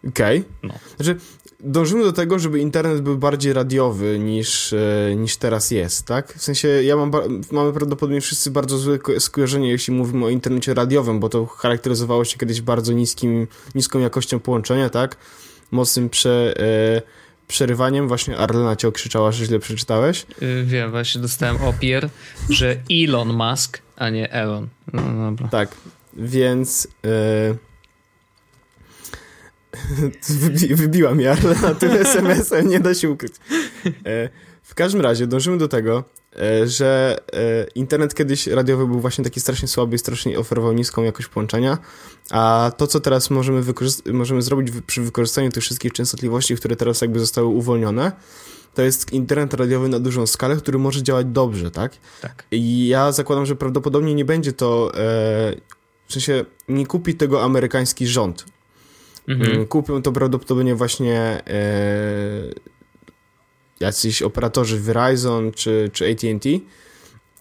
Okej. 0.09 0.45
No. 0.63 0.75
Znaczy, 0.97 1.17
dążymy 1.65 2.05
do 2.05 2.13
tego, 2.13 2.39
żeby 2.39 2.59
internet 2.61 3.01
był 3.01 3.19
bardziej 3.19 3.53
radiowy 3.53 4.19
niż, 4.19 4.73
e, 4.73 5.15
niż 5.17 5.37
teraz 5.37 5.71
jest, 5.71 6.07
tak? 6.07 6.33
W 6.35 6.43
sensie, 6.43 6.69
ja 6.69 6.97
mam, 6.97 7.11
mamy 7.53 7.73
prawdopodobnie 7.73 8.21
wszyscy 8.21 8.51
bardzo 8.51 8.79
złe 8.79 8.99
ko- 8.99 9.21
skojarzenie, 9.21 9.71
jeśli 9.71 9.95
mówimy 9.95 10.25
o 10.27 10.29
internecie 10.29 10.75
radiowym, 10.75 11.21
bo 11.21 11.29
to 11.29 11.47
charakteryzowało 11.47 12.25
się 12.25 12.39
kiedyś 12.39 12.61
bardzo 12.61 12.93
niskim, 12.93 13.47
niską 13.75 13.99
jakością 13.99 14.41
połączenia, 14.41 14.91
tak? 14.91 15.17
Mocnym 15.71 16.11
prze, 16.11 16.55
e, 16.61 17.03
przerywaniem. 17.49 18.09
Właśnie 18.09 18.37
Arlena 18.39 18.77
cię 18.77 18.89
okrzyczała, 18.89 19.33
że 19.33 19.45
źle 19.45 19.59
przeczytałeś. 19.59 20.27
Y, 20.43 20.65
Wiem, 20.67 20.91
właśnie 20.91 21.21
dostałem 21.21 21.57
opier, 21.63 22.09
że 22.51 22.77
Elon 22.91 23.33
Musk, 23.33 23.79
a 23.97 24.11
nie 24.11 24.33
Elon. 24.33 24.69
No, 24.93 25.03
dobra. 25.31 25.49
Tak, 25.49 25.69
więc... 26.17 26.89
E... 27.05 27.74
Wybi 30.41 30.75
wybiła 30.75 31.15
mnie 31.15 31.31
Arlena 31.31 31.75
tym 31.75 31.91
SMS-em, 32.07 32.69
nie 32.69 32.81
da 32.81 32.95
się 32.95 33.11
ukryć. 33.11 33.35
E, 34.07 34.29
w 34.63 34.75
każdym 34.75 35.01
razie 35.01 35.27
dążymy 35.27 35.59
do 35.59 35.69
tego, 35.69 36.05
e, 36.37 36.69
że 36.69 37.19
e, 37.33 37.67
internet 37.75 38.15
kiedyś 38.15 38.47
radiowy 38.47 38.87
był 38.87 39.01
właśnie 39.01 39.25
taki 39.25 39.41
strasznie 39.41 39.69
słaby 39.69 39.97
i 39.97 39.99
strasznie 39.99 40.39
oferował 40.39 40.73
niską 40.73 41.03
jakość 41.03 41.29
połączenia, 41.29 41.79
a 42.31 42.73
to, 42.77 42.87
co 42.87 43.01
teraz 43.01 43.31
możemy, 43.31 43.63
możemy 44.13 44.43
zrobić 44.43 44.75
przy 44.87 45.03
wykorzystaniu 45.03 45.51
tych 45.51 45.63
wszystkich 45.63 45.93
częstotliwości, 45.93 46.57
które 46.57 46.77
teraz 46.77 47.01
jakby 47.01 47.21
zostały 47.21 47.47
uwolnione, 47.47 48.13
to 48.75 48.83
jest 48.83 49.13
internet 49.13 49.55
radiowy 49.55 49.89
na 49.89 50.01
dużą 50.01 50.27
skalę, 50.27 50.57
który 50.57 50.79
może 50.79 51.03
działać 51.03 51.27
dobrze, 51.27 51.71
tak? 51.71 51.93
Tak. 52.23 52.45
I 52.51 52.89
ja 52.89 53.13
zakładam, 53.13 53.47
że 53.47 53.57
prawdopodobnie 53.57 54.15
nie 54.15 54.25
będzie 54.25 54.53
to, 54.53 54.93
e, 54.95 54.99
w 56.07 56.13
sensie 56.13 56.45
nie 56.69 56.87
kupi 56.87 57.15
tego 57.15 57.43
amerykański 57.43 58.07
rząd. 58.07 58.45
Mhm. 59.29 59.53
Mm, 59.53 59.67
Kupią 59.67 60.03
to 60.03 60.13
prawdopodobnie 60.13 60.75
właśnie 60.75 61.43
e, 61.47 61.63
jacyś 63.81 64.23
operatorzy 64.23 64.81
Verizon 64.81 65.53
czy, 65.53 65.91
czy 65.93 66.11
AT&T 66.11 66.49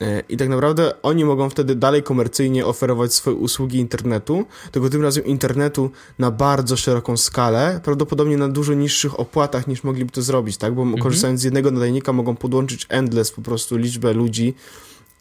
E, 0.02 0.24
i 0.30 0.38
tak 0.38 0.50
naprawdę 0.50 1.02
oni 1.02 1.26
mogą 1.26 1.50
wtedy 1.50 1.76
dalej 1.76 2.04
komercyjnie 2.04 2.66
oferować 2.66 3.14
swoje 3.14 3.36
usługi 3.38 3.78
internetu, 3.78 4.46
tylko 4.72 4.90
tym 4.90 5.02
razem 5.02 5.26
internetu 5.26 5.92
na 6.20 6.32
bardzo 6.32 6.78
szeroką 6.78 7.18
skalę, 7.18 7.80
prawdopodobnie 7.84 8.38
na 8.38 8.50
dużo 8.50 8.74
niższych 8.74 9.20
opłatach 9.20 9.68
niż 9.68 9.84
mogliby 9.84 10.12
to 10.12 10.22
zrobić, 10.22 10.58
tak? 10.58 10.74
Bo 10.74 10.98
korzystając 10.98 11.42
z 11.42 11.44
jednego 11.44 11.72
nadajnika 11.72 12.14
mogą 12.14 12.36
podłączyć 12.36 12.86
endless 12.90 13.32
po 13.32 13.42
prostu 13.42 13.78
liczbę 13.78 14.14
ludzi 14.14 14.54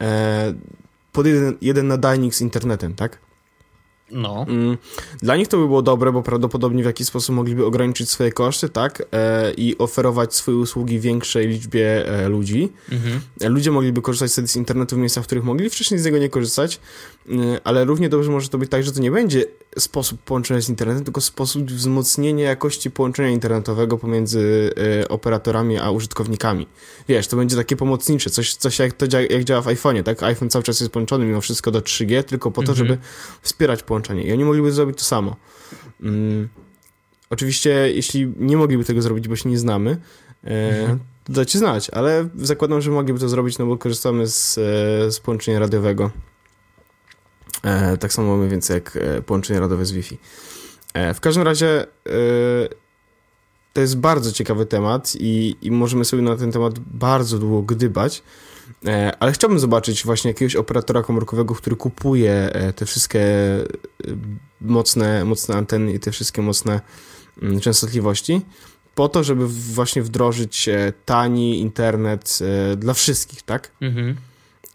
e, 0.00 0.54
pod 1.12 1.26
jeden, 1.26 1.56
jeden 1.60 1.86
nadajnik 1.86 2.34
z 2.34 2.40
internetem, 2.40 2.94
tak? 2.94 3.18
No. 4.12 4.46
Mm, 4.48 4.76
Dla 5.22 5.36
nich 5.36 5.48
to 5.48 5.58
by 5.58 5.66
było 5.66 5.82
dobre, 5.82 6.12
bo 6.12 6.22
prawdopodobnie 6.22 6.82
w 6.82 6.86
jakiś 6.86 7.06
sposób 7.06 7.34
mogliby 7.36 7.66
ograniczyć 7.66 8.10
swoje 8.10 8.32
koszty, 8.32 8.68
tak? 8.68 9.02
E, 9.12 9.52
I 9.56 9.78
oferować 9.78 10.34
swoje 10.34 10.56
usługi 10.56 11.00
większej 11.00 11.48
liczbie 11.48 12.06
e, 12.08 12.28
ludzi. 12.28 12.72
Mhm. 12.92 13.20
E, 13.40 13.48
Ludzie 13.48 13.70
mogliby 13.70 14.02
korzystać 14.02 14.32
wtedy 14.32 14.48
z 14.48 14.56
internetu 14.56 14.96
w 14.96 14.98
miejscach, 14.98 15.24
w 15.24 15.26
których 15.26 15.44
mogli 15.44 15.70
wcześniej 15.70 16.00
z 16.00 16.04
niego 16.04 16.18
nie 16.18 16.28
korzystać, 16.28 16.80
ale 17.64 17.84
równie 17.84 18.08
dobrze 18.08 18.30
może 18.30 18.48
to 18.48 18.58
być 18.58 18.70
tak, 18.70 18.82
że 18.84 18.92
to 18.92 19.00
nie 19.00 19.10
będzie 19.10 19.44
sposób 19.78 20.20
połączenia 20.22 20.60
z 20.60 20.68
internetem, 20.68 21.04
tylko 21.04 21.20
sposób 21.20 21.64
wzmocnienia 21.70 22.44
jakości 22.44 22.90
połączenia 22.90 23.28
internetowego 23.28 23.98
pomiędzy 23.98 24.70
e, 25.02 25.08
operatorami 25.08 25.78
a 25.78 25.90
użytkownikami. 25.90 26.66
Wiesz, 27.08 27.26
to 27.26 27.36
będzie 27.36 27.56
takie 27.56 27.76
pomocnicze, 27.76 28.30
coś, 28.30 28.54
coś 28.54 28.78
jak 28.78 28.92
to 28.92 29.08
dzia 29.08 29.20
jak 29.20 29.44
działa 29.44 29.60
w 29.62 29.66
iPhone'ie, 29.66 30.02
tak? 30.02 30.22
iPhone 30.22 30.50
cały 30.50 30.62
czas 30.62 30.80
jest 30.80 30.92
połączony 30.92 31.24
mimo 31.24 31.40
wszystko 31.40 31.70
do 31.70 31.80
3G, 31.80 32.22
tylko 32.24 32.50
po 32.50 32.62
to, 32.62 32.72
Mhm. 32.72 32.76
żeby 32.88 32.98
wspierać 33.42 33.82
połączenie. 33.82 34.22
I 34.24 34.32
oni 34.32 34.44
mogliby 34.44 34.72
zrobić 34.72 34.98
to 34.98 35.04
samo. 35.04 35.36
Mm, 36.02 36.48
oczywiście, 37.30 37.70
jeśli 37.94 38.32
nie 38.38 38.56
mogliby 38.56 38.84
tego 38.84 39.02
zrobić, 39.02 39.28
bo 39.28 39.36
się 39.36 39.48
nie 39.48 39.58
znamy, 39.58 39.96
e, 40.44 40.80
Mhm. 40.80 40.98
to 41.24 41.32
dajcie 41.32 41.58
znać, 41.58 41.90
ale 41.90 42.28
zakładam, 42.36 42.80
że 42.80 42.90
mogliby 42.90 43.18
to 43.20 43.28
zrobić, 43.28 43.58
no 43.58 43.66
bo 43.66 43.78
korzystamy 43.78 44.26
z, 44.26 44.58
e, 44.58 45.10
z 45.12 45.20
połączenia 45.20 45.58
radiowego. 45.58 46.10
E, 47.62 47.96
tak 47.96 48.12
samo 48.12 48.36
mniej 48.36 48.50
więcej 48.50 48.74
jak 48.74 48.96
e, 48.96 49.22
połączenie 49.22 49.60
radiowe 49.60 49.86
z 49.86 49.92
Wi-Fi. 49.92 50.18
E, 50.94 51.14
w 51.14 51.20
każdym 51.20 51.44
razie 51.44 51.86
to 53.72 53.80
jest 53.80 53.98
bardzo 53.98 54.32
ciekawy 54.32 54.66
temat 54.66 55.12
i, 55.20 55.56
i 55.62 55.70
możemy 55.70 56.04
sobie 56.04 56.22
na 56.22 56.36
ten 56.36 56.52
temat 56.52 56.78
bardzo 56.78 57.38
długo 57.38 57.62
gdybać, 57.62 58.22
ale 59.20 59.32
chciałbym 59.32 59.58
zobaczyć 59.58 60.04
właśnie 60.04 60.30
jakiegoś 60.30 60.56
operatora 60.56 61.02
komórkowego, 61.02 61.54
który 61.54 61.76
kupuje 61.76 62.50
te 62.76 62.86
wszystkie 62.86 63.24
mocne, 64.60 65.24
mocne 65.24 65.54
anteny 65.54 65.92
i 65.92 66.00
te 66.00 66.10
wszystkie 66.10 66.42
mocne 66.42 66.80
mm, 67.42 67.60
częstotliwości 67.60 68.40
po 68.94 69.08
to, 69.08 69.24
żeby 69.24 69.48
właśnie 69.48 70.02
wdrożyć 70.02 70.68
tani 71.04 71.60
internet 71.60 72.38
dla 72.76 72.94
wszystkich, 72.94 73.42
tak? 73.42 73.70
Mhm. 73.80 74.16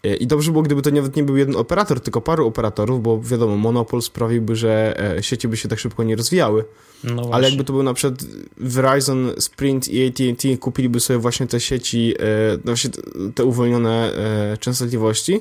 E, 0.04 0.16
I 0.16 0.26
dobrze 0.26 0.50
było, 0.52 0.62
gdyby 0.62 0.82
to 0.82 0.90
nawet 0.90 1.16
nie 1.16 1.22
był 1.22 1.36
jeden 1.36 1.56
operator, 1.56 2.00
tylko 2.00 2.20
paru 2.20 2.46
operatorów, 2.46 3.02
bo 3.02 3.20
wiadomo, 3.22 3.56
monopol 3.56 4.02
sprawiłby, 4.02 4.56
że 4.56 5.00
e, 5.16 5.22
sieci 5.22 5.48
by 5.48 5.56
się 5.56 5.68
tak 5.68 5.78
szybko 5.78 6.02
nie 6.04 6.16
rozwijały. 6.16 6.64
No 7.04 7.28
Ale 7.32 7.48
jakby 7.48 7.64
to 7.64 7.72
był 7.72 7.82
na 7.82 7.94
przykład 7.94 8.24
Verizon, 8.56 9.30
Sprint 9.38 9.88
i 9.88 10.06
AT&T 10.06 10.56
kupiliby 10.56 11.00
sobie 11.00 11.18
właśnie 11.18 11.46
te 11.46 11.60
sieci, 11.60 12.14
e, 12.18 12.22
no 12.56 12.60
właśnie 12.64 12.90
te- 13.34 13.44
uwolnione 13.44 14.12
częstotliwości, 14.60 15.40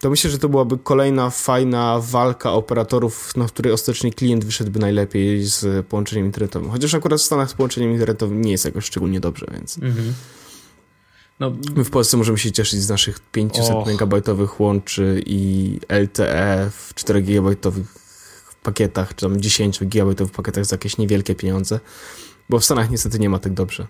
to 0.00 0.10
myślę, 0.10 0.30
że 0.30 0.38
to 0.38 0.48
byłaby 0.48 0.78
kolejna 0.78 1.30
fajna 1.30 2.00
walka 2.02 2.52
operatorów, 2.52 3.36
na 3.36 3.46
której 3.46 3.72
ostatecznie 3.72 4.12
klient 4.12 4.44
wyszedłby 4.44 4.78
najlepiej 4.78 5.44
z 5.44 5.86
połączeniem 5.86 6.26
internetowym. 6.26 6.70
Chociaż 6.70 6.94
akurat 6.94 7.20
w 7.20 7.22
Stanach 7.22 7.50
z 7.50 7.54
połączeniem 7.54 7.92
internetowym 7.92 8.40
nie 8.42 8.50
jest 8.50 8.64
jakoś 8.64 8.84
szczególnie 8.84 9.20
dobrze, 9.20 9.46
więc 9.52 9.78
Mhm. 9.78 10.14
No, 11.40 11.52
my 11.76 11.84
w 11.84 11.90
Polsce 11.90 12.16
możemy 12.16 12.38
się 12.38 12.52
cieszyć 12.52 12.80
z 12.80 12.88
naszych 12.88 13.20
500 13.20 13.74
Och. 13.74 13.86
megabajtowych 13.86 14.60
łączy 14.60 15.22
i 15.26 15.80
LTE 15.88 16.70
w 16.70 16.94
4 16.94 17.22
gigabajtowych 17.22 17.86
pakietach, 18.62 19.14
czy 19.14 19.26
tam 19.26 19.40
10 19.40 19.84
gigabajtowych 19.84 20.32
pakietach 20.32 20.64
za 20.64 20.74
jakieś 20.74 20.98
niewielkie 20.98 21.34
pieniądze, 21.34 21.80
bo 22.48 22.58
w 22.58 22.64
Stanach 22.64 22.90
niestety 22.90 23.18
nie 23.18 23.28
ma 23.30 23.38
tak 23.38 23.52
dobrze. 23.54 23.86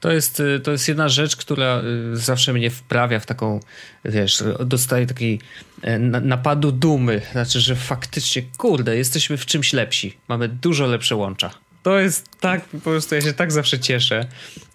To 0.00 0.12
jest, 0.12 0.40
y, 0.40 0.60
to 0.60 0.70
jest 0.70 0.88
jedna 0.88 1.08
rzecz, 1.08 1.36
która 1.36 1.82
y, 2.14 2.16
zawsze 2.16 2.52
mnie 2.52 2.70
wprawia 2.70 3.20
w 3.20 3.26
taką, 3.26 3.60
wiesz, 4.04 4.44
dostaję 4.66 5.06
takiej 5.06 5.40
e, 5.82 5.98
na- 5.98 6.20
napadu 6.20 6.72
dumy. 6.72 7.22
Znaczy, 7.32 7.60
że 7.60 7.76
faktycznie, 7.76 8.42
kurde, 8.58 8.96
jesteśmy 8.96 9.36
w 9.36 9.46
czymś 9.46 9.72
lepsi. 9.72 10.16
Mamy 10.28 10.48
dużo 10.48 10.86
lepsze 10.86 11.16
łącza. 11.16 11.50
To 11.82 11.98
jest 11.98 12.28
tak, 12.40 12.64
po 12.64 12.90
prostu 12.90 13.14
ja 13.14 13.20
się 13.20 13.32
tak 13.32 13.52
zawsze 13.52 13.78
cieszę. 13.78 14.26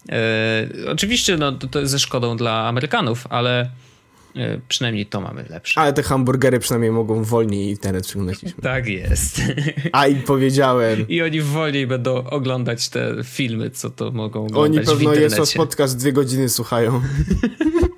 E, 0.09 0.67
oczywiście 0.87 1.37
no, 1.37 1.51
to, 1.51 1.67
to 1.67 1.79
jest 1.79 1.91
ze 1.91 1.99
szkodą 1.99 2.37
dla 2.37 2.67
Amerykanów, 2.67 3.27
ale 3.29 3.69
e, 4.35 4.59
przynajmniej 4.67 5.05
to 5.05 5.21
mamy 5.21 5.45
lepsze. 5.49 5.81
Ale 5.81 5.93
te 5.93 6.03
hamburgery 6.03 6.59
przynajmniej 6.59 6.91
mogą 6.91 7.23
wolniej 7.23 7.69
internet 7.69 8.05
przeglądać. 8.05 8.39
Tak 8.61 8.87
jest. 8.87 9.41
A 9.91 10.07
i 10.07 10.15
powiedziałem. 10.15 11.07
I 11.07 11.21
oni 11.21 11.41
wolniej 11.41 11.87
będą 11.87 12.23
oglądać 12.23 12.89
te 12.89 13.15
filmy, 13.23 13.69
co 13.69 13.89
to 13.89 14.11
mogą 14.11 14.45
oglądać 14.45 14.87
Oni 14.87 14.97
pewno 14.97 15.13
jest 15.13 15.53
podcast 15.53 15.97
dwie 15.97 16.13
godziny 16.13 16.49
słuchają. 16.49 17.01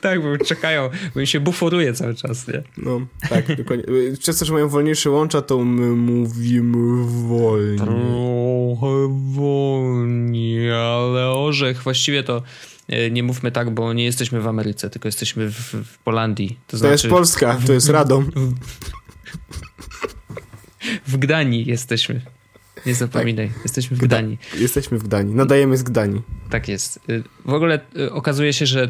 tak, 0.00 0.22
bo 0.22 0.44
czekają, 0.44 0.90
bo 1.14 1.20
im 1.20 1.26
się 1.26 1.40
buforuje 1.40 1.94
cały 1.94 2.14
czas, 2.14 2.48
nie? 2.48 2.62
No, 2.76 3.00
tak, 3.28 3.56
dokładnie. 3.56 3.84
Przez 4.18 4.38
to, 4.38 4.44
że 4.44 4.52
mają 4.52 4.68
wolniejsze 4.68 5.10
łącza, 5.10 5.42
to 5.42 5.64
my 5.64 5.86
mówimy 5.86 7.04
wolniej. 7.28 7.78
Trochę 7.78 9.22
wolniej, 9.32 10.72
ale 10.72 11.28
orzech, 11.28 11.82
właściwie 11.82 12.22
to 12.22 12.42
e, 12.88 13.10
nie 13.10 13.22
mówmy 13.22 13.52
tak, 13.52 13.70
bo 13.70 13.92
nie 13.92 14.04
jesteśmy 14.04 14.40
w 14.40 14.46
Ameryce, 14.46 14.90
tylko 14.90 15.08
jesteśmy 15.08 15.50
w, 15.50 15.74
w 15.84 15.98
Polandii. 15.98 16.48
To, 16.48 16.70
to 16.70 16.76
znaczy, 16.76 16.92
jest 16.92 17.06
Polska, 17.06 17.58
to 17.66 17.72
jest 17.72 17.88
Radom. 17.88 18.30
W, 21.06 21.12
w 21.12 21.16
Gdanii 21.16 21.66
jesteśmy. 21.66 22.20
Nie 22.86 22.94
zapominaj, 22.94 23.48
tak. 23.48 23.62
jesteśmy 23.62 23.96
w 23.96 24.00
Gdanii. 24.00 24.38
Jesteśmy 24.58 24.98
w 24.98 25.02
Gdanii, 25.02 25.34
nadajemy 25.34 25.76
z 25.76 25.82
Gdanii. 25.82 26.22
Tak 26.50 26.68
jest. 26.68 27.00
E, 27.08 27.22
w 27.44 27.52
ogóle 27.52 27.80
e, 27.98 28.12
okazuje 28.12 28.52
się, 28.52 28.66
że 28.66 28.88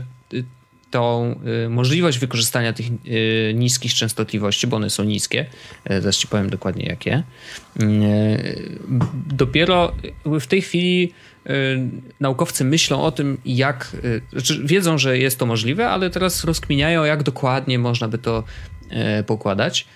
tą 0.91 1.41
y, 1.66 1.68
możliwość 1.68 2.18
wykorzystania 2.18 2.72
tych 2.72 2.86
y, 2.86 3.53
niskich 3.55 3.95
częstotliwości, 3.95 4.66
bo 4.66 4.76
one 4.76 4.91
są 4.91 5.05
niskie, 5.05 5.47
y, 5.91 6.01
zaraz 6.01 6.16
ci 6.16 6.26
powiem 6.26 6.51
dokładnie 6.51 6.84
jakie, 6.84 7.22
dopiero 9.26 9.93
w 10.24 10.47
tej 10.47 10.62
chwili 10.62 11.12
naukowcy 12.20 12.64
myślą 12.64 13.03
o 13.03 13.12
tym, 13.12 13.38
jak, 13.45 13.97
znaczy 14.32 14.61
wiedzą, 14.64 14.99
że 14.99 15.18
jest 15.18 15.38
to 15.38 15.47
możliwe, 15.47 15.88
ale 15.88 16.11
teraz 16.11 16.45
rozkminiają, 16.45 17.05
jak 17.05 17.22
dokładnie 17.22 17.78
można 17.78 18.09
by 18.09 18.18
to 18.18 18.45
pokładać, 19.26 19.86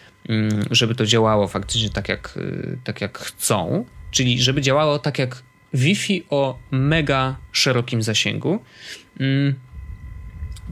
żeby 0.71 0.95
to 0.95 1.07
działało 1.07 1.49
faktycznie 1.49 1.91
tak 1.91 2.09
jak, 2.09 2.39
tak 2.85 3.01
jak 3.01 3.19
chcą, 3.19 3.85
czyli 4.11 4.43
żeby 4.43 4.61
działało 4.61 4.99
tak 4.99 5.19
jak 5.19 5.43
Wi-Fi 5.75 6.25
o 6.31 6.59
mega 6.71 7.37
szerokim 7.53 8.03
zasięgu. 8.03 8.61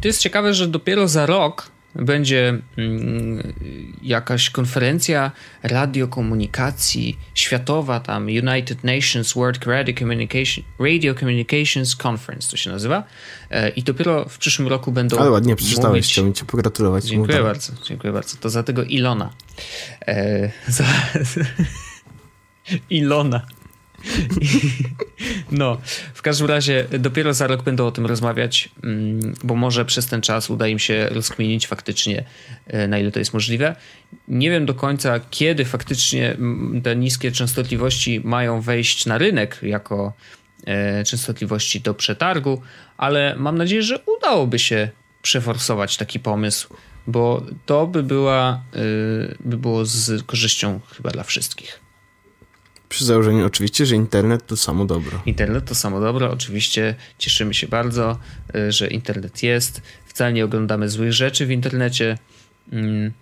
To 0.02 0.08
jest 0.08 0.20
ciekawe, 0.20 0.54
że 0.54 0.68
dopiero 0.68 1.08
za 1.08 1.26
rok 1.26 1.70
będzie 1.94 2.58
mm, 2.76 3.52
jakaś 4.02 4.50
konferencja 4.50 5.32
radiokomunikacji 5.62 7.18
światowa, 7.34 8.00
tam 8.00 8.26
United 8.26 8.84
Nations 8.84 9.34
World 9.34 9.66
Radio, 9.66 9.94
Communication, 9.98 10.64
Radio 10.78 11.14
Communications 11.14 11.96
Conference 12.06 12.50
to 12.50 12.56
się 12.56 12.70
nazywa. 12.70 13.04
E, 13.50 13.68
I 13.68 13.82
dopiero 13.82 14.28
w 14.28 14.38
przyszłym 14.38 14.68
roku 14.68 14.92
będą. 14.92 15.18
Ale 15.18 15.30
ładnie 15.30 15.56
przeczytałeś, 15.56 15.88
mówić... 15.88 16.12
chciałbym 16.12 16.34
Cię 16.34 16.44
pogratulować. 16.44 17.04
Dziękuję 17.04 17.42
bardzo, 17.42 17.72
dziękuję 17.84 18.12
bardzo. 18.12 18.36
To 18.36 18.50
za 18.50 18.62
tego 18.62 18.84
Ilona. 18.84 19.30
E, 20.06 20.50
za... 20.68 20.84
Ilona. 22.90 23.46
No, 25.52 25.78
w 26.14 26.22
każdym 26.22 26.46
razie 26.46 26.86
dopiero 26.98 27.34
za 27.34 27.46
rok 27.46 27.62
będą 27.62 27.86
o 27.86 27.92
tym 27.92 28.06
rozmawiać, 28.06 28.68
mm, 28.84 29.34
bo 29.44 29.54
może 29.54 29.84
przez 29.84 30.06
ten 30.06 30.20
czas 30.20 30.50
uda 30.50 30.68
im 30.68 30.78
się 30.78 31.08
rozkminić 31.10 31.66
faktycznie, 31.66 32.24
e, 32.66 32.88
na 32.88 32.98
ile 32.98 33.12
to 33.12 33.18
jest 33.18 33.34
możliwe. 33.34 33.76
Nie 34.28 34.50
wiem 34.50 34.66
do 34.66 34.74
końca, 34.74 35.20
kiedy 35.30 35.64
faktycznie 35.64 36.32
mm, 36.32 36.82
te 36.82 36.96
niskie 36.96 37.32
częstotliwości 37.32 38.20
mają 38.24 38.60
wejść 38.60 39.06
na 39.06 39.18
rynek 39.18 39.58
jako 39.62 40.12
e, 40.66 41.04
częstotliwości 41.04 41.80
do 41.80 41.94
przetargu, 41.94 42.62
ale 42.96 43.36
mam 43.38 43.58
nadzieję, 43.58 43.82
że 43.82 43.98
udałoby 44.18 44.58
się 44.58 44.88
przeforsować 45.22 45.96
taki 45.96 46.20
pomysł, 46.20 46.74
bo 47.06 47.46
to 47.66 47.86
by, 47.86 48.02
była, 48.02 48.62
e, 48.74 48.78
by 49.40 49.56
było 49.56 49.84
z 49.84 50.22
korzyścią 50.26 50.80
chyba 50.96 51.10
dla 51.10 51.22
wszystkich. 51.22 51.81
Przy 52.92 53.04
założeniu 53.04 53.46
oczywiście, 53.46 53.86
że 53.86 53.96
internet 53.96 54.46
to 54.46 54.56
samo 54.56 54.84
dobro. 54.84 55.22
Internet 55.26 55.64
to 55.64 55.74
samo 55.74 56.00
dobro, 56.00 56.30
oczywiście 56.30 56.94
cieszymy 57.18 57.54
się 57.54 57.68
bardzo, 57.68 58.18
y, 58.56 58.72
że 58.72 58.88
internet 58.88 59.42
jest. 59.42 59.82
Wcale 60.06 60.32
nie 60.32 60.44
oglądamy 60.44 60.88
złych 60.88 61.12
rzeczy 61.12 61.46
w 61.46 61.50
internecie. 61.50 62.18
Mm, 62.72 63.12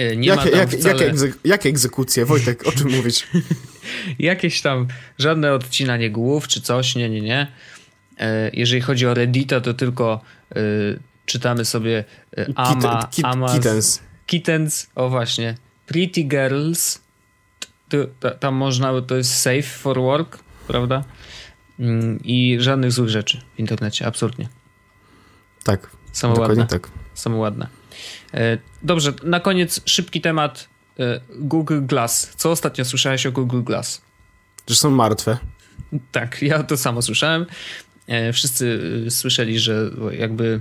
y, 0.00 0.16
nie 0.16 0.28
jakie, 0.28 0.50
jak, 0.50 0.70
wcale... 0.70 0.94
jakie, 0.94 1.10
egze, 1.10 1.28
jakie 1.44 1.68
egzekucje? 1.68 2.24
Wojtek, 2.24 2.66
o 2.66 2.72
czym 2.72 2.90
mówisz? 2.96 3.26
Jakieś 4.18 4.62
tam, 4.62 4.86
żadne 5.18 5.52
odcinanie 5.52 6.10
głów 6.10 6.48
czy 6.48 6.60
coś, 6.60 6.94
nie, 6.94 7.10
nie, 7.10 7.20
nie. 7.20 7.52
Y, 8.12 8.24
jeżeli 8.52 8.82
chodzi 8.82 9.06
o 9.06 9.14
Reddita, 9.14 9.60
to 9.60 9.74
tylko 9.74 10.20
czytamy 11.26 11.64
sobie 11.64 12.04
Ama, 12.54 13.08
Kit, 13.10 13.24
Amas, 13.24 13.52
Kittens. 13.52 14.00
Kittens, 14.26 14.86
o 14.94 15.08
właśnie. 15.08 15.54
Pretty 15.86 16.22
Girls 16.22 17.05
to, 17.88 18.30
tam 18.30 18.54
można, 18.54 19.02
to 19.02 19.16
jest 19.16 19.40
safe 19.40 19.62
for 19.62 20.00
work, 20.00 20.38
prawda? 20.66 21.04
Mm, 21.78 22.20
I 22.24 22.56
żadnych 22.60 22.92
złych 22.92 23.08
rzeczy 23.08 23.40
w 23.56 23.58
internecie, 23.58 24.06
absolutnie. 24.06 24.48
Tak. 25.64 25.90
Samo 26.12 26.40
ładne. 26.40 26.66
tak. 26.66 26.88
Samo 27.14 27.36
ładne. 27.36 27.66
E, 28.34 28.58
dobrze, 28.82 29.12
na 29.22 29.40
koniec 29.40 29.80
szybki 29.84 30.20
temat 30.20 30.68
e, 30.98 31.20
Google 31.30 31.80
Glass. 31.82 32.32
Co 32.36 32.50
ostatnio 32.50 32.84
słyszałeś 32.84 33.26
o 33.26 33.32
Google 33.32 33.62
Glass? 33.62 34.02
Że 34.66 34.74
są 34.74 34.90
martwe. 34.90 35.38
Tak, 36.12 36.42
ja 36.42 36.62
to 36.62 36.76
samo 36.76 37.02
słyszałem. 37.02 37.46
E, 38.06 38.32
wszyscy 38.32 38.80
słyszeli, 39.10 39.58
że 39.58 39.90
jakby 40.18 40.60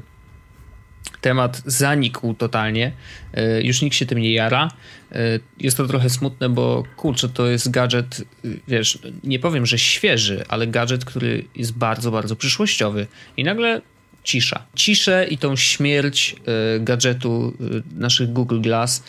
temat 1.22 1.62
zanikł 1.66 2.34
totalnie. 2.34 2.92
E, 3.34 3.62
już 3.62 3.82
nikt 3.82 3.96
się 3.96 4.06
tym 4.06 4.20
nie 4.20 4.34
jara. 4.34 4.72
E, 5.12 5.18
jest 5.60 5.78
to 5.78 5.88
trochę 5.88 6.10
smutne, 6.10 6.50
bo 6.50 6.84
kurczę, 6.98 7.30
to 7.30 7.48
jest 7.48 7.72
gadżet, 7.72 8.22
wiesz, 8.68 9.00
nie 9.24 9.40
powiem, 9.40 9.66
że 9.66 9.78
świeży, 9.80 10.44
ale 10.48 10.68
gadżet, 10.68 11.06
który 11.06 11.46
jest 11.56 11.74
bardzo, 11.74 12.12
bardzo 12.12 12.36
przyszłościowy. 12.36 13.08
I 13.38 13.44
nagle 13.44 13.82
cisza. 14.24 14.66
Ciszę 14.76 15.28
i 15.30 15.38
tą 15.38 15.56
śmierć 15.56 16.36
e, 16.36 16.80
gadżetu 16.80 17.58
naszych 17.96 18.34
Google 18.34 18.62
Glass 18.62 19.04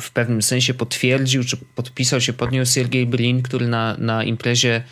w 0.00 0.10
pewnym 0.10 0.42
sensie 0.42 0.74
potwierdził, 0.74 1.44
czy 1.44 1.56
podpisał 1.56 2.20
się 2.20 2.32
pod 2.32 2.52
nią 2.52 2.66
Sergej 2.66 3.06
Brin, 3.06 3.42
który 3.42 3.68
na, 3.68 3.96
na 3.98 4.24
imprezie 4.24 4.82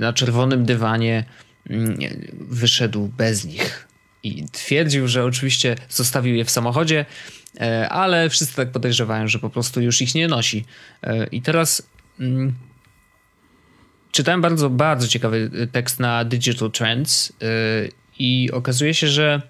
na 0.00 0.12
czerwonym 0.12 0.64
dywanie 0.64 1.24
mm, 1.70 1.98
wyszedł 2.32 3.10
bez 3.16 3.44
nich 3.44 3.86
i 4.24 4.44
twierdził, 4.52 5.08
że 5.08 5.24
oczywiście 5.24 5.76
zostawił 5.88 6.34
je 6.34 6.44
w 6.44 6.50
samochodzie, 6.50 7.04
e, 7.60 7.88
ale 7.88 8.30
wszyscy 8.30 8.56
tak 8.56 8.72
podejrzewają, 8.72 9.28
że 9.28 9.38
po 9.38 9.50
prostu 9.50 9.80
już 9.80 10.02
ich 10.02 10.14
nie 10.14 10.28
nosi. 10.28 10.64
E, 11.02 11.26
I 11.26 11.42
teraz 11.42 11.88
mm, 12.20 12.54
czytałem 14.12 14.40
bardzo, 14.40 14.70
bardzo 14.70 15.08
ciekawy 15.08 15.50
tekst 15.72 16.00
na 16.00 16.24
Digital 16.24 16.70
Trends 16.70 17.32
e, 17.42 17.44
i 18.18 18.50
okazuje 18.52 18.94
się, 18.94 19.08
że 19.08 19.42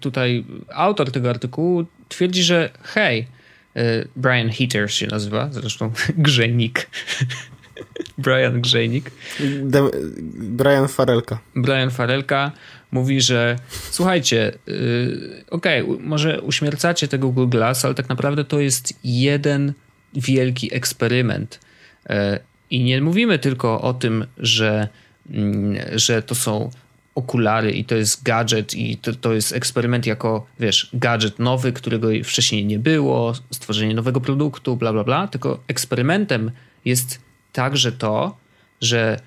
tutaj 0.00 0.44
autor 0.74 1.10
tego 1.10 1.30
artykułu 1.30 1.86
twierdzi, 2.08 2.42
że 2.42 2.70
hej, 2.82 3.26
Brian 4.16 4.50
Heater 4.50 4.92
się 4.92 5.06
nazywa, 5.06 5.48
zresztą 5.52 5.92
grzejnik. 6.16 6.90
Brian 8.18 8.60
Grzejnik. 8.60 9.10
Brian 10.34 10.88
Farelka. 10.88 11.38
Brian 11.56 11.90
Farelka 11.90 12.52
mówi, 12.92 13.20
że 13.20 13.56
słuchajcie, 13.90 14.52
yy, 14.66 15.44
okej, 15.50 15.82
okay, 15.82 15.96
może 16.00 16.40
uśmiercacie 16.40 17.08
tego 17.08 17.28
Google 17.28 17.48
Glass, 17.48 17.84
ale 17.84 17.94
tak 17.94 18.08
naprawdę 18.08 18.44
to 18.44 18.60
jest 18.60 18.94
jeden 19.04 19.72
wielki 20.14 20.74
eksperyment. 20.74 21.60
Yy, 22.08 22.14
I 22.70 22.84
nie 22.84 23.00
mówimy 23.00 23.38
tylko 23.38 23.80
o 23.80 23.94
tym, 23.94 24.26
że, 24.38 24.88
yy, 25.30 25.98
że 25.98 26.22
to 26.22 26.34
są 26.34 26.70
okulary 27.14 27.72
i 27.72 27.84
to 27.84 27.94
jest 27.94 28.22
gadżet 28.22 28.74
i 28.74 28.96
to, 28.96 29.12
to 29.14 29.32
jest 29.32 29.52
eksperyment 29.52 30.06
jako, 30.06 30.46
wiesz, 30.60 30.90
gadżet 30.94 31.38
nowy, 31.38 31.72
którego 31.72 32.08
wcześniej 32.24 32.66
nie 32.66 32.78
było, 32.78 33.34
stworzenie 33.50 33.94
nowego 33.94 34.20
produktu, 34.20 34.76
bla, 34.76 34.92
bla, 34.92 35.04
bla, 35.04 35.28
tylko 35.28 35.60
eksperymentem 35.68 36.50
jest 36.84 37.20
także 37.52 37.92
to, 37.92 38.36
że 38.80 39.20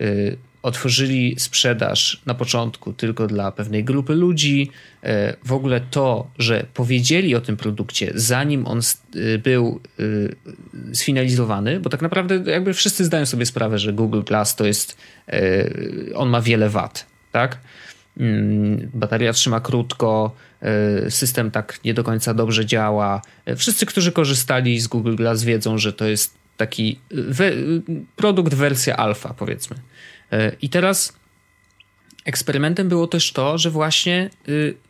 y, 0.00 0.36
otworzyli 0.62 1.36
sprzedaż 1.38 2.22
na 2.26 2.34
początku 2.34 2.92
tylko 2.92 3.26
dla 3.26 3.52
pewnej 3.52 3.84
grupy 3.84 4.14
ludzi. 4.14 4.70
E, 5.02 5.36
w 5.44 5.52
ogóle 5.52 5.80
to, 5.90 6.30
że 6.38 6.66
powiedzieli 6.74 7.34
o 7.34 7.40
tym 7.40 7.56
produkcie 7.56 8.12
zanim 8.14 8.66
on 8.66 8.80
y, 9.16 9.38
był 9.38 9.80
y, 10.00 10.36
sfinalizowany, 10.92 11.80
bo 11.80 11.90
tak 11.90 12.02
naprawdę 12.02 12.52
jakby 12.52 12.74
wszyscy 12.74 13.04
zdają 13.04 13.26
sobie 13.26 13.46
sprawę, 13.46 13.78
że 13.78 13.92
Google 13.92 14.22
Glass 14.22 14.56
to 14.56 14.66
jest, 14.66 14.96
on 16.14 16.28
ma 16.28 16.40
wiele 16.40 16.68
wad, 16.68 17.06
tak? 17.32 17.58
Mm, 18.16 18.90
bateria 18.94 19.32
trzyma 19.32 19.60
krótko, 19.60 20.34
system 21.08 21.50
tak 21.50 21.80
nie 21.84 21.94
do 21.94 22.04
końca 22.04 22.34
dobrze 22.34 22.66
działa. 22.66 23.22
Wszyscy, 23.56 23.86
którzy 23.86 24.12
korzystali 24.12 24.80
z 24.80 24.86
Google 24.86 25.14
Glass 25.14 25.44
wiedzą, 25.44 25.78
że 25.78 25.92
to 25.92 26.08
jest 26.08 26.39
taki 26.60 26.98
we, 27.10 27.52
produkt 28.16 28.54
wersja 28.54 28.96
alfa, 28.96 29.34
powiedzmy. 29.34 29.76
I 30.62 30.68
teraz 30.68 31.12
eksperymentem 32.24 32.88
było 32.88 33.06
też 33.06 33.32
to, 33.32 33.58
że 33.58 33.70
właśnie 33.70 34.30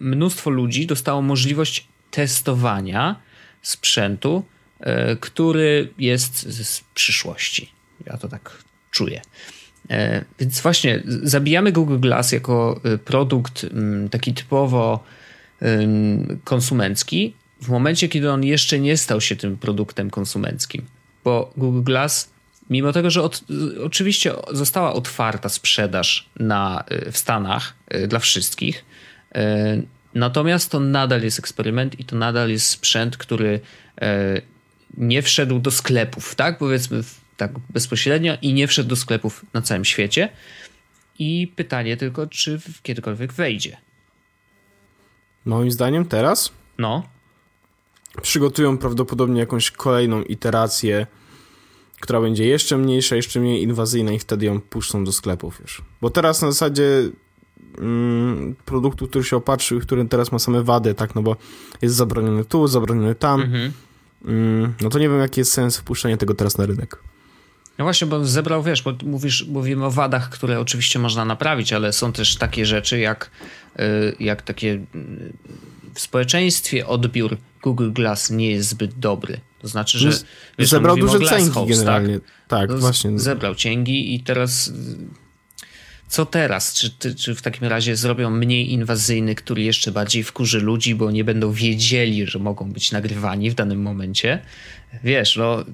mnóstwo 0.00 0.50
ludzi 0.50 0.86
dostało 0.86 1.22
możliwość 1.22 1.88
testowania 2.10 3.20
sprzętu, 3.62 4.44
który 5.20 5.92
jest 5.98 6.42
z 6.42 6.80
przyszłości. 6.94 7.72
Ja 8.06 8.16
to 8.16 8.28
tak 8.28 8.62
czuję. 8.90 9.20
E, 9.90 10.24
więc 10.40 10.60
właśnie 10.60 11.02
zabijamy 11.06 11.72
Google 11.72 11.98
Glass 11.98 12.32
jako 12.32 12.80
e, 12.84 12.98
produkt 12.98 13.64
mm, 13.64 14.08
taki 14.08 14.34
typowo 14.34 15.04
konsumencki 16.44 17.34
w 17.62 17.68
momencie, 17.68 18.08
kiedy 18.08 18.30
on 18.30 18.44
jeszcze 18.44 18.78
nie 18.78 18.96
stał 18.96 19.20
się 19.20 19.36
tym 19.36 19.56
produktem 19.56 20.10
konsumenckim. 20.10 20.86
Bo 21.24 21.52
Google 21.56 21.82
Glass, 21.82 22.30
mimo 22.70 22.92
tego, 22.92 23.10
że 23.10 23.22
od, 23.22 23.40
oczywiście 23.84 24.32
została 24.52 24.92
otwarta 24.92 25.48
sprzedaż 25.48 26.28
na, 26.36 26.84
e, 26.88 27.12
w 27.12 27.18
Stanach 27.18 27.74
dla 28.08 28.18
wszystkich, 28.18 28.84
natomiast 30.14 30.70
to 30.70 30.80
nadal 30.80 31.22
jest 31.22 31.38
eksperyment 31.38 32.00
i 32.00 32.04
to 32.04 32.16
nadal 32.16 32.50
jest 32.50 32.66
sprzęt, 32.66 33.16
który 33.16 33.60
nie 34.96 35.22
wszedł 35.22 35.58
do 35.58 35.70
sklepów, 35.70 36.34
tak? 36.34 36.58
Powiedzmy 36.58 37.02
tak 37.36 37.52
bezpośrednio 37.70 38.38
i 38.42 38.52
nie 38.52 38.68
wszedł 38.68 38.88
do 38.88 38.96
sklepów 38.96 39.44
na 39.52 39.62
całym 39.62 39.84
świecie. 39.84 40.28
I 41.18 41.52
pytanie 41.56 41.96
tylko, 41.96 42.26
czy 42.26 42.60
kiedykolwiek 42.82 43.32
wejdzie. 43.32 43.76
Moim 45.44 45.70
zdaniem 45.70 46.04
teraz? 46.04 46.52
No. 46.78 47.08
Przygotują 48.22 48.78
prawdopodobnie 48.78 49.40
jakąś 49.40 49.70
kolejną 49.70 50.22
iterację, 50.22 51.06
która 52.00 52.20
będzie 52.20 52.46
jeszcze 52.46 52.78
mniejsza, 52.78 53.16
jeszcze 53.16 53.40
mniej 53.40 53.62
inwazyjna 53.62 54.12
i 54.12 54.18
wtedy 54.18 54.46
ją 54.46 54.60
puszczą 54.60 55.04
do 55.04 55.12
sklepów 55.12 55.60
już. 55.60 55.82
Bo 56.00 56.10
teraz 56.10 56.42
na 56.42 56.52
zasadzie 56.52 57.08
mm, 57.78 58.54
produktu, 58.64 59.06
który 59.06 59.24
się 59.24 59.36
opatrzył, 59.36 59.80
który 59.80 60.04
teraz 60.04 60.32
ma 60.32 60.38
same 60.38 60.62
wady, 60.62 60.94
tak, 60.94 61.14
no 61.14 61.22
bo 61.22 61.36
jest 61.82 61.94
zabroniony 61.94 62.44
tu, 62.44 62.66
zabroniony 62.68 63.14
tam, 63.14 63.42
mhm. 63.42 63.72
mm, 64.24 64.74
no 64.80 64.90
to 64.90 64.98
nie 64.98 65.08
wiem, 65.08 65.20
jaki 65.20 65.40
jest 65.40 65.52
sens 65.52 65.76
wpuszczenia 65.76 66.16
tego 66.16 66.34
teraz 66.34 66.58
na 66.58 66.66
rynek. 66.66 66.98
No 67.78 67.84
właśnie, 67.84 68.06
bo 68.06 68.24
zebrał, 68.24 68.62
wiesz, 68.62 68.82
bo 68.82 68.92
mówisz, 69.04 69.46
mówimy 69.48 69.84
o 69.84 69.90
wadach, 69.90 70.30
które 70.30 70.60
oczywiście 70.60 70.98
można 70.98 71.24
naprawić, 71.24 71.72
ale 71.72 71.92
są 71.92 72.12
też 72.12 72.36
takie 72.36 72.66
rzeczy 72.66 72.98
jak, 72.98 73.30
y, 73.78 73.82
jak 74.20 74.42
takie 74.42 74.68
y, 74.68 74.86
w 75.94 76.00
społeczeństwie 76.00 76.86
odbiór 76.86 77.36
Google 77.62 77.92
Glass 77.92 78.30
nie 78.30 78.50
jest 78.50 78.68
zbyt 78.68 78.98
dobry. 78.98 79.40
To 79.58 79.68
znaczy, 79.68 79.98
że 79.98 80.08
wiesz, 80.08 80.22
no 80.58 80.66
zebrał 80.66 80.96
duże 80.96 81.20
cięgi 81.20 81.54
tak? 81.54 81.68
generalnie. 81.68 82.20
Tak, 82.48 82.68
tak 82.68 82.80
właśnie. 82.80 83.18
Zebrał 83.18 83.54
cięgi 83.54 84.14
i 84.14 84.20
teraz 84.20 84.68
y, 84.68 84.72
co 86.08 86.26
teraz? 86.26 86.74
Czy, 86.74 87.14
czy 87.14 87.34
w 87.34 87.42
takim 87.42 87.68
razie 87.68 87.96
zrobią 87.96 88.30
mniej 88.30 88.72
inwazyjny, 88.72 89.34
który 89.34 89.62
jeszcze 89.62 89.92
bardziej 89.92 90.24
wkurzy 90.24 90.60
ludzi, 90.60 90.94
bo 90.94 91.10
nie 91.10 91.24
będą 91.24 91.52
wiedzieli, 91.52 92.26
że 92.26 92.38
mogą 92.38 92.72
być 92.72 92.92
nagrywani 92.92 93.50
w 93.50 93.54
danym 93.54 93.82
momencie? 93.82 94.42
Wiesz, 95.04 95.36
no 95.36 95.64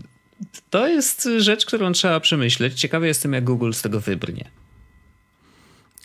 to 0.70 0.88
jest 0.88 1.28
rzecz, 1.38 1.66
którą 1.66 1.92
trzeba 1.92 2.20
przemyśleć. 2.20 2.80
Ciekawy 2.80 3.06
jestem, 3.06 3.32
jak 3.32 3.44
Google 3.44 3.72
z 3.72 3.82
tego 3.82 4.00
wybrnie. 4.00 4.50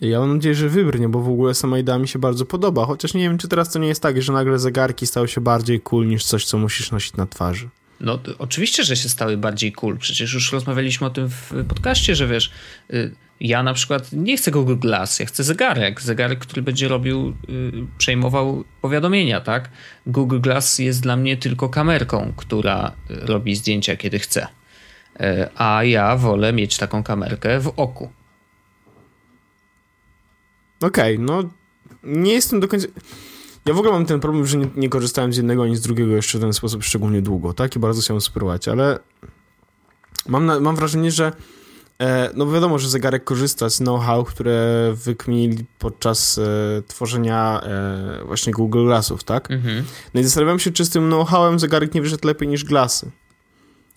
Ja 0.01 0.19
mam 0.19 0.33
nadzieję, 0.35 0.55
że 0.55 0.69
wybrnie, 0.69 1.09
bo 1.09 1.19
w 1.19 1.29
ogóle 1.29 1.53
sama 1.53 1.79
idea 1.79 1.97
mi 1.97 2.07
się 2.07 2.19
bardzo 2.19 2.45
podoba. 2.45 2.85
Chociaż 2.85 3.13
nie 3.13 3.21
wiem, 3.21 3.37
czy 3.37 3.47
teraz 3.47 3.71
to 3.71 3.79
nie 3.79 3.87
jest 3.87 4.01
tak, 4.01 4.21
że 4.21 4.33
nagle 4.33 4.59
zegarki 4.59 5.07
stały 5.07 5.27
się 5.27 5.41
bardziej 5.41 5.79
cool 5.79 6.07
niż 6.07 6.23
coś, 6.23 6.45
co 6.45 6.57
musisz 6.57 6.91
nosić 6.91 7.13
na 7.13 7.25
twarzy. 7.25 7.69
No, 7.99 8.19
oczywiście, 8.39 8.83
że 8.83 8.95
się 8.95 9.09
stały 9.09 9.37
bardziej 9.37 9.71
cool. 9.71 9.97
Przecież 9.97 10.33
już 10.33 10.51
rozmawialiśmy 10.51 11.07
o 11.07 11.09
tym 11.09 11.29
w 11.29 11.65
podcaście, 11.67 12.15
że 12.15 12.27
wiesz, 12.27 12.51
y, 12.93 13.15
ja 13.39 13.63
na 13.63 13.73
przykład 13.73 14.11
nie 14.13 14.37
chcę 14.37 14.51
Google 14.51 14.75
Glass, 14.75 15.19
ja 15.19 15.25
chcę 15.25 15.43
zegarek. 15.43 16.01
Zegarek, 16.01 16.39
który 16.39 16.61
będzie 16.61 16.87
robił, 16.87 17.29
y, 17.29 17.33
przejmował 17.97 18.63
powiadomienia, 18.81 19.41
tak? 19.41 19.69
Google 20.05 20.39
Glass 20.39 20.79
jest 20.79 21.01
dla 21.01 21.17
mnie 21.17 21.37
tylko 21.37 21.69
kamerką, 21.69 22.33
która 22.37 22.91
robi 23.09 23.55
zdjęcia, 23.55 23.95
kiedy 23.95 24.19
chce. 24.19 24.47
Y, 25.21 25.49
a 25.55 25.83
ja 25.83 26.17
wolę 26.17 26.53
mieć 26.53 26.77
taką 26.77 27.03
kamerkę 27.03 27.59
w 27.59 27.73
oku. 27.77 28.09
Okej, 30.81 31.15
okay, 31.15 31.25
no 31.25 31.49
nie 32.03 32.33
jestem 32.33 32.59
do 32.59 32.67
końca... 32.67 32.87
Ja 33.65 33.73
w 33.73 33.77
ogóle 33.77 33.93
mam 33.93 34.05
ten 34.05 34.19
problem, 34.19 34.45
że 34.45 34.57
nie, 34.57 34.67
nie, 34.75 34.89
korzystałem 34.89 35.33
z 35.33 35.37
jednego 35.37 35.63
ani 35.63 35.75
z 35.75 35.81
drugiego 35.81 36.15
jeszcze 36.15 36.37
w 36.37 36.41
ten 36.41 36.53
sposób 36.53 36.83
szczególnie 36.83 37.21
długo, 37.21 37.53
tak? 37.53 37.75
I 37.75 37.79
bardzo 37.79 38.01
chciałem 38.01 38.21
spróbować, 38.21 38.67
ale 38.67 38.99
mam, 40.27 40.45
na, 40.45 40.59
mam 40.59 40.75
wrażenie, 40.75 41.11
że 41.11 41.31
e, 41.99 42.31
no 42.35 42.51
wiadomo, 42.51 42.79
że 42.79 42.89
zegarek 42.89 43.23
korzysta 43.23 43.69
z 43.69 43.77
know-how, 43.77 44.23
które 44.23 44.93
wykminili 44.95 45.65
podczas 45.79 46.37
e, 46.37 46.41
tworzenia 46.87 47.61
e, 47.63 48.23
właśnie 48.25 48.53
Google 48.53 48.85
Glassów, 48.85 49.23
tak? 49.23 49.51
Mhm. 49.51 49.83
No 50.13 50.21
i 50.21 50.23
zastanawiam 50.23 50.59
się, 50.59 50.71
czy 50.71 50.85
z 50.85 50.89
tym 50.89 51.09
know-howem 51.09 51.59
zegarek 51.59 51.93
nie 51.93 52.01
wyszedł 52.01 52.27
lepiej 52.27 52.47
niż 52.47 52.63
glasy. 52.63 53.11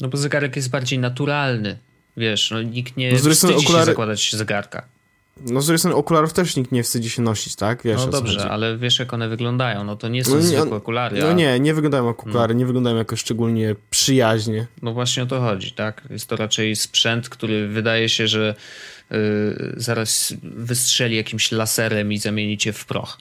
No 0.01 0.09
bo 0.09 0.17
zegarek 0.17 0.57
jest 0.57 0.71
bardziej 0.71 0.99
naturalny. 0.99 1.79
Wiesz, 2.17 2.51
no 2.51 2.63
nikt 2.63 2.97
nie 2.97 3.13
no, 3.13 3.19
wstydzi 3.19 3.55
okulary... 3.55 3.85
się 3.85 3.91
zakładać 3.91 4.33
zegarka. 4.37 4.95
No 5.41 5.63
z 5.63 5.67
drugiej 5.67 5.79
strony 5.79 5.97
okularów 5.97 6.33
też 6.33 6.57
nikt 6.57 6.73
nie 6.73 6.83
wstydzi 6.83 7.11
się 7.11 7.23
nosić, 7.23 7.57
tak? 7.57 7.83
Wiesz, 7.83 8.01
no 8.07 8.07
dobrze, 8.07 8.51
ale 8.51 8.79
wiesz 8.79 8.99
jak 8.99 9.15
one 9.15 9.29
wyglądają, 9.29 9.85
no 9.85 9.97
to 9.97 10.09
nie 10.09 10.25
są 10.25 10.35
no, 10.35 10.43
zwykłe 10.43 10.77
okulary. 10.77 11.21
No 11.21 11.29
a... 11.29 11.33
nie, 11.33 11.61
nie 11.61 11.75
wyglądają 11.75 12.07
jak 12.07 12.21
okulary, 12.21 12.55
no. 12.55 12.59
nie 12.59 12.67
wyglądają 12.67 12.97
jakoś 12.97 13.21
szczególnie 13.21 13.77
przyjaźnie. 13.91 14.67
No 14.83 14.93
właśnie 14.93 15.23
o 15.23 15.27
to 15.27 15.41
chodzi, 15.41 15.73
tak? 15.73 16.03
Jest 16.11 16.27
to 16.27 16.37
raczej 16.37 16.77
sprzęt, 16.77 17.29
który 17.29 17.69
wydaje 17.69 18.09
się, 18.09 18.29
że 18.29 18.55
yy, 19.11 19.19
zaraz 19.77 20.35
wystrzeli 20.43 21.17
jakimś 21.17 21.53
laserem 21.53 22.13
i 22.13 22.19
zamieni 22.19 22.59
cię 22.59 22.73
w 22.73 22.85
proch. 22.85 23.19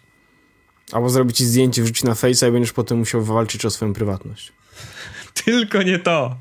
Albo 0.92 1.10
zrobi 1.10 1.34
ci 1.34 1.46
zdjęcie, 1.46 1.84
wrzuci 1.84 2.06
na 2.06 2.14
Face'a 2.14 2.50
i 2.50 2.52
będziesz 2.52 2.74
potem 2.74 2.98
musiał 2.98 3.24
walczyć 3.24 3.66
o 3.66 3.70
swoją 3.70 3.94
prywatność. 3.94 4.54
Tylko 5.46 5.84
nie 5.84 6.00
to. 6.00 6.36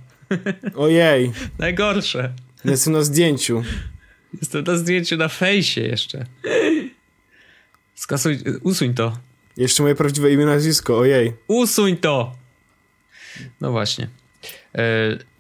Ojej. 0.77 1.33
Najgorsze. 1.59 2.33
Jestem 2.65 2.93
na 2.93 3.03
zdjęciu. 3.03 3.63
Jestem 4.41 4.65
na 4.65 4.77
zdjęciu 4.77 5.17
na 5.17 5.29
fejsie 5.29 5.81
jeszcze. 5.81 6.27
Skasuj, 7.95 8.39
usuń 8.63 8.95
to. 8.95 9.19
Jeszcze 9.57 9.83
moje 9.83 9.95
prawdziwe 9.95 10.33
imię, 10.33 10.47
nazwisko, 10.47 10.99
ojej. 10.99 11.33
Usuń 11.49 11.97
to! 11.97 12.37
No 13.61 13.71
właśnie. 13.71 14.09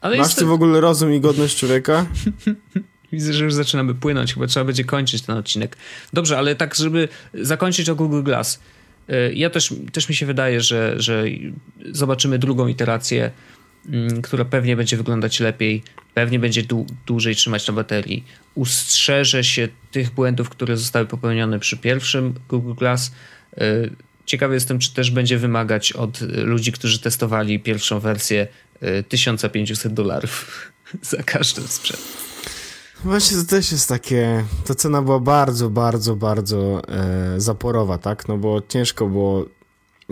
E, 0.02 0.16
Masz 0.18 0.34
ty 0.34 0.44
w 0.44 0.52
ogóle 0.52 0.80
rozum 0.80 1.12
i 1.12 1.20
godność 1.20 1.56
człowieka? 1.56 2.06
Widzę, 3.12 3.32
że 3.32 3.44
już 3.44 3.54
zaczynamy 3.54 3.94
płynąć, 3.94 4.34
chyba 4.34 4.46
trzeba 4.46 4.64
będzie 4.64 4.84
kończyć 4.84 5.22
ten 5.22 5.36
odcinek. 5.36 5.76
Dobrze, 6.12 6.38
ale 6.38 6.56
tak, 6.56 6.74
żeby 6.74 7.08
zakończyć 7.34 7.88
o 7.88 7.94
Google 7.94 8.22
Glass. 8.22 8.60
E, 9.08 9.32
ja 9.32 9.50
też, 9.50 9.74
też 9.92 10.08
mi 10.08 10.14
się 10.14 10.26
wydaje, 10.26 10.60
że, 10.60 10.94
że 10.96 11.24
zobaczymy 11.92 12.38
drugą 12.38 12.66
iterację 12.66 13.30
Mm, 13.88 14.22
która 14.22 14.44
pewnie 14.44 14.76
będzie 14.76 14.96
wyglądać 14.96 15.40
lepiej, 15.40 15.82
pewnie 16.14 16.38
będzie 16.38 16.62
dłużej 17.06 17.36
trzymać 17.36 17.66
na 17.66 17.74
baterii. 17.74 18.24
Ustrzeże 18.54 19.44
się 19.44 19.68
tych 19.90 20.10
błędów, 20.10 20.48
które 20.48 20.76
zostały 20.76 21.06
popełnione 21.06 21.58
przy 21.58 21.76
pierwszym 21.76 22.34
Google 22.48 22.74
Glass. 22.74 23.12
Y, 23.58 23.90
ciekawy 24.26 24.54
jestem, 24.54 24.78
czy 24.78 24.94
też 24.94 25.10
będzie 25.10 25.38
wymagać 25.38 25.92
od 25.92 26.20
ludzi, 26.20 26.72
którzy 26.72 26.98
testowali 26.98 27.60
pierwszą 27.60 28.00
wersję 28.00 28.46
1500 29.08 29.92
y, 29.92 29.94
dolarów 29.94 30.72
za 31.02 31.22
każdy 31.22 31.62
sprzęt. 31.68 32.32
Właśnie 33.04 33.36
to 33.36 33.44
też 33.44 33.72
jest 33.72 33.88
takie, 33.88 34.44
ta 34.66 34.74
cena 34.74 35.02
była 35.02 35.20
bardzo, 35.20 35.70
bardzo, 35.70 36.16
bardzo 36.16 36.82
e, 36.88 37.40
zaporowa, 37.40 37.98
tak? 37.98 38.28
No 38.28 38.38
bo 38.38 38.62
ciężko 38.68 39.06
było, 39.06 39.46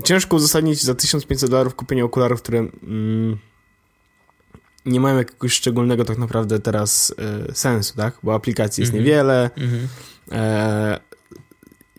ciężko 0.05 0.36
uzasadnić 0.36 0.82
za 0.82 0.94
1500 0.94 1.51
dolarów 1.51 1.74
kupienie 1.74 2.05
okularów, 2.05 2.42
które 2.42 2.59
mm, 2.59 3.38
nie 4.86 5.00
mają 5.00 5.18
jakiegoś 5.18 5.52
szczególnego 5.52 6.04
tak 6.04 6.18
naprawdę 6.18 6.60
teraz 6.60 7.14
e, 7.48 7.54
sensu, 7.54 7.96
tak? 7.96 8.14
Bo 8.22 8.34
aplikacji 8.34 8.82
jest 8.82 8.92
mm 8.92 9.04
-hmm. 9.04 9.06
niewiele 9.06 9.50
mm 9.56 9.70
-hmm. 9.70 9.86
e, 10.32 11.00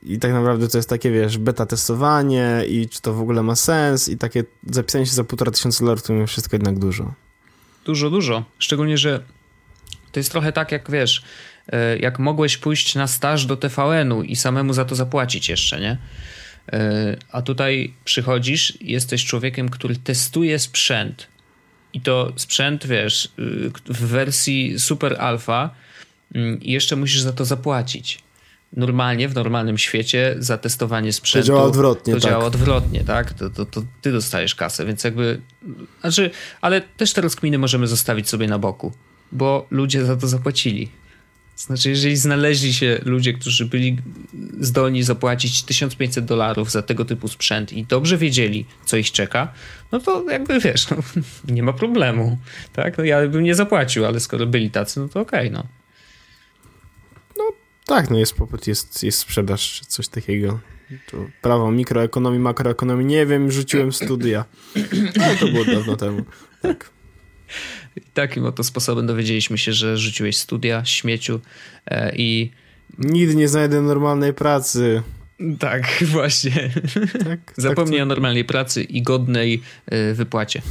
i 0.04 0.20
tak 0.20 0.34
naprawdę 0.34 0.68
to 0.68 0.78
jest 0.78 0.90
takie, 0.90 1.12
wiesz, 1.12 1.38
beta 1.38 1.66
testowanie 1.66 2.62
i 2.68 2.90
czy 2.90 3.02
to 3.02 3.14
w 3.14 3.22
ogóle 3.22 3.44
ma 3.44 3.56
sens 3.56 4.10
i 4.10 4.18
takie 4.18 4.44
zapisanie 4.70 5.06
się 5.06 5.12
za 5.12 5.24
półtora 5.24 5.52
tysiąca 5.52 5.80
dolarów 5.80 6.04
to 6.04 6.14
mimo 6.14 6.28
wszystko 6.28 6.56
jednak 6.56 6.80
dużo. 6.80 7.14
Dużo, 7.86 8.10
dużo. 8.10 8.46
Szczególnie, 8.60 8.98
że 8.98 9.24
to 10.12 10.20
jest 10.20 10.32
trochę 10.32 10.52
tak, 10.52 10.72
jak 10.72 10.92
wiesz, 10.92 11.24
e, 11.68 11.98
jak 11.98 12.20
mogłeś 12.20 12.58
pójść 12.58 12.96
na 12.96 13.08
staż 13.08 13.46
do 13.46 13.58
TVN-u 13.58 14.24
i 14.24 14.36
samemu 14.36 14.74
za 14.74 14.86
to 14.86 14.96
zapłacić 14.96 15.50
jeszcze, 15.50 15.80
nie? 15.80 15.98
E, 16.74 17.18
a 17.32 17.42
tutaj 17.42 17.94
przychodzisz, 18.06 18.78
jesteś 18.82 19.26
człowiekiem, 19.26 19.70
który 19.70 19.96
testuje 19.96 20.60
sprzęt, 20.60 21.28
i 21.94 22.02
to 22.02 22.34
sprzęt, 22.36 22.88
wiesz, 22.88 23.26
y, 23.26 23.72
w 23.86 24.08
wersji 24.08 24.80
super 24.80 25.16
alfa 25.20 25.70
mm, 26.36 26.60
jeszcze 26.62 26.96
musisz 26.96 27.22
za 27.22 27.34
to 27.34 27.46
zapłacić. 27.46 28.20
Normalnie, 28.74 29.30
w 29.30 29.36
normalnym 29.36 29.78
świecie 29.78 30.36
za 30.40 30.58
testowanie 30.58 31.14
sprzętu 31.14 31.48
to 31.48 31.54
działa 31.54 31.64
odwrotnie, 31.64 32.14
to 32.14 32.20
tak. 32.20 32.32
działa 32.32 32.46
odwrotnie, 32.46 33.04
tak? 33.04 33.34
To, 33.34 33.50
to, 33.50 33.66
to 33.66 33.84
ty 34.02 34.12
dostajesz 34.12 34.56
kasę, 34.56 34.86
więc 34.86 35.04
jakby 35.04 35.42
Znaczy, 36.02 36.32
ale 36.62 36.82
też 36.82 37.14
te 37.14 37.22
rozkminy 37.22 37.58
możemy 37.58 37.88
zostawić 37.88 38.30
sobie 38.30 38.48
na 38.48 38.60
boku, 38.60 38.92
bo 39.32 39.68
ludzie 39.72 40.06
za 40.06 40.16
to 40.16 40.28
zapłacili. 40.28 40.90
Znaczy, 41.66 41.90
jeżeli 41.90 42.18
znaleźli 42.18 42.74
się 42.74 43.00
ludzie, 43.06 43.34
którzy 43.34 43.66
byli 43.66 43.98
zdolni 44.60 45.04
zapłacić 45.04 45.64
1500 45.64 46.26
dolarów 46.26 46.72
za 46.72 46.82
tego 46.82 47.06
typu 47.06 47.28
sprzęt 47.28 47.74
i 47.74 47.86
dobrze 47.86 48.18
wiedzieli, 48.18 48.66
co 48.86 48.98
ich 48.98 49.12
czeka, 49.12 49.54
no 49.92 50.00
to 50.00 50.32
jakby 50.32 50.60
wiesz, 50.60 50.90
no, 50.90 50.98
nie 51.56 51.64
ma 51.64 51.74
problemu. 51.74 52.38
Tak? 52.74 52.98
No, 52.98 53.04
ja 53.04 53.28
bym 53.28 53.44
nie 53.44 53.56
zapłacił, 53.56 54.06
ale 54.06 54.20
skoro 54.20 54.46
byli 54.46 54.72
tacy, 54.72 55.00
no 55.00 55.10
to 55.10 55.20
okej, 55.20 55.50
okay, 55.50 55.52
no. 55.52 55.68
No 57.38 57.44
tak, 57.86 58.10
no 58.10 58.18
jest 58.18 58.34
popyt, 58.34 58.68
jest, 58.68 59.04
jest 59.04 59.20
sprzedaż, 59.20 59.80
czy 59.80 59.86
coś 59.86 60.08
takiego. 60.08 60.60
To 61.12 61.18
prawo 61.42 61.72
mikroekonomii, 61.72 62.40
makroekonomii, 62.40 63.06
nie 63.06 63.26
wiem, 63.26 63.52
rzuciłem 63.52 63.94
studia. 63.94 64.46
Ale 65.24 65.36
to 65.36 65.48
było 65.48 65.66
dawno 65.66 65.96
temu. 65.98 66.26
Tak. 66.62 66.90
I 67.96 68.02
takim 68.14 68.46
oto 68.46 68.64
sposobem 68.64 69.08
dowiedzieliśmy 69.08 69.58
się, 69.58 69.74
że 69.74 69.98
rzuciłeś 69.98 70.38
studia, 70.38 70.86
śmieciu 70.86 71.40
e, 71.86 72.16
i... 72.16 72.52
Nigdy 72.98 73.36
nie 73.36 73.48
znajdę 73.48 73.82
normalnej 73.82 74.34
pracy. 74.34 75.02
Tak, 75.60 75.84
właśnie. 76.12 76.70
Tak, 77.24 77.54
Zapomnij 77.58 77.98
tak, 78.00 78.04
o 78.04 78.06
normalnej 78.06 78.46
pracy 78.46 78.84
i 78.84 79.02
godnej 79.02 79.62
e, 79.86 80.14
wypłacie 80.14 80.62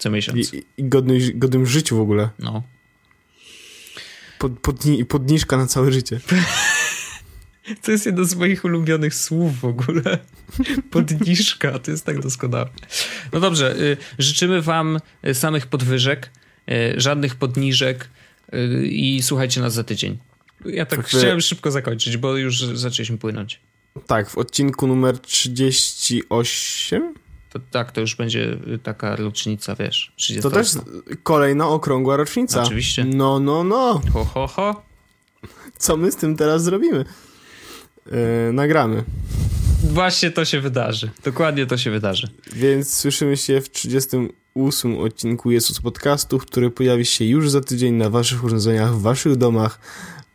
co 0.00 0.10
miesiąc. 0.10 0.54
I, 0.54 0.64
i 0.76 0.84
godnym, 0.84 1.18
godnym 1.34 1.66
życiu 1.66 1.96
w 1.96 2.00
ogóle. 2.00 2.28
No. 2.38 2.62
Pod, 4.38 4.58
podni 4.58 5.04
podniżka 5.04 5.56
na 5.56 5.66
całe 5.66 5.92
życie. 5.92 6.20
To 7.82 7.92
jest 7.92 8.06
jedno 8.06 8.24
z 8.24 8.34
moich 8.34 8.64
ulubionych 8.64 9.14
słów 9.14 9.60
w 9.60 9.64
ogóle. 9.64 10.18
Podniżka, 10.90 11.78
to 11.78 11.90
jest 11.90 12.06
tak 12.06 12.20
doskonałe. 12.20 12.68
No 13.32 13.40
dobrze, 13.40 13.76
y, 13.76 13.96
życzymy 14.18 14.62
wam 14.62 14.98
y, 15.26 15.34
samych 15.34 15.66
podwyżek, 15.66 16.30
żadnych 16.96 17.34
podniżek 17.34 18.08
i 18.82 19.20
słuchajcie 19.22 19.60
nas 19.60 19.72
za 19.72 19.84
tydzień. 19.84 20.18
Ja 20.64 20.86
tak 20.86 21.06
chciałem 21.06 21.40
szybko 21.40 21.70
zakończyć, 21.70 22.16
bo 22.16 22.36
już 22.36 22.58
zaczęliśmy 22.58 23.18
płynąć. 23.18 23.60
Tak, 24.06 24.30
w 24.30 24.38
odcinku 24.38 24.86
numer 24.86 25.18
38? 25.18 27.14
To, 27.50 27.58
tak, 27.70 27.92
to 27.92 28.00
już 28.00 28.16
będzie 28.16 28.56
taka 28.82 29.16
rocznica, 29.16 29.74
wiesz. 29.74 30.12
30 30.16 30.42
to 30.42 30.50
też 30.50 30.68
kolejna 31.22 31.68
okrągła 31.68 32.16
rocznica. 32.16 32.62
Oczywiście. 32.62 33.04
No, 33.04 33.40
no, 33.40 33.64
no. 33.64 34.00
Ho, 34.12 34.24
ho, 34.24 34.46
ho. 34.46 34.82
Co 35.78 35.96
my 35.96 36.12
z 36.12 36.16
tym 36.16 36.36
teraz 36.36 36.62
zrobimy? 36.62 37.04
Yy, 38.06 38.12
nagramy. 38.52 39.04
Właśnie 39.84 40.30
to 40.30 40.44
się 40.44 40.60
wydarzy. 40.60 41.10
Dokładnie 41.24 41.66
to 41.66 41.76
się 41.76 41.90
wydarzy. 41.90 42.28
Więc 42.52 42.94
słyszymy 42.94 43.36
się 43.36 43.60
w 43.60 43.70
38 43.70 44.32
odcinku 45.00 45.50
Jezus 45.50 45.80
Podcastu, 45.80 46.38
który 46.38 46.70
pojawi 46.70 47.04
się 47.04 47.24
już 47.24 47.50
za 47.50 47.60
tydzień 47.60 47.94
na 47.94 48.10
waszych 48.10 48.44
urządzeniach, 48.44 48.94
w 48.94 49.02
waszych 49.02 49.36
domach, 49.36 49.80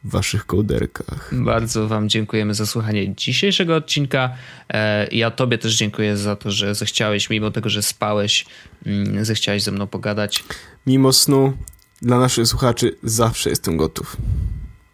w 0.04 0.10
waszych 0.10 0.46
kołderkach. 0.46 1.30
Bardzo 1.32 1.88
wam 1.88 2.10
dziękujemy 2.10 2.54
za 2.54 2.66
słuchanie 2.66 3.16
dzisiejszego 3.16 3.76
odcinka. 3.76 4.36
E, 4.70 5.08
ja 5.08 5.32
tobie 5.32 5.58
też 5.58 5.76
dziękuję 5.76 6.18
za 6.18 6.36
to, 6.36 6.52
że 6.52 6.76
zechciałeś, 6.76 7.30
mimo 7.30 7.52
tego, 7.52 7.70
że 7.70 7.84
spałeś, 7.84 8.46
mm, 8.86 9.26
zechciałeś 9.26 9.64
ze 9.64 9.72
mną 9.72 9.88
pogadać. 9.88 10.44
Mimo 10.88 11.14
snu, 11.14 11.54
dla 12.02 12.20
naszych 12.20 12.48
słuchaczy 12.48 12.96
zawsze 13.04 13.50
jestem 13.50 13.78
gotów. 13.78 14.18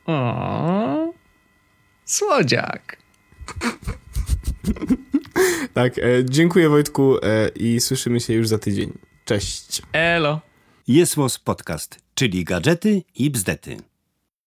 O. 0.06 1.14
Słodziak. 2.06 2.98
tak, 5.74 5.98
e, 5.98 6.02
dziękuję 6.26 6.70
Wojtku 6.70 7.18
e, 7.24 7.50
i 7.50 7.80
słyszymy 7.80 8.20
się 8.20 8.34
już 8.34 8.48
za 8.48 8.58
tydzień. 8.58 8.92
Cześć. 9.32 9.82
Elo. 9.94 10.42
Jest 10.88 11.16
Podcast, 11.44 12.00
czyli 12.16 12.44
gadżety 12.44 13.04
i 13.16 13.30
bzdety. 13.30 13.78